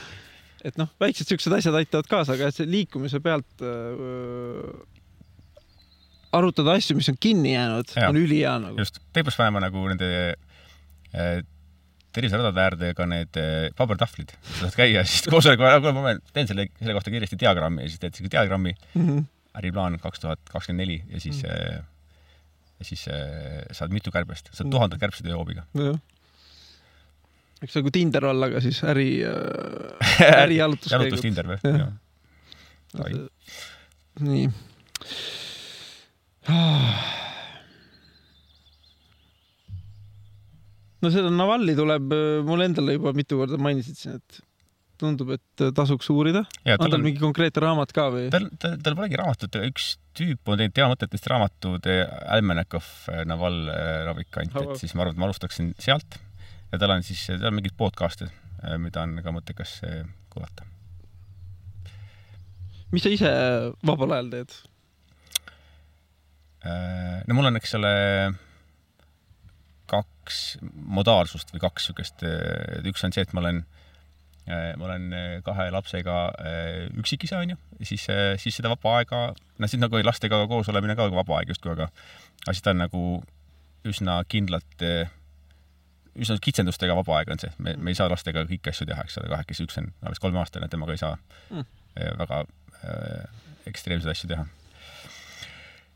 [0.68, 4.70] et noh, väiksed siuksed asjad aitavad kaasa, aga see liikumise pealt äh,
[6.36, 8.80] arutada asju, mis on kinni jäänud, on ülihea nagu.
[8.82, 10.10] just, teil peaks panema nagu nende
[11.14, 11.40] äh,
[12.16, 16.48] terviseradade äärde ka need äh, pabertahvlid, sa saad käia siis koosoleku ajal, kuule ma teen
[16.50, 19.26] selle, selle kohta kiiresti diagrammi ja siis teed selle diagrammi, Mm -hmm.
[19.60, 21.84] äriplaan kaks tuhat kakskümmend neli ja siis mm.,
[22.76, 24.74] ja siis äh, saad mitu kärbest, saad Mm.
[24.76, 25.64] tuhanded kärbsed ühe hoobiga.
[27.62, 30.02] eks nagu Tinder olla, aga siis äri äh,
[30.44, 31.06] ärijalutuskäigud.
[31.06, 31.92] jalutustinder või Jah.?
[33.04, 33.12] Ai.
[34.24, 34.48] nii.
[41.02, 42.12] no seda Navalni tuleb,
[42.46, 44.40] mul endale juba mitu korda mainisid siin, et
[45.00, 46.44] tundub, et tasuks uurida.
[46.76, 48.28] on tal mingi konkreetne raamat ka või?
[48.32, 51.88] tal, tal, tal polegi raamatut, üks tüüp on teinud teamõtetest raamatud,
[52.32, 52.86] Almenakov,
[53.28, 56.18] Naval äh, ravikant, et siis ma arvan, et ma alustaksin sealt
[56.72, 58.30] ja tal on siis, tal on mingeid podcast'e,
[58.82, 60.00] mida on ka mõttekas äh,
[60.32, 60.66] kuulata.
[62.94, 63.30] mis sa ise
[63.86, 64.58] vabal ajal teed?
[66.66, 67.94] Äh, no mul on, eks ole,
[69.90, 70.42] kaks
[70.96, 72.24] modaalsust või kaks niisugust,
[72.90, 73.62] üks on see, et ma olen,
[74.46, 75.06] ma olen
[75.44, 78.06] kahe lapsega äh, üksikisa, onju, siis,
[78.42, 79.20] siis seda vaba aega,
[79.58, 81.88] no siis nagu lastega koos olemine ka vaba aeg justkui, aga,
[82.44, 83.02] aga siis ta on nagu
[83.86, 84.84] üsna kindlalt,
[86.16, 89.18] üsna kitsendustega vaba aeg on see, me, me ei saa lastega kõiki asju teha, eks
[89.20, 91.16] ole, kahekesi, üks on alles kolmeaastane, temaga ei saa
[91.50, 91.66] Mm.
[91.98, 92.44] äh, väga
[92.82, 93.26] äh,
[93.66, 94.46] ekstreemseid asju teha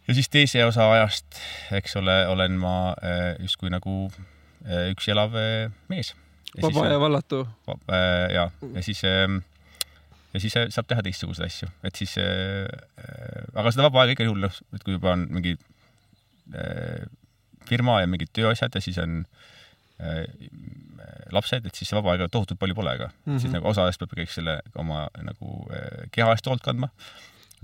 [0.08, 1.38] ja siis teise osa ajast,
[1.76, 3.94] eks ole, olen ma äh, justkui nagu
[4.66, 6.14] äh, üksi elav äh, mees.
[6.58, 7.44] Vaba ja vallatu.
[8.34, 9.40] ja, ja siis ähm,
[10.34, 12.66] ja siis äh, saab teha teistsuguseid asju, et siis äh,,
[13.54, 15.56] aga seda vaba aega igal juhul, noh, et kui juba on mingi
[16.54, 17.06] äh,
[17.68, 19.22] firma ja mingid tööasjad ja siis on
[20.02, 20.24] äh,
[21.34, 23.32] lapsed, et siis vaba aega tohutult palju pole, aga mm.
[23.32, 23.40] -hmm.
[23.42, 26.90] siis nagu osa ajast peab kõik selle oma nagu äh, keha eest hoolt kandma,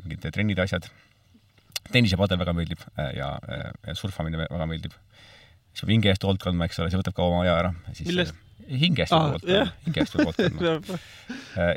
[0.02, 0.90] mingid trennid ja asjad.
[1.92, 4.92] tennisepadel väga meeldib äh, ja, äh, ja surfamine väga meeldib.
[5.72, 7.74] siis peab hinge eest hoolt kandma, eks ole, see võtab ka oma aja ära.
[7.86, 8.34] Millest??
[8.34, 8.45] hinge
[9.04, 9.70] eest Aa, peab hoolt jah.
[9.70, 10.98] kandma, hinge eest peab hoolt kandma.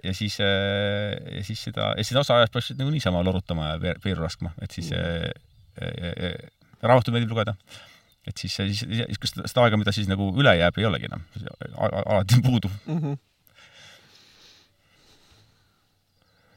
[0.04, 4.26] ja siis, ja siis seda, ja seda osa ajast peaks nagu niisama lorutama ja peeru
[4.26, 5.30] laskma, et siis äh,
[5.82, 6.36] äh,
[6.82, 7.56] raamatu meeldib lugeda.
[8.28, 11.26] et siis, siis, siis kas seda aega, mida siis nagu üle jääb, ei olegi enam.
[11.78, 12.72] alati on puudu.
[12.86, 13.18] Mhm.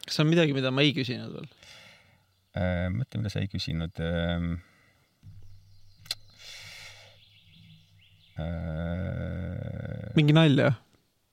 [0.07, 1.49] kas on midagi, mida ma ei küsinud veel?
[2.53, 4.61] Äh, mõtle, mida sa ei küsinud ähm,.
[8.41, 9.82] Äh,
[10.19, 10.73] mingi nalja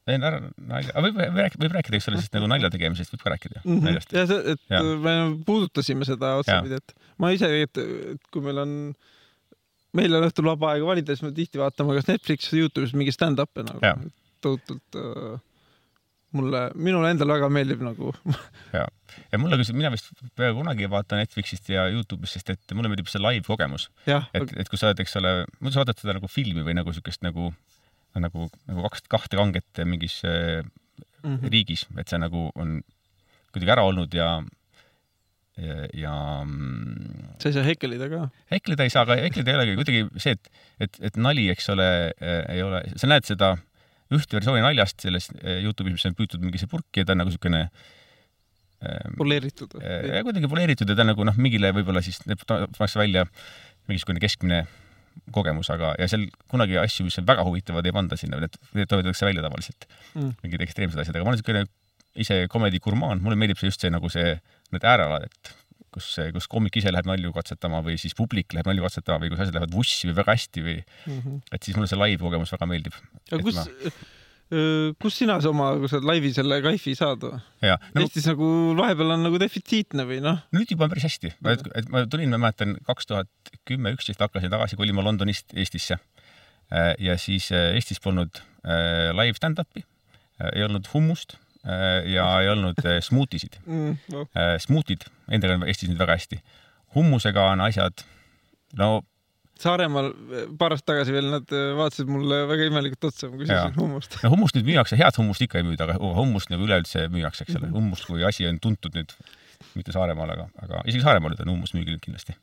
[0.09, 3.33] ei, nalja, võib, võib rääkida, võib rääkida, eks ole, sest nagu nalja tegemisest võib ka
[3.35, 3.69] rääkida mm.
[3.69, 3.85] -hmm.
[3.85, 4.15] naljast.
[4.15, 4.81] ja see, et ja.
[5.05, 5.15] me
[5.45, 7.81] puudutasime seda otsapidi, et ma ise, et
[8.33, 8.71] kui meil on,
[9.97, 13.13] meil on õhtul vaba aega valida, siis me tihti vaatame kas Netflixis või Youtube'is mingi
[13.15, 14.09] stand-up'e nagu
[14.41, 15.37] tohutult äh,
[16.35, 18.13] mulle, minule endale väga meeldib nagu.
[18.75, 22.91] ja mulle, kui mina vist peaaegu kunagi ei vaata Netflixist ja Youtube'ist, sest et mulle
[22.91, 23.89] meeldib see live kogemus.
[24.07, 26.93] et, et kui sa oled, eks ole, muidu sa vaatad seda nagu filmi või nagu
[26.95, 27.51] siukest nagu,
[28.17, 30.63] nagu, nagu kaks, kahte kanget mingis äh,
[31.19, 31.49] Mhm.
[31.51, 32.77] riigis, et see nagu on
[33.51, 34.27] kuidagi ära olnud ja,
[35.59, 36.13] ja, ja
[36.45, 38.21] mm, sa ei saa hekelida ka.
[38.53, 40.47] heklida ei saa, aga heklida ei olegi kuidagi see, et,
[40.79, 41.87] et, et nali, eks ole,
[42.23, 43.57] ei ole, sa näed seda
[44.15, 47.35] ühte versiooni naljast selles eh, Youtube'is, mis on püütud mingisse purki ja ta on nagu
[47.35, 49.75] siukene ähm, poleeritud.
[49.83, 53.27] äh, kuidagi poleeritud ja ta nagu noh, mingile võib-olla siis pannakse välja
[53.91, 54.63] mingisugune keskmine
[55.35, 58.89] kogemus, aga, ja seal kunagi asju, mis on väga huvitavad, ei panda sinna, need need
[58.89, 60.31] toodetakse välja tavaliselt Mm.
[60.41, 61.65] mingid ekstreemsed asjad, aga ma olen niisugune
[62.17, 64.39] ise komedi gurmaan, mulle meeldib see just see nagu see,
[64.73, 65.51] need äärealad, et
[65.93, 69.43] kus, kus koomik ise läheb nalju katsetama või siis publik läheb nalju katsetama või kus
[69.45, 70.77] asjad lähevad vussi või väga hästi või,
[71.53, 72.97] et siis mulle see live kogemus väga meeldib.
[73.31, 73.93] aga kus ma-,
[74.49, 77.25] kus sina see oma, kui sa laivi selle kaifi saad?
[77.61, 78.47] ja no Eestis nagu
[78.77, 82.33] vahepeal on nagu defitsiitne või noh, nüüd juba on päris hästi, et, et ma tulin,
[82.33, 85.99] ma mäletan, kaks tuhat kümme, üksteist hakkasin tagasi kolima Londonist Eestisse.
[86.99, 89.85] ja siis äh, Eestis polnud äh, live stand-up'i,
[90.53, 93.59] ei olnud hummust äh, ja ei olnud äh, smuutisid.
[93.65, 93.97] mm,.
[94.13, 94.25] No.
[94.57, 96.41] smuutid, endaga on Eestis nüüd väga hästi.
[96.95, 98.05] hummusega on asjad,
[98.77, 99.03] no
[99.59, 100.13] Saaremaal
[100.59, 104.15] paar aastat tagasi veel nad äh, vaatasid mulle väga imelikult otsa, ma küsisin hummust.
[104.23, 107.57] no hummust nüüd müüakse, head hummust ikka ei müüda, aga hummust nagu üleüldse müüakse, eks
[107.57, 107.67] ole.
[107.67, 107.75] Mhm.
[107.75, 109.11] hummust kui asi on tuntud nüüd,
[109.75, 112.37] mitte Saaremaal, aga, aga isegi Saaremaal nüüd on hummus müügil kindlasti.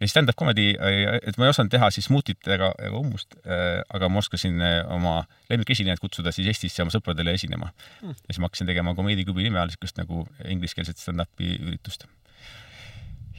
[0.00, 4.20] ja stand-up comedy, et ma ei osanud teha siis smuutit ega, ega hummust, aga ma
[4.20, 4.60] oskasin
[4.92, 5.18] oma
[5.48, 8.16] lemmikesinejaid kutsuda siis Eestisse oma sõpradele esinema mm..
[8.16, 12.08] ja siis ma hakkasin tegema komeediklubi nime all niisugust nagu ingliskeelset stand-up'i üritust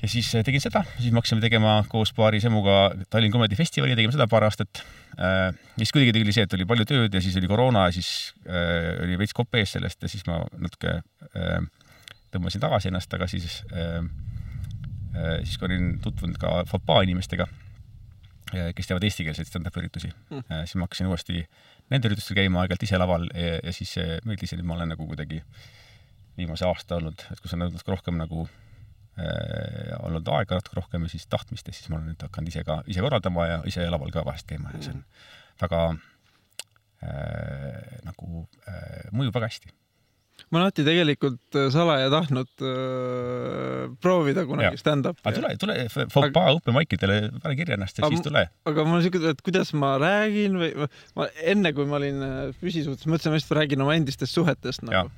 [0.02, 3.96] ja siis äh, tegin seda, siis me hakkasime tegema koos paari semuga Tallinn Comedy Festivali,
[3.98, 4.84] tegime seda paar aastat.
[5.18, 7.96] ja äh, siis kuidagi oli see, et oli palju tööd ja siis oli koroona ja
[7.96, 11.02] siis äh, oli veits kopp ees sellest ja siis ma natuke
[12.32, 13.62] tõmbasin tagasi ennast, aga siis
[15.44, 17.44] siis kui olin tutvunud ka FOPA inimestega,
[18.76, 21.44] kes teevad eestikeelseid stand-up üritusi mm., siis ma hakkasin uuesti
[21.92, 25.08] nende üritustel käima aeg-ajalt ise laval ja, ja siis meeldis ja nüüd ma olen nagu
[25.10, 25.42] kuidagi
[26.40, 28.61] viimase aasta olnud, et kus on natuke rohkem nagu äh,
[29.20, 32.80] olnud aega natuke rohkem ja siis tahtmist ja siis ma olen nüüd hakanud ise ka,
[32.88, 35.04] ise korraldama ja ise laval ka vahest käima ja see on
[35.62, 35.82] väga
[37.04, 39.74] äh, nagu äh, mõjub väga hästi
[40.50, 45.22] ma olen alati tegelikult äh, salaja tahtnud äh, proovida kunagi stand-up'i.
[45.24, 48.46] aga tule, tule Fopaa open mic idele, pane kirja ennast ja aga, siis tule.
[48.72, 50.72] aga mul on siuke, et kuidas ma räägin või
[51.20, 52.26] ma enne, kui ma olin
[52.64, 55.12] püsisuhtes, äh, mõtlesin, et ma räägin oma endistest suhetest nagu.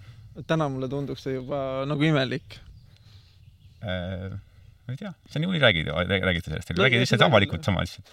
[0.49, 2.59] täna mulle tunduks see juba nagu imelik
[3.83, 4.35] Äh,
[4.83, 8.09] ma ei tea, sa niikuinii räägid, räägite sellest, räägid lihtsalt avalikult sama lihtsalt.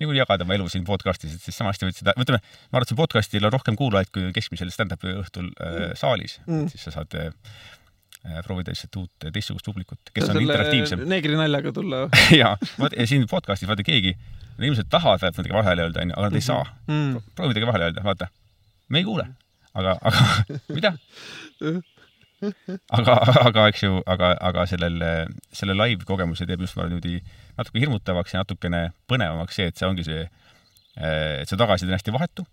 [0.00, 2.84] niikuinii jagad oma elu siin podcast'is, et siis sama hästi võid seda, ütleme, ma arvan,
[2.84, 5.94] et see podcast'il on rohkem kuulajaid kui keskmisel stand-up'i õhtul äh, mm.
[6.00, 7.30] saalis mm., siis sa saad äh,
[8.44, 11.06] proovida lihtsalt uut teistsugust publikut, kes ja on interaktiivsem.
[11.08, 12.02] neegri naljaga tulla
[12.42, 14.12] ja, ja siin podcast'is vaata keegi,
[14.58, 17.30] inimesed tahavad midagi vahele öelda, onju, aga nad ei saa mm..
[17.32, 18.28] proovi midagi vahele öelda, vaata.
[18.92, 19.24] me ei kuule,
[19.72, 20.28] aga, aga
[20.76, 20.92] mida?
[22.96, 23.16] aga,
[23.48, 25.02] aga eks ju, aga, aga sellel,
[25.56, 27.20] selle live kogemuse teeb just niimoodi
[27.58, 30.26] natuke hirmutavaks ja natukene põnevamaks see, et see ongi see,
[30.96, 32.46] et see tagasiside on hästi vahetu.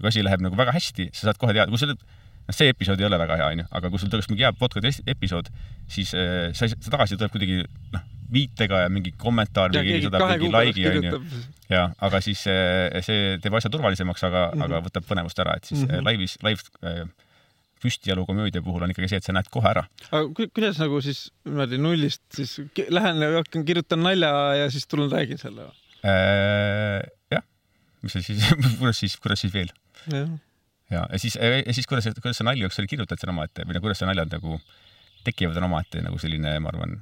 [0.00, 3.00] kui asi läheb nagu väga hästi, sa saad kohe teada, kui sul, noh, see episood
[3.02, 5.50] ei ole väga hea, onju, aga kui sul tuleks mingi hea podcast'i episood,
[5.92, 10.52] siis see, see tagasiside tuleb kuidagi, noh, viitega ja mingi kommentaar või keegi saadab mingi
[10.54, 11.42] like'i, onju.
[11.68, 14.68] ja, aga siis see, see teeb asja turvalisemaks, aga mm, -hmm.
[14.70, 16.08] aga võtab põnevust ära, et siis mm -hmm.
[16.08, 17.29] laivis, live püstijalu
[18.26, 19.86] komöödia puhul on ikkagi see, et sa näed kohe ära.
[20.10, 22.58] aga kuidas nagu siis niimoodi nullist siis
[22.88, 25.70] lähen ja hakkan, kirjutan nalja ja siis tulen räägin selle
[26.04, 27.00] äh,?
[27.32, 27.44] jah,
[28.02, 28.44] mis sa siis
[28.78, 29.72] kuidas siis, kuidas siis veel?
[30.12, 30.26] ja,
[30.90, 33.78] ja, ja siis, ja siis kuidas, kuidas sa nalju, kas sa kirjutad seda omaette või
[33.78, 34.60] no kuidas sa naljad nagu
[35.24, 36.98] tekivad, on omaette nagu selline, ma arvan,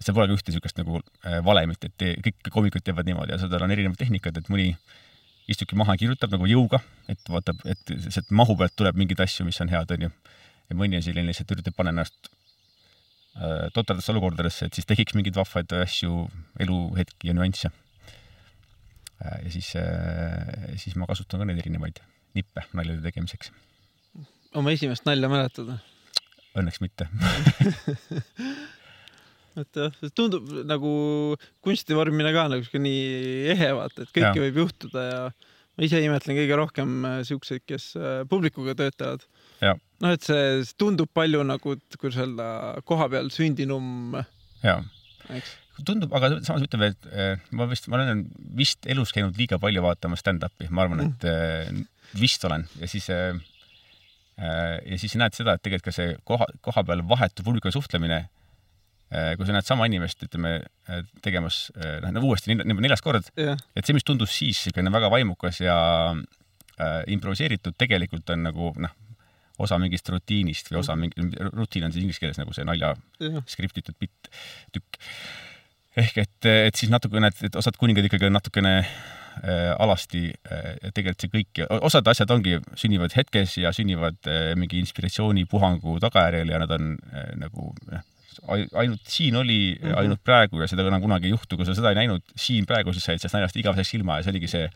[0.00, 3.40] seal pole ka ühte niisugust nagu äh, valemit, et te, kõik koomikud teevad niimoodi ja
[3.40, 4.72] seal on erinevad tehnikad, et mõni
[5.50, 9.58] istubki maha, kirjutab nagu jõuga, et vaatab, et sealt mahu pealt tuleb mingeid asju, mis
[9.62, 10.10] on head, onju.
[10.70, 15.38] ja mõni on selline lihtsalt üritab panna ennast äh, totradesse olukordadesse, et siis tekiks mingeid
[15.38, 16.24] vahvaid asju,
[16.62, 19.38] eluhetki ja nüansse äh,.
[19.44, 22.02] ja siis äh,, siis ma kasutan ka neid erinevaid
[22.38, 23.50] nippe naljade tegemiseks.
[24.54, 25.74] oma esimest nalja mäletad?
[26.58, 27.06] Õnneks mitte
[29.58, 30.90] et jah, see tundub nagu
[31.64, 34.44] kunstivormina ka nagu siuke nii ehe, vaata, et kõike ja.
[34.46, 35.22] võib juhtuda ja
[35.80, 39.24] ma ise imetlen kõige rohkem äh, siukseid, kes äh, publikuga töötavad.
[39.62, 42.50] noh, et see tundub palju nagu, kuidas öelda,
[42.88, 44.20] kohapeal sündinum.
[44.64, 44.82] jaa
[45.86, 48.26] tundub, aga samas ütleme, et äh, ma vist, ma olen
[48.58, 51.86] vist elus käinud liiga palju vaatamas stand-up'i, ma arvan, et mm.
[52.20, 57.00] vist olen ja siis ja siis näed seda, et tegelikult ka see koha, koha peal
[57.08, 58.39] vahetu publikuga suhtlemine Äh,
[59.10, 63.82] kui sa näed sama inimest, ütleme, äh, tegemas äh, noh, uuesti niimoodi neljas kord et
[63.82, 65.76] see, mis tundus siis niisugune väga vaimukas ja
[66.14, 68.94] äh, improviseeritud, tegelikult on nagu noh,
[69.60, 71.22] osa mingist rutiinist või osa mhm.
[71.26, 72.94] mingi, rutiin on siis inglise keeles nagu see nalja
[73.50, 74.30] skriptitud bitt,
[74.72, 75.00] tükk.
[76.00, 81.26] ehk et, et siis natukene, et osad kuningad ikkagi on natukene äh, alasti äh, tegelikult
[81.26, 86.78] see kõik, osad asjad ongi, sünnivad hetkes ja sünnivad äh, mingi inspiratsioonipuhangu tagajärjel ja nad
[86.78, 88.06] on äh, nagu noh,
[88.48, 89.98] ainult siin oli mm, -hmm.
[90.02, 92.92] ainult praegu ja seda enam kunagi ei juhtu, kui sa seda ei näinud siin praegu,
[92.92, 94.68] siis said sellest naljast igaveseks ilma ja see oligi see,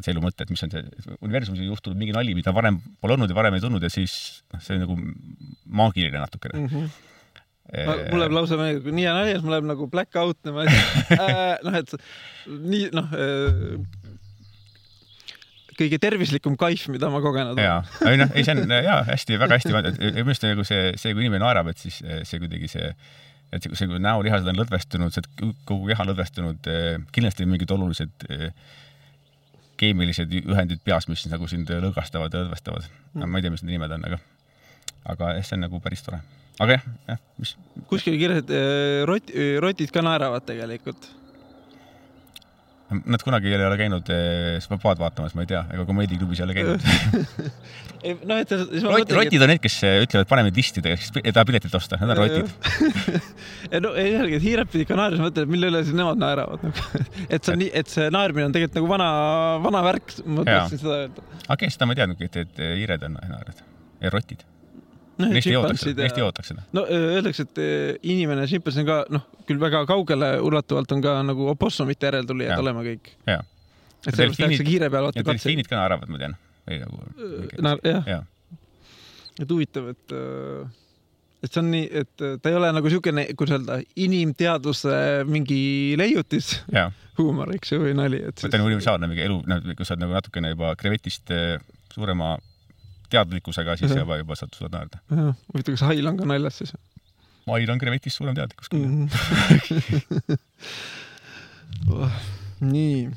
[0.00, 0.84] see elu mõte, et mis on see,
[1.20, 4.42] universumis on juhtunud mingi nali, mida varem pole olnud ja varem ei tulnud ja siis
[4.52, 4.98] noh, see on nagu
[5.82, 6.72] maagiline natukene mm.
[6.74, 7.06] -hmm
[7.68, 11.58] mul läheb lausa meelde, nii nali, et mul läheb nagu black out äh,.
[11.64, 11.92] noh, et
[12.48, 13.74] nii noh äh,
[15.78, 17.64] kõige tervislikum kaif, mida ma kogenud olen.
[17.64, 21.14] jaa, ei noh, ei see on jaa, hästi, väga hästi, minu arust nagu see, see,
[21.14, 22.90] kui inimene naerab, et siis see kuidagi see,
[23.54, 26.70] et see, kui näolihased on lõdvestunud, see kogu keha on lõdvestunud,
[27.14, 28.28] kindlasti mingid olulised
[29.78, 33.28] keemilised ühendid peas, mis nagu sind lõõgastavad ja lõdvestavad mm..
[33.28, 34.18] ma ei tea, mis need nimed on, aga,
[35.14, 36.18] aga jah, see on nagu päris tore.
[36.58, 37.54] aga jah, jah, mis.
[37.90, 39.30] kuskil kirjas, et rot-,
[39.62, 41.12] rotid ka naeravad tegelikult
[42.88, 46.54] Nad kunagi ei ole käinud eh, Spapaad vaatamas, ma ei tea, ega komeediklubis ei ole
[46.56, 46.86] käinud
[48.30, 49.16] no et siis ma Rot, mõtlengi.
[49.18, 52.20] rotid on need, kes eh, ütlevad, paneme listidega, siis ei taha piletit osta, need on
[52.22, 53.12] rotid
[53.84, 56.64] no ei öelgi, et hiired pidid ka naerma, mõtlen, et mille üle siis nemad naeravad
[56.64, 57.04] nagu.
[57.34, 59.10] et see on nii, et see naermine on tegelikult nagu vana,
[59.68, 61.26] vana värk, ma tahtsin seda öelda.
[61.44, 63.66] okei okay,, seda ma ei teadnudki, et, et hiired on naerud
[64.00, 64.48] ja rotid
[65.18, 65.28] no,.
[65.32, 66.64] Eesti ei ootaks seda, Eesti ei ootaks seda.
[66.76, 67.60] no öeldakse, et
[68.06, 72.84] inimene, šimpansi on ka noh, küll väga kaugele ulatuvalt on ka nagu opossumite järeltulijad olema
[72.86, 73.12] kõik.
[73.28, 75.30] et sellepärast tehakse kiire peal vaata katse.
[75.30, 76.36] ja delfiinid ka naeravad, ma tean.
[77.68, 77.80] nagu.
[77.86, 78.20] jah ja.
[79.38, 80.18] et huvitav, et
[81.38, 84.96] et see on nii, et ta ei ole nagu niisugune, kuidas öelda, inimteaduse
[85.30, 85.60] mingi
[85.98, 86.56] leiutis
[87.18, 88.50] huumor, eks ju, või nali, et siis....
[88.50, 91.30] ta on universaalne mingi elu, noh, kui sa oled nagu natukene juba krevetist
[91.94, 92.36] suurema
[93.12, 94.96] teadlikkusega, siis juba, juba saad, suudad naerda.
[95.52, 96.72] huvitav, kas hail on ka naljas siis?
[97.48, 99.08] hail on krevetist suurem teadlikkus küll mm.
[99.08, 100.38] -hmm.
[102.74, 103.08] nii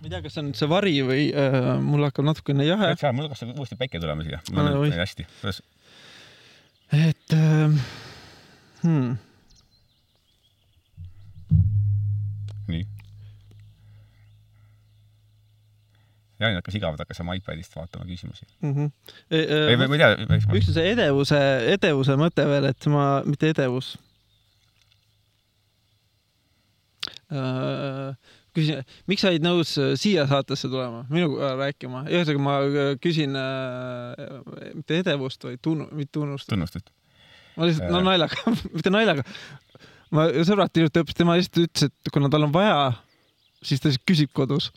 [0.00, 2.94] ma ei tea, kas see on see vari või äh, mul hakkab natukene jahe.
[3.12, 4.40] mul hakkas uuesti päike tulema siia.
[4.96, 5.26] hästi.
[6.96, 7.80] et äh,
[8.82, 9.18] hmm.
[16.40, 18.74] Jaan hakkas igavalt, hakkas oma iPadist vaatama küsimusi mm.
[18.74, 18.92] -hmm.
[19.30, 20.40] E, e, ei, ma ei tea.
[20.56, 21.40] üks on see edevuse,
[21.76, 23.94] edevuse mõte veel, et ma, mitte edevus
[27.30, 28.14] uh,
[28.56, 32.04] küsin, miks sa olid nõus äh, siia saatesse tulema, minuga rääkima?
[32.08, 36.50] ühesõnaga, ma äh, küsin äh, mitte edevust, vaid tunnu-, mitte tunnustust.
[36.52, 36.90] tunnustust.
[37.56, 39.26] ma lihtsalt, no naljaga mitte naljaga.
[40.16, 42.80] ma sõbrad hiljuti õppisin, tema lihtsalt ütles, et kuna tal on vaja,
[43.62, 44.70] siis ta siis küsib kodus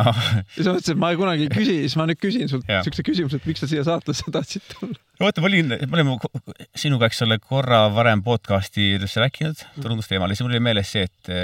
[0.00, 0.12] ah.
[0.12, 0.12] ja
[0.54, 3.40] siis ma mõtlesin, et ma kunagi ei küsi, siis ma nüüd küsin sult siukse küsimuse,
[3.40, 4.98] et miks sa siia saatesse tahtsid tulla.
[5.22, 6.18] vaata, ma olin, me olime
[6.78, 11.34] sinuga, eks ole, korra varem podcast'i rääkinud turundusteemal ja siis mul oli meeles see, et,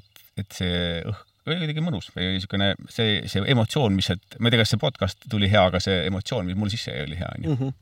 [0.00, 4.48] et et see õhk oli kuidagi mõnus või niisugune see, see emotsioon, mis sealt, ma
[4.48, 7.18] ei tea, kas see podcast tuli hea, aga see emotsioon, mis mul sisse jäi, oli
[7.20, 7.54] hea, onju.
[7.54, 7.74] Mhm.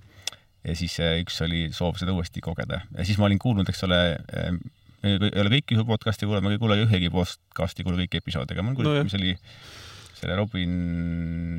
[0.68, 3.84] ja siis äh, üks oli soov seda uuesti kogeda ja siis ma olin kuulnud, eks
[3.88, 4.00] ole,
[4.36, 4.52] äh,
[5.04, 8.72] ei ole kõiki podcast'i kuulanud, ma ei kuule ühegi podcast'i, kuule kõiki episoode, aga ma
[8.72, 9.34] olen kuulnud no,, mis oli
[10.14, 10.74] selle Robin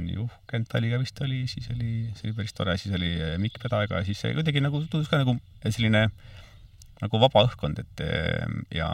[0.09, 4.07] Juhkentaliga vist oli, siis oli, see oli päris tore, siis oli äh, Mikk Pedaga ja
[4.07, 6.07] siis see kuidagi nagu tundus ka nagu selline
[7.03, 8.05] nagu vaba õhkkond, et
[8.73, 8.93] ja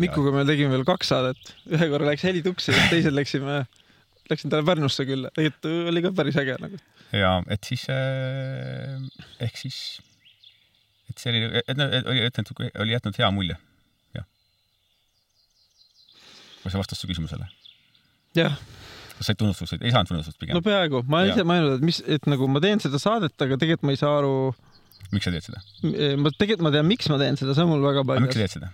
[0.00, 3.62] Mikuga me tegime veel kaks saadet, ühe korra läks heli tuksi teisel läksime,
[4.30, 6.80] läksin talle Pärnusse külla, tegelikult oli ka päris äge nagu.
[7.16, 8.98] ja et siis eh,
[9.46, 9.78] ehk siis,
[11.10, 13.56] et see oli, et oli, ütleme, et oli jätnud hea mulje,
[14.16, 14.26] jah.
[16.62, 17.48] kui see vastas su küsimusele?
[18.38, 18.58] jah
[19.20, 20.56] kas said tunnustust, ei saanud tunnustust pigem?
[20.56, 23.58] no peaaegu, ma olen ise mõelnud, et mis, et nagu ma teen seda saadet, aga
[23.60, 24.34] tegelikult ma ei saa aru.
[25.12, 25.60] miks sa teed seda?
[26.20, 28.24] ma tegelikult ma tean, miks ma teen seda, see on mul väga paigas.
[28.24, 28.70] miks sa teed seda?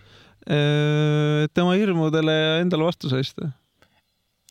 [0.47, 3.51] Äh, tema hirmudele ja endale vastu seista.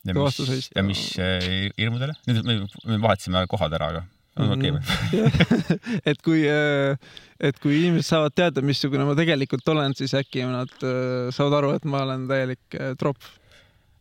[0.04, 1.48] ja mis, ja mis äh,
[1.80, 2.18] hirmudele?
[2.28, 2.58] nüüd me,
[2.92, 4.04] me vahetasime kohad ära, aga
[4.36, 4.82] okei või?
[4.82, 5.80] Mhm.
[6.12, 10.72] et kui, äh, et kui inimesed saavad teada, missugune ma tegelikult olen, siis äkki nad
[10.76, 13.20] saavad aru, et ma olen täielik tropp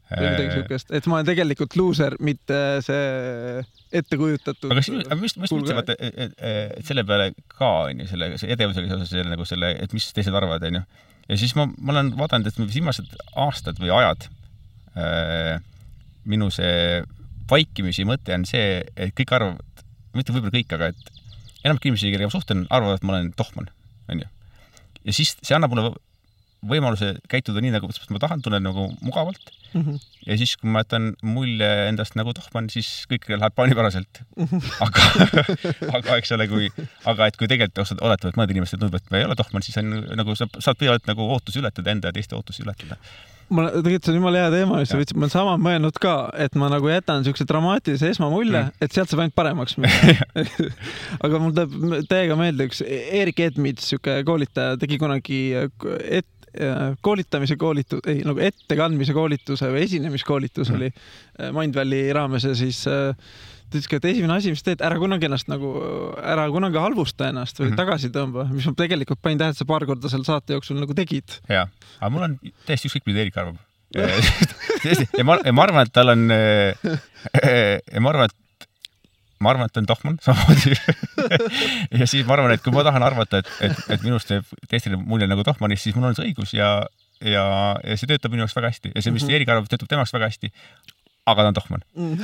[0.05, 3.63] või midagi siukest, et ma olen tegelikult luuser, mitte see
[3.95, 4.69] ettekujutatud.
[4.69, 9.11] aga sinu, aga mis, mis mõtlesid, vaata, et selle peale ka onju, selle edevusega seoses
[9.15, 10.83] selle nagu selle, et mis teised arvavad, onju
[11.29, 14.27] ja siis ma, ma olen vaadanud, et viimased aastad või ajad
[14.97, 15.57] äh,
[16.29, 17.01] minu see
[17.49, 19.74] vaikimisi mõte on see, et kõik arvavad,
[20.17, 21.13] mitte võib-olla kõik, aga et
[21.65, 23.69] enamik inimesi, kellega ma suhtlen, arvavad, et ma olen tohman,
[24.13, 24.27] onju.
[25.05, 25.95] ja siis see annab mulle
[26.65, 29.81] võimaluse käituda nii, nagu ma tahan, tunnen nagu mugavalt mm.
[29.81, 29.99] -hmm.
[30.25, 34.47] ja siis, kui ma jätan mulje endast nagu tohman, siis kõik läheb plaanipäraselt mm.
[34.49, 34.71] -hmm.
[34.85, 35.05] aga,
[35.99, 36.71] aga eks ole, kui,
[37.05, 39.77] aga et kui tegelikult oletavad, et mõned inimesed tundub, et ma ei ole tohman, siis
[39.81, 42.97] on nagu sa saad pidevalt nagu ootusi ületada, enda ja teiste ootusi ületada
[43.53, 46.15] ma tegelikult see on jumala hea teema, mis sa võtsid, ma olen sama mõelnud ka,
[46.45, 50.13] et ma nagu jätan siukse dramaatilise esmamulje mm., et sealt saab ainult paremaks minna
[51.25, 56.29] aga mul tuleb täiega meelde üks Erik Edmits, siuke koolitaja, tegi kunagi et,
[57.03, 60.77] koolitamise koolitus, ei nagu ettekandmise koolituse või esinemiskoolitus mm.
[60.77, 63.11] oli äh, Mindvalley raames ja siis äh,
[63.75, 65.73] ta ütles ka, et esimene asi, mis teed, ära kunagi ennast nagu,
[66.23, 67.81] ära kunagi halvusta ennast või mm -hmm.
[67.83, 70.95] tagasi tõmba, mis ma tegelikult panin tähele, et sa paar korda selle saate jooksul nagu
[70.95, 71.39] tegid.
[71.49, 71.67] ja,
[71.99, 73.59] aga mul on täiesti ükskõik, mida Eerik arvab
[75.19, 76.25] ja ma, ja ma arvan, et tal on,
[77.95, 78.67] ja ma arvan, et
[79.39, 80.75] ma arvan, et ta on tohman samamoodi
[81.99, 84.99] ja siis ma arvan, et kui ma tahan arvata, et, et, et minust teeb teistele
[84.99, 86.69] mulje nagu tohmanist, siis mul on see õigus ja,
[87.21, 87.45] ja,
[87.83, 89.39] ja see töötab minu jaoks väga hästi ja see, mis mm -hmm.
[89.39, 90.51] Erik arvab, töötab tema jaoks väga hästi.
[91.25, 92.15] Aga ta on tohman mm.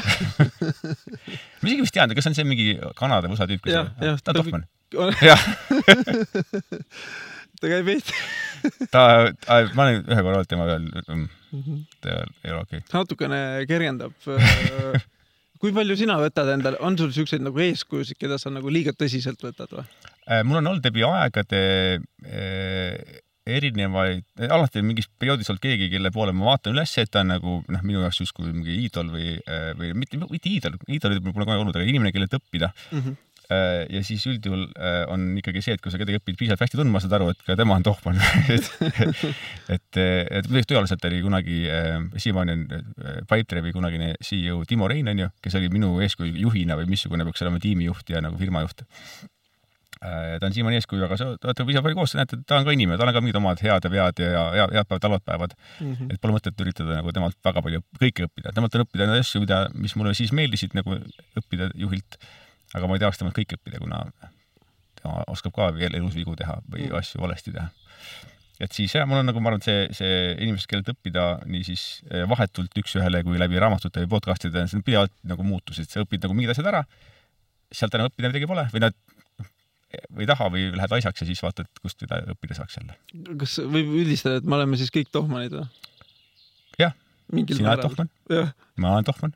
[1.62, 2.68] ma isegi vist tean, kas see on see mingi
[3.00, 3.74] Kanada või USA tüüp, kes
[4.26, 4.64] ta on tohman.
[5.22, 5.42] jah
[7.62, 8.14] ta käib Eesti
[8.94, 9.02] ta,
[9.76, 11.80] ma olen ühe korra olnud temaga veel mm, -hmm.
[12.04, 12.94] ta ei ole okei okay..
[12.94, 15.02] natukene kergendab äh,
[15.62, 19.42] kui palju sina võtad endale, on sul siukseid nagu eeskujusid, keda sa nagu liiga tõsiselt
[19.46, 19.86] võtad või?
[20.26, 21.62] Äh, mul on olnud läbi aegade
[22.26, 23.20] äh,
[23.58, 27.34] erinevaid, alati on mingis perioodis olnud keegi, kelle poole ma vaatan üles, et ta on
[27.34, 31.36] nagu noh, minu jaoks justkui mingi iidol või, äh, või mitte, mitte iidol, iidolid pole
[31.44, 32.74] kunagi olnud, aga inimene, kellelt õppida.
[32.92, 33.04] Mm.
[33.04, 33.20] -hmm
[33.92, 34.62] ja siis üldjuhul
[35.12, 37.58] on ikkagi see, et kui sa kedagi õpid piisavalt hästi tundma, saad aru, et ka
[37.60, 38.22] tema on tohman.
[38.52, 38.70] Et,
[39.76, 41.58] et, et muidugi tõenäoliselt oli kunagi,
[42.16, 42.64] siiamaani on
[43.28, 47.60] Pipedrive'i kunagine CEO Timo Rein onju, kes oli minu eeskuju juhina või missugune peaks olema
[47.64, 48.86] tiimijuht ja nagu firmajuht.
[48.86, 49.30] Äh,
[50.02, 52.74] ta on siiamaani eeskuju, aga sa olete ise palju koos, näete, et ta on ka
[52.74, 55.92] inimene, tal on ka mingid omad head ja vead ja head, päevad, halvad päevad mm.
[55.94, 56.14] -hmm.
[56.16, 59.44] et pole mõtet üritada nagu temalt väga palju kõike õppida, temalt on õppida neid asju,
[59.44, 60.98] mida, mis mulle siis meeldisid nagu
[61.38, 62.18] õppida juhilt.
[62.74, 64.02] aga ma ei tahaks temalt kõike õppida, kuna
[64.98, 66.98] tema oskab ka veel elus vigu teha või mm -hmm.
[66.98, 67.70] asju valesti teha.
[68.60, 72.04] et siis jah, mul on nagu, ma arvan, et see, see inimesed, kellelt õppida niisiis
[72.10, 76.26] eh, vahetult üks-ühele kui läbi raamatute või podcast'ide, see on pidevalt nagu muutused, sa õpid
[76.26, 76.84] nagu mingid asjad ära,
[77.72, 78.98] sealt enam õppida midagi pole või nad
[80.16, 82.98] või taha või lähed asjaks ja siis vaatad, kust mida õppida saaks jälle.
[83.42, 85.68] kas võib üldistada, et me oleme siis kõik tohmanid või?
[86.82, 86.96] jah,
[87.52, 88.12] sina oled tohman,
[88.82, 89.36] ma olen tohman.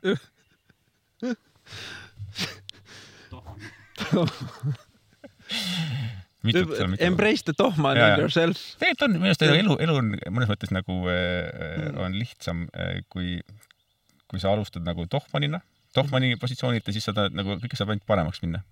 [7.00, 8.58] Embrace the tohman in yourself.
[8.80, 13.40] tegelikult on, minu arust elu, elu on mõnes mõttes nagu äh, on lihtsam, äh, kui,
[14.30, 15.60] kui sa alustad nagu tohmanina,
[15.96, 18.62] tohmani positsioonilt ja siis saad nagu, kõike saab ainult paremaks minna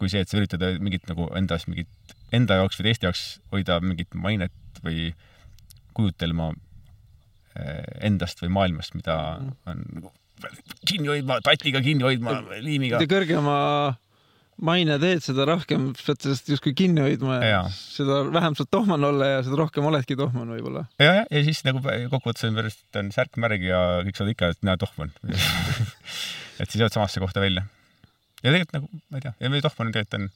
[0.00, 3.78] kui see, et sa üritad mingit nagu endas mingit, enda jaoks või teiste jaoks hoida
[3.84, 5.10] mingit mainet või
[5.96, 6.52] kujutelma
[7.60, 9.18] eh, endast või maailmast, mida
[9.68, 10.12] on nagu
[10.88, 12.96] kinni hoidma, tatiga kinni hoidma, liimiga.
[12.96, 13.56] mida kõrgema
[14.64, 19.04] maine teed, seda rohkem pead sellest justkui kinni hoidma ja, ja seda vähem saad tohman
[19.08, 20.86] olla ja seda rohkem oledki tohman võib-olla.
[21.00, 24.52] ja, ja, ja siis nagu kokkuvõttes on pärast on särk märg ja kõik saavad ikka,
[24.54, 25.12] et mina tohman
[26.60, 27.66] et siis jõuad samasse kohta välja
[28.42, 30.26] ja tegelikult nagu, ma ei tea, ja meie tohman tegelikult on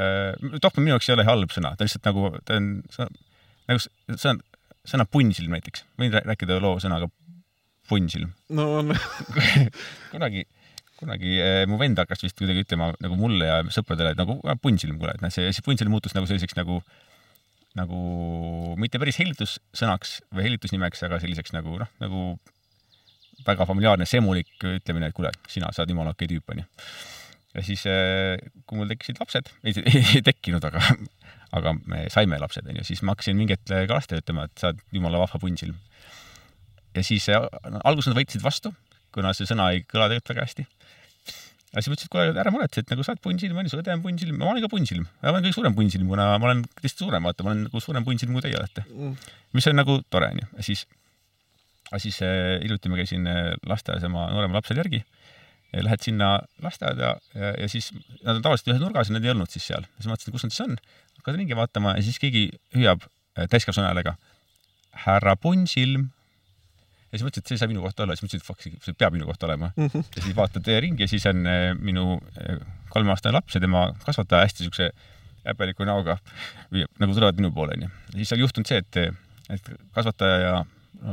[0.00, 2.70] äh,, tohman minu jaoks ei ole halb sõna, ta lihtsalt nagu, ta on,
[3.70, 3.82] nagu
[4.16, 4.44] on,
[4.88, 7.10] sõna punnsilm näiteks, võin rääkida loo sõnaga
[7.90, 8.32] punnsilm.
[8.54, 8.94] no on.
[10.12, 10.46] Kunagi,
[11.00, 14.98] kunagi äh, mu vend hakkas vist kuidagi ütlema nagu mulle ja sõpradele, et nagu punnsilm,
[15.00, 16.80] kuule, et noh, see, see punnsilm muutus nagu selliseks nagu
[17.78, 17.98] nagu
[18.82, 22.24] mitte päris helistussõnaks või helitusnimeks, aga selliseks nagu noh, nagu
[23.46, 26.66] väga familiaarne semulik ütlemine, et kuule, sina saad jumala okei tüüp, onju
[27.54, 30.82] ja siis, äh, kui mul tekkisid lapsed, ei, tekkinud, aga,
[31.56, 34.70] aga me saime lapsed, onju, siis ma hakkasin mingi hetk ka lastele ütlema, et sa
[34.70, 35.78] oled jumala vahva punnsilm.
[36.94, 38.74] ja siis no, äh, alguses nad võtsid vastu,
[39.14, 40.66] kuna see sõna ei kõla tegelikult väga hästi.
[40.66, 43.82] ja siis ma ütlesin, et kuule, ära muretse, et nagu sa oled punnsilm, onju, su
[43.82, 45.10] õde on punnsilm, ma olen ka punnsilm.
[45.22, 48.06] ma olen kõige suurem punnsilm, kuna ma olen teist suurem, vaata, ma olen nagu suurem
[48.06, 49.30] punnsilm, kui teie olete mm..
[49.58, 50.50] mis on nagu tore, onju.
[50.54, 50.86] ja siis,
[51.98, 53.26] siis äh, hiljuti ma käisin
[53.66, 55.02] lasteaias oma noorema lapsele järgi
[55.72, 56.30] lähed sinna
[56.62, 57.90] lasteaeda ja, ja siis
[58.24, 59.86] nad on tavaliselt ühes nurgas ja nad ei olnud siis seal.
[59.96, 60.78] siis ma mõtlesin, kus nad siis on.
[61.20, 64.16] hakkasin ringi vaatama ja siis keegi hüüab äh, täiskasvanu häälega
[65.04, 66.08] härra Punnsilm.
[67.10, 68.98] ja siis mõtlesin, et see ei saa minu kohta olla, siis mõtlesin, et fuck, see
[68.98, 69.86] peab minu kohta olema mm.
[69.86, 70.10] -hmm.
[70.16, 72.58] ja siis vaatad ringi ja siis on äh, minu äh,
[72.90, 74.90] kolmeaastane laps ja tema kasvataja hästi siukse
[75.46, 76.18] häbeliku näoga
[76.70, 77.88] nagu tulevad minu poole onju.
[78.12, 78.96] ja siis oli juhtunud see, et,
[79.50, 80.64] et kasvataja ja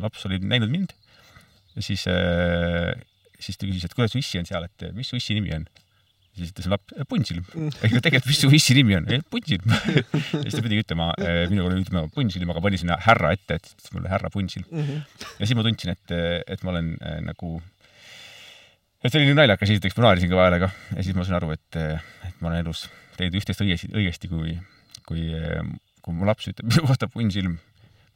[0.02, 0.98] laps olid näinud mind
[1.76, 2.08] ja siis
[3.40, 5.68] siis ta küsis, et kuule, su issi on seal, et mis su issi nimi on?
[6.38, 7.46] siis ütles laps, punnsilm.
[7.56, 9.08] ehk tegelikult, mis su issi nimi on?
[9.34, 11.10] punnsilm ja siis ta pidigi ütlema,
[11.52, 14.84] minule ütlema punnsilm, aga pani sinna härra ette, et ütles mulle härra punnsilm mm.
[14.84, 15.24] -hmm.
[15.40, 16.16] ja siis ma tundsin, et,
[16.56, 17.56] et ma olen äh, nagu,
[19.02, 21.54] et see oli nii naljakas, esiteks ma naersin kõva häälega ja siis ma sain aru,
[21.58, 21.82] et,
[22.30, 22.86] et ma olen elus
[23.18, 24.54] teinud üht-teist õigesti, õigesti, kui,
[25.10, 25.26] kui,
[26.06, 27.58] kui mu laps ütleb minu kohta punnsilm,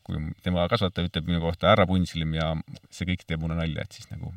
[0.06, 2.54] kui tema kasvataja ütleb minu kohta härra punnsilm ja
[2.94, 4.30] see kõik teeb mulle nalja, et siis nagu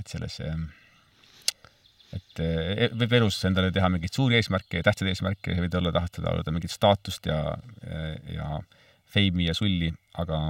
[0.00, 0.38] et selles,
[2.14, 6.24] et e, võib elus endale teha mingeid suuri eesmärke ja tähtsaid eesmärke, võid olla, tahta
[6.24, 7.40] saada mingit staatust ja,
[8.30, 8.58] ja
[9.14, 10.46] feimi ja sulli, aga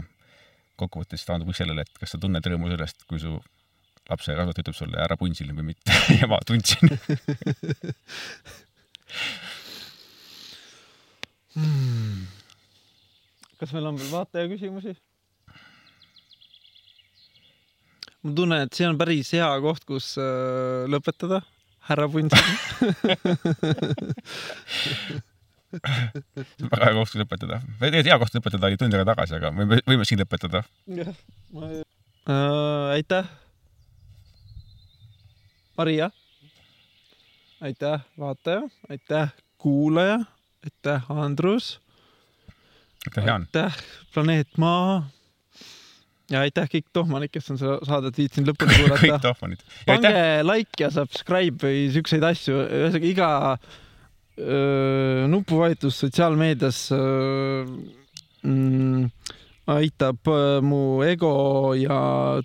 [0.80, 3.36] kokkuvõttes taandub kõik sellele, et kas sa tunned rõõmu sellest, kui su
[4.10, 5.94] lapse kasvataja ütleb sulle ära punsil või mitte.
[6.20, 6.90] Ja ma tundsin.
[11.54, 12.24] Hmm..
[13.60, 14.96] kas meil on veel vaataja küsimusi?
[18.24, 21.42] Ma tunnen, et see on päris hea koht, kus äh, lõpetada,
[21.90, 22.44] härra Puntsin
[26.72, 27.60] väga hea koht, lõpetada.
[27.80, 30.62] tegelikult hea koht lõpetada oli tund aega tagasi, aga võime, võime siin lõpetada.
[30.98, 31.14] jah,
[31.54, 32.92] ma äh,.
[32.98, 33.30] aitäh,
[35.78, 36.10] Maria.
[37.64, 40.20] aitäh, vaataja, aitäh, kuulaja,
[40.66, 41.78] aitäh, Andrus.
[43.06, 43.48] aitäh, Jaan.
[43.48, 43.82] aitäh,
[44.14, 45.04] Planeet Maa
[46.32, 49.64] ja aitäh kõik tohmanid, kes on seda saadet viitsinud lõpuni kuulata kõik tohmanid.
[49.88, 50.12] pange
[50.46, 53.30] like ja subscribe või siukseid asju, ühesõnaga iga
[55.30, 56.78] nupuvajutus sotsiaalmeedias
[58.42, 59.04] mm,
[59.74, 60.30] aitab
[60.66, 61.34] mu ego
[61.78, 61.98] ja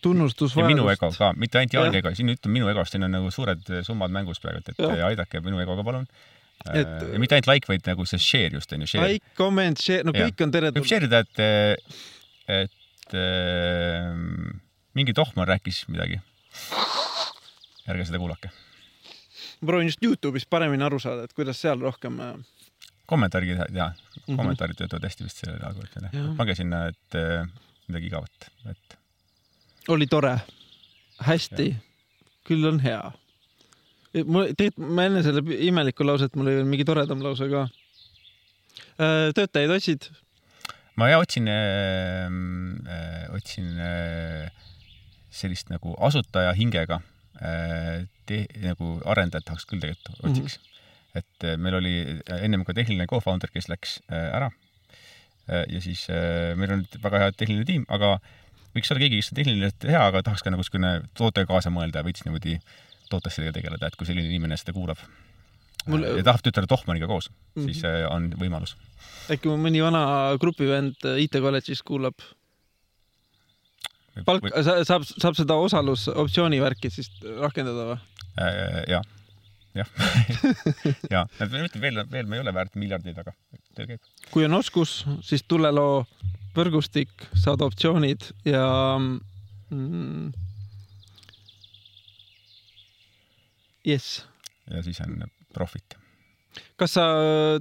[0.04, 0.54] tunnustus.
[0.60, 3.32] ja minu ego ka, mitte ainult Jaani ego, siin ütleme minu egost, siin on nagu
[3.34, 5.08] suured summad mängus praegu, et ja.
[5.10, 6.06] aidake minu egoga, palun
[6.76, 8.90] et ja mitte ainult like, vaid nagu see share just onju.
[9.00, 10.46] Like, comment, share, no kõik ja.
[10.46, 10.84] on teretulnud.
[10.84, 12.04] võib share ida, et,
[12.60, 12.79] et
[13.18, 14.14] äh,
[14.98, 16.20] mingi tohmar rääkis midagi.
[17.90, 18.52] ärge seda kuulake.
[19.62, 22.34] ma proovin just Youtube'is paremini aru saada, et kuidas seal rohkem äh,
[23.06, 26.36] kommentaari teha, mm -hmm., kommentaarid töötavad hästi vist sellele algoritmile.
[26.38, 27.48] pange sinna, et äh,
[27.88, 28.98] midagi igavat, et.
[29.88, 30.40] oli tore,
[31.20, 31.76] hästi,
[32.44, 33.12] küll on hea
[34.26, 37.68] mul tegelikult ma enne selle imeliku lauset, mul oli veel mingi toredam lause ka.
[39.00, 40.10] Äh, töötajaid otsid?
[40.96, 42.30] Ma ja otsin äh,,
[43.36, 44.50] otsin äh,
[45.30, 47.02] sellist nagu asutaja hingega
[47.42, 48.08] äh,
[48.64, 50.64] nagu arendajat tahaks küll tegelikult otsiks mm.
[50.64, 51.22] -hmm.
[51.22, 51.94] et äh, meil oli
[52.40, 54.52] ennem ka tehniline co-founder, kes läks äh, ära
[55.50, 55.66] äh,.
[55.70, 58.20] ja siis äh, meil on väga hea tehniline tiim, aga
[58.76, 62.02] võiks olla keegi, kes on tehniliselt hea, aga tahaks ka nagu niisugune tootega kaasa mõelda
[62.02, 62.60] ja veits niimoodi
[63.10, 65.02] tootessidega tegeleda, et kui selline inimene seda kuulab
[65.88, 66.04] Mul...
[66.04, 67.70] ja tahab töötada Tohmaniga koos mm, -hmm.
[67.70, 68.76] siis äh, on võimalus.
[69.32, 72.20] äkki mõni vana grupivend äh, IT kolledžis kuulab?
[74.26, 78.00] palk või..., saab, saab seda osalusoptsiooni värki siis rakendada või
[78.42, 78.84] äh,?
[78.90, 79.08] jah,
[79.78, 79.88] jah
[81.16, 83.34] ja, ütleme veel, veel me ei ole väärt miljardeid, aga
[83.76, 84.12] töö käib.
[84.34, 86.04] kui on oskus, siis tule loo
[86.58, 88.68] võrgustik, saad optsioonid ja
[89.00, 90.32] mm,
[93.86, 94.24] jess.
[94.70, 95.22] ja siis on
[95.56, 95.98] profit.
[96.80, 97.04] kas sa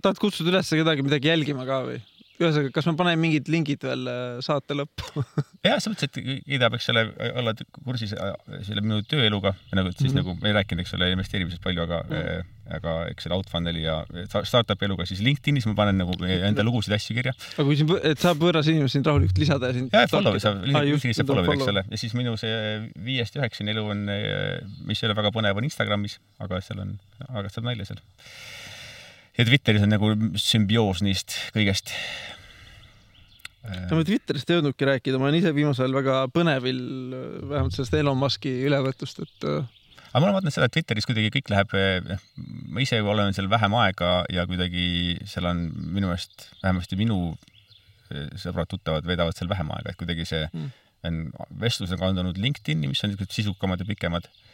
[0.03, 2.01] tahad kutsuda üles kedagi midagi jälgima ka või?
[2.43, 5.25] Ühesõnaga, kas ma panen mingid lingid veel äh, saate lõppu
[5.67, 7.05] jah, selles mõttes, et Ida peaks selle,
[7.41, 8.37] olla kursis äh,
[8.67, 10.21] selle minu tööeluga, nagu siis mm -hmm.
[10.21, 12.75] nagu me ei rääkinud, eks ole, investeerimisest palju, aga mm, -hmm.
[12.79, 13.97] aga eks selle outfunnel'i ja
[14.51, 17.35] startup'i eluga, siis LinkedInis ma panen nagu enda lugusid, asju kirja.
[17.57, 19.91] aga kui siin, et saab võõras inimene sind rahulikult lisada ja sind.
[19.93, 22.55] jah, follow, saab, LinkedInis saab follow ida, eks ole, ja siis minu see
[23.11, 24.07] viiest üheksani elu on,
[24.87, 26.95] mis ei ole väga põnev, on Instagramis, aga seal on,
[27.29, 28.05] aga saab nalja seal
[29.39, 31.93] ja Twitteris on nagu sümbioos neist kõigest.
[33.63, 36.81] no ma Twitterist ei jõudnudki rääkida, ma olen ise viimasel ajal väga põnevil,
[37.45, 39.61] vähemalt sellest Elon Musk'i ülevõtust, et äh,
[40.09, 42.27] aga ma olen vaadanud seda, et Twitteris kuidagi kõik läheb, eh,
[42.73, 47.21] ma ise olen seal vähem aega ja kuidagi seal on minu meelest, vähemasti minu
[48.11, 50.71] eh, sõbrad-tuttavad veedavad seal vähem aega, et kuidagi see mm.
[51.11, 51.23] on,
[51.63, 54.27] vestlus on kandunud LinkedIn'i, mis on niisugused sisukamad ja pikemad.
[54.27, 54.48] Äh,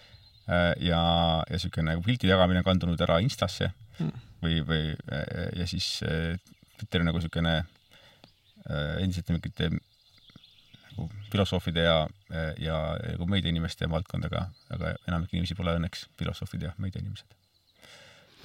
[0.47, 1.01] ja, ja
[1.51, 4.11] niisugune nagu pildi jagamine on kandunud ära Instasse mm
[4.45, 4.93] või, või
[5.59, 6.37] ja siis äh,
[6.79, 11.97] Twitter on nagu niisugune äh, endiselt mingite nagu filosoofide ja,
[12.63, 17.39] ja nagu meediainimeste valdkond, aga, aga enamik inimesi pole õnneks filosoofid ja meediainimesed.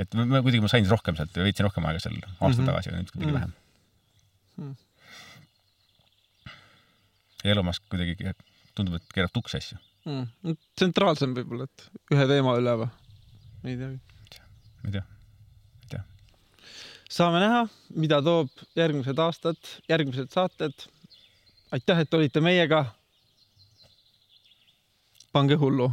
[0.02, 2.72] et ma, ma kuidagi, ma sain rohkem sealt, veitsin rohkem aega seal aasta mm -hmm.
[2.72, 3.40] tagasi, aga nüüd kuidagi mm -hmm.
[3.40, 3.54] vähem
[4.58, 4.72] mm.
[4.72, 4.76] -hmm.
[7.44, 8.34] ja Elon Musk kuidagi
[8.76, 9.78] tundub, et keerab tukse asju
[10.10, 10.58] mm..
[10.76, 12.92] tsentraalsem võib-olla, et ühe teema üle või?
[13.66, 14.02] ei teagi.
[14.82, 15.08] ma ei tea
[17.10, 17.64] saame näha,
[17.98, 19.58] mida toob järgmised aastad,
[19.90, 20.86] järgmised saated.
[21.72, 22.86] aitäh, et olite meiega.
[25.34, 25.92] pange hullu